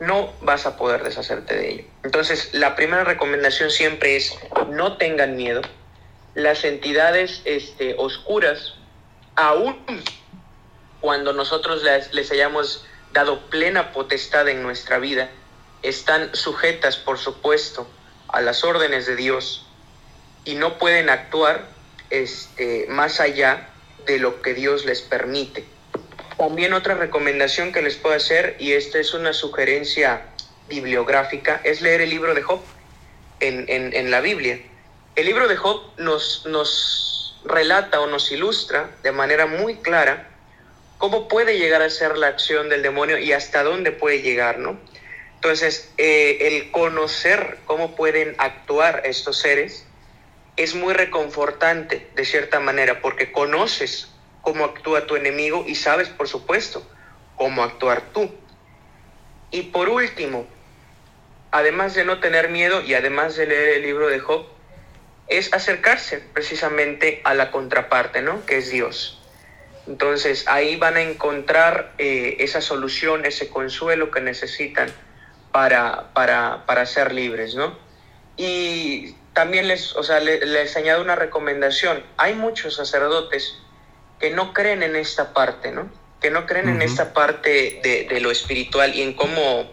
no 0.00 0.32
vas 0.40 0.66
a 0.66 0.76
poder 0.76 1.02
deshacerte 1.02 1.56
de 1.56 1.70
ello. 1.70 1.84
Entonces, 2.02 2.52
la 2.52 2.74
primera 2.74 3.04
recomendación 3.04 3.70
siempre 3.70 4.16
es 4.16 4.36
no 4.70 4.96
tengan 4.96 5.36
miedo. 5.36 5.62
Las 6.34 6.64
entidades 6.64 7.42
este, 7.44 7.94
oscuras, 7.98 8.74
aún 9.36 9.76
cuando 11.00 11.32
nosotros 11.32 11.82
les, 11.82 12.12
les 12.12 12.30
hayamos 12.32 12.84
dado 13.12 13.40
plena 13.46 13.92
potestad 13.92 14.48
en 14.48 14.62
nuestra 14.62 14.98
vida, 14.98 15.30
están 15.82 16.34
sujetas, 16.34 16.96
por 16.96 17.18
supuesto, 17.18 17.86
a 18.28 18.40
las 18.40 18.64
órdenes 18.64 19.06
de 19.06 19.16
Dios 19.16 19.66
y 20.44 20.54
no 20.54 20.78
pueden 20.78 21.10
actuar 21.10 21.68
este, 22.10 22.86
más 22.88 23.20
allá 23.20 23.68
de 24.06 24.18
lo 24.18 24.42
que 24.42 24.54
Dios 24.54 24.84
les 24.84 25.02
permite. 25.02 25.64
También 26.38 26.72
otra 26.72 26.94
recomendación 26.94 27.72
que 27.72 27.82
les 27.82 27.96
puedo 27.96 28.14
hacer, 28.14 28.56
y 28.58 28.72
esta 28.72 28.98
es 28.98 29.14
una 29.14 29.32
sugerencia 29.32 30.22
bibliográfica, 30.68 31.60
es 31.64 31.80
leer 31.80 32.00
el 32.00 32.10
libro 32.10 32.34
de 32.34 32.42
Job 32.42 32.60
en, 33.40 34.10
la 34.10 34.20
Biblia. 34.20 34.60
El 35.16 35.26
libro 35.26 35.48
de 35.48 35.56
Job 35.56 35.82
nos, 35.98 36.46
nos 36.46 37.40
relata 37.44 38.00
o 38.00 38.06
nos 38.06 38.30
ilustra 38.32 38.90
de 39.02 39.12
manera 39.12 39.46
muy 39.46 39.76
clara 39.76 40.28
cómo 40.98 41.28
puede 41.28 41.58
llegar 41.58 41.82
a 41.82 41.90
ser 41.90 42.16
la 42.16 42.28
acción 42.28 42.68
del 42.68 42.82
demonio 42.82 43.18
y 43.18 43.32
hasta 43.32 43.62
dónde 43.64 43.90
puede 43.90 44.22
llegar, 44.22 44.58
¿no? 44.58 44.78
Entonces, 45.34 45.92
eh, 45.98 46.38
el 46.42 46.70
conocer 46.70 47.58
cómo 47.66 47.96
pueden 47.96 48.36
actuar 48.38 49.02
estos 49.04 49.38
seres 49.38 49.84
es 50.56 50.76
muy 50.76 50.94
reconfortante 50.94 52.06
de 52.14 52.24
cierta 52.24 52.60
manera, 52.60 53.00
porque 53.00 53.32
conoces 53.32 54.11
cómo 54.42 54.64
actúa 54.64 55.06
tu 55.06 55.16
enemigo 55.16 55.64
y 55.66 55.76
sabes, 55.76 56.08
por 56.08 56.28
supuesto, 56.28 56.86
cómo 57.36 57.62
actuar 57.62 58.02
tú. 58.12 58.30
Y 59.50 59.62
por 59.62 59.88
último, 59.88 60.46
además 61.50 61.94
de 61.94 62.04
no 62.04 62.20
tener 62.20 62.50
miedo 62.50 62.82
y 62.82 62.94
además 62.94 63.36
de 63.36 63.46
leer 63.46 63.76
el 63.76 63.82
libro 63.82 64.08
de 64.08 64.18
Job, 64.18 64.46
es 65.28 65.52
acercarse 65.54 66.18
precisamente 66.18 67.22
a 67.24 67.34
la 67.34 67.50
contraparte, 67.50 68.20
¿no? 68.20 68.44
Que 68.44 68.58
es 68.58 68.70
Dios. 68.70 69.18
Entonces 69.86 70.46
ahí 70.46 70.76
van 70.76 70.96
a 70.96 71.00
encontrar 71.00 71.92
eh, 71.98 72.36
esa 72.40 72.60
solución, 72.60 73.24
ese 73.24 73.48
consuelo 73.48 74.10
que 74.10 74.20
necesitan 74.20 74.92
para, 75.50 76.12
para, 76.14 76.66
para 76.66 76.86
ser 76.86 77.12
libres, 77.12 77.54
¿no? 77.54 77.78
Y 78.36 79.14
también 79.32 79.68
les, 79.68 79.94
o 79.96 80.02
sea, 80.02 80.20
les, 80.20 80.46
les 80.46 80.76
añado 80.76 81.02
una 81.02 81.16
recomendación. 81.16 82.02
Hay 82.16 82.34
muchos 82.34 82.76
sacerdotes 82.76 83.58
que 84.22 84.30
no 84.30 84.54
creen 84.54 84.84
en 84.84 84.94
esta 84.94 85.34
parte, 85.34 85.72
¿no? 85.72 85.90
Que 86.20 86.30
no 86.30 86.46
creen 86.46 86.68
en 86.68 86.80
esta 86.80 87.12
parte 87.12 87.80
de, 87.82 88.20
lo 88.20 88.30
espiritual 88.30 88.94
y 88.94 89.02
en 89.02 89.14
cómo 89.14 89.68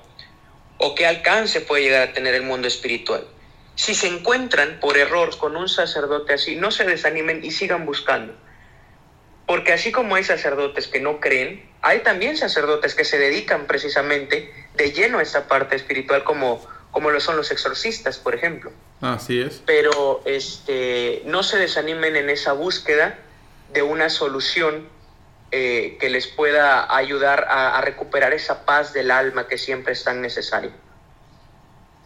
o 0.80 0.96
qué 0.96 1.06
alcance 1.06 1.62
puede 1.62 1.84
llegar 1.84 2.10
a 2.10 2.14
tener 2.14 2.34
el 2.34 2.42
mundo 2.42 2.68
espiritual. 2.68 3.28
Si 3.76 3.94
se 3.94 4.08
encuentran 4.08 4.80
por 4.80 4.98
error 4.98 5.38
con 5.38 5.56
un 5.56 5.70
sacerdote 5.70 6.34
así, 6.34 6.56
no 6.56 6.72
se 6.72 6.84
desanimen 6.84 7.46
y 7.46 7.52
sigan 7.52 7.86
buscando. 7.86 8.34
Porque 9.46 9.72
así 9.72 9.92
como 9.92 10.16
hay 10.16 10.24
sacerdotes 10.24 10.88
que 10.88 11.00
no 11.00 11.20
creen, 11.20 11.70
hay 11.84 12.00
también 12.00 12.36
sacerdotes 12.36 12.96
que 12.96 13.06
se 13.06 13.20
dedican 13.20 13.68
precisamente 13.68 14.52
de 14.74 14.92
lleno 14.92 15.20
a 15.20 15.22
esta 15.22 15.48
parte 15.48 15.76
espiritual 15.76 16.24
como, 16.24 16.66
como 16.90 17.12
lo 17.12 17.20
son 17.20 17.38
los 17.38 17.52
exorcistas, 17.52 18.18
por 18.18 18.34
ejemplo. 18.34 18.72
Así 19.00 19.40
es. 19.40 19.62
Pero 19.68 20.24
este, 20.26 21.22
no 21.26 21.44
se 21.44 21.58
desanimen 21.58 22.16
en 22.16 22.32
esa 22.32 22.54
búsqueda 22.54 23.20
de 23.74 23.82
una 23.82 24.10
solución 24.10 24.88
eh, 25.52 25.98
que 26.00 26.10
les 26.10 26.28
pueda 26.28 26.96
ayudar 26.96 27.48
a, 27.50 27.82
recuperar 27.82 28.34
esa 28.34 28.66
paz 28.66 28.94
del 28.94 29.10
alma 29.10 29.48
que 29.48 29.58
siempre 29.58 29.94
es 29.94 30.04
tan 30.04 30.22
necesaria. 30.22 30.72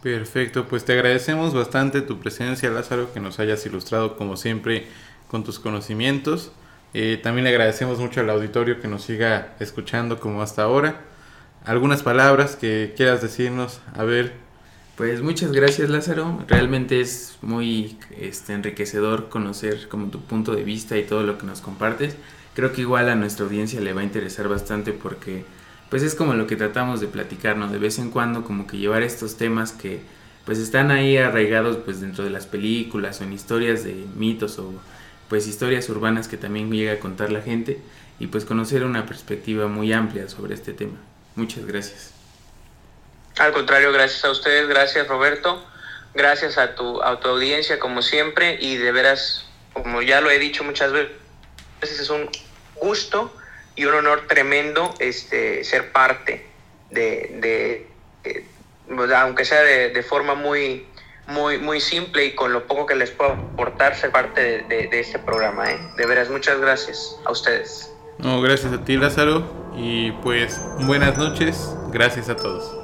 Perfecto, 0.02 0.66
pues 0.66 0.84
te 0.84 0.94
agradecemos 0.94 1.52
bastante 1.52 2.00
tu 2.00 2.20
presencia, 2.20 2.70
Lázaro, 2.70 3.12
que 3.12 3.20
nos 3.20 3.38
hayas 3.40 3.64
ilustrado 3.66 4.16
como 4.16 4.36
siempre 4.36 4.86
con 5.28 5.44
tus 5.44 5.58
conocimientos. 5.58 6.52
Eh, 6.94 7.20
también 7.22 7.44
le 7.44 7.50
agradecemos 7.50 7.98
mucho 7.98 8.20
al 8.20 8.30
auditorio 8.30 8.80
que 8.80 8.88
nos 8.88 9.02
siga 9.02 9.54
escuchando 9.60 10.20
como 10.20 10.40
hasta 10.40 10.62
ahora. 10.62 11.00
¿Algunas 11.64 12.02
palabras 12.02 12.56
que 12.56 12.94
quieras 12.96 13.20
decirnos? 13.20 13.80
A 13.94 14.04
ver, 14.04 14.32
pues 14.96 15.22
muchas 15.22 15.52
gracias 15.52 15.90
Lázaro, 15.90 16.44
realmente 16.46 17.00
es 17.00 17.36
muy 17.42 17.98
este, 18.18 18.52
enriquecedor 18.52 19.28
conocer 19.28 19.88
como 19.88 20.08
tu 20.08 20.20
punto 20.20 20.54
de 20.54 20.62
vista 20.62 20.96
y 20.96 21.04
todo 21.04 21.22
lo 21.22 21.36
que 21.38 21.46
nos 21.46 21.60
compartes. 21.60 22.16
Creo 22.54 22.72
que 22.72 22.82
igual 22.82 23.08
a 23.08 23.16
nuestra 23.16 23.44
audiencia 23.46 23.80
le 23.80 23.92
va 23.92 24.02
a 24.02 24.04
interesar 24.04 24.48
bastante 24.48 24.92
porque 24.92 25.44
pues 25.90 26.02
es 26.02 26.14
como 26.14 26.34
lo 26.34 26.46
que 26.46 26.56
tratamos 26.56 27.00
de 27.00 27.08
platicarnos 27.08 27.72
de 27.72 27.78
vez 27.78 27.98
en 27.98 28.10
cuando 28.10 28.44
como 28.44 28.66
que 28.66 28.78
llevar 28.78 29.02
estos 29.02 29.36
temas 29.36 29.72
que 29.72 30.00
pues 30.44 30.58
están 30.58 30.90
ahí 30.90 31.16
arraigados 31.16 31.78
pues 31.78 32.00
dentro 32.00 32.22
de 32.22 32.30
las 32.30 32.46
películas 32.46 33.20
o 33.20 33.24
en 33.24 33.32
historias 33.32 33.82
de 33.82 34.04
mitos 34.16 34.58
o 34.58 34.72
pues 35.28 35.48
historias 35.48 35.88
urbanas 35.88 36.28
que 36.28 36.36
también 36.36 36.70
llega 36.70 36.92
a 36.92 37.00
contar 37.00 37.32
la 37.32 37.40
gente 37.40 37.80
y 38.20 38.28
pues 38.28 38.44
conocer 38.44 38.84
una 38.84 39.06
perspectiva 39.06 39.66
muy 39.66 39.92
amplia 39.92 40.28
sobre 40.28 40.54
este 40.54 40.72
tema. 40.72 40.98
Muchas 41.34 41.66
gracias. 41.66 42.13
Al 43.38 43.52
contrario, 43.52 43.92
gracias 43.92 44.24
a 44.24 44.30
ustedes, 44.30 44.68
gracias 44.68 45.08
Roberto, 45.08 45.64
gracias 46.14 46.56
a 46.56 46.74
tu, 46.74 47.02
a 47.02 47.18
tu 47.18 47.28
audiencia 47.28 47.80
como 47.80 48.00
siempre 48.00 48.58
y 48.60 48.76
de 48.76 48.92
veras, 48.92 49.46
como 49.72 50.02
ya 50.02 50.20
lo 50.20 50.30
he 50.30 50.38
dicho 50.38 50.62
muchas 50.62 50.92
veces, 50.92 51.10
es 51.82 52.10
un 52.10 52.30
gusto 52.76 53.34
y 53.74 53.86
un 53.86 53.94
honor 53.94 54.26
tremendo 54.28 54.94
este, 55.00 55.64
ser 55.64 55.90
parte 55.90 56.46
de, 56.90 57.36
de, 57.40 57.88
eh, 58.22 58.46
aunque 59.16 59.44
sea 59.44 59.62
de, 59.62 59.90
de, 59.90 60.02
forma 60.04 60.36
muy, 60.36 60.86
muy, 61.26 61.58
muy 61.58 61.80
simple 61.80 62.26
y 62.26 62.34
con 62.36 62.52
lo 62.52 62.68
poco 62.68 62.86
que 62.86 62.94
les 62.94 63.10
puedo 63.10 63.32
aportar, 63.32 63.96
ser 63.96 64.12
parte 64.12 64.62
de, 64.68 64.88
este 64.92 65.18
programa. 65.18 65.72
¿eh? 65.72 65.78
De 65.96 66.06
veras, 66.06 66.30
muchas 66.30 66.60
gracias 66.60 67.18
a 67.24 67.32
ustedes. 67.32 67.92
No, 68.18 68.40
gracias 68.40 68.72
a 68.72 68.84
ti 68.84 68.96
Lázaro 68.96 69.72
y 69.76 70.12
pues 70.22 70.60
buenas 70.86 71.18
noches, 71.18 71.74
gracias 71.90 72.28
a 72.28 72.36
todos. 72.36 72.83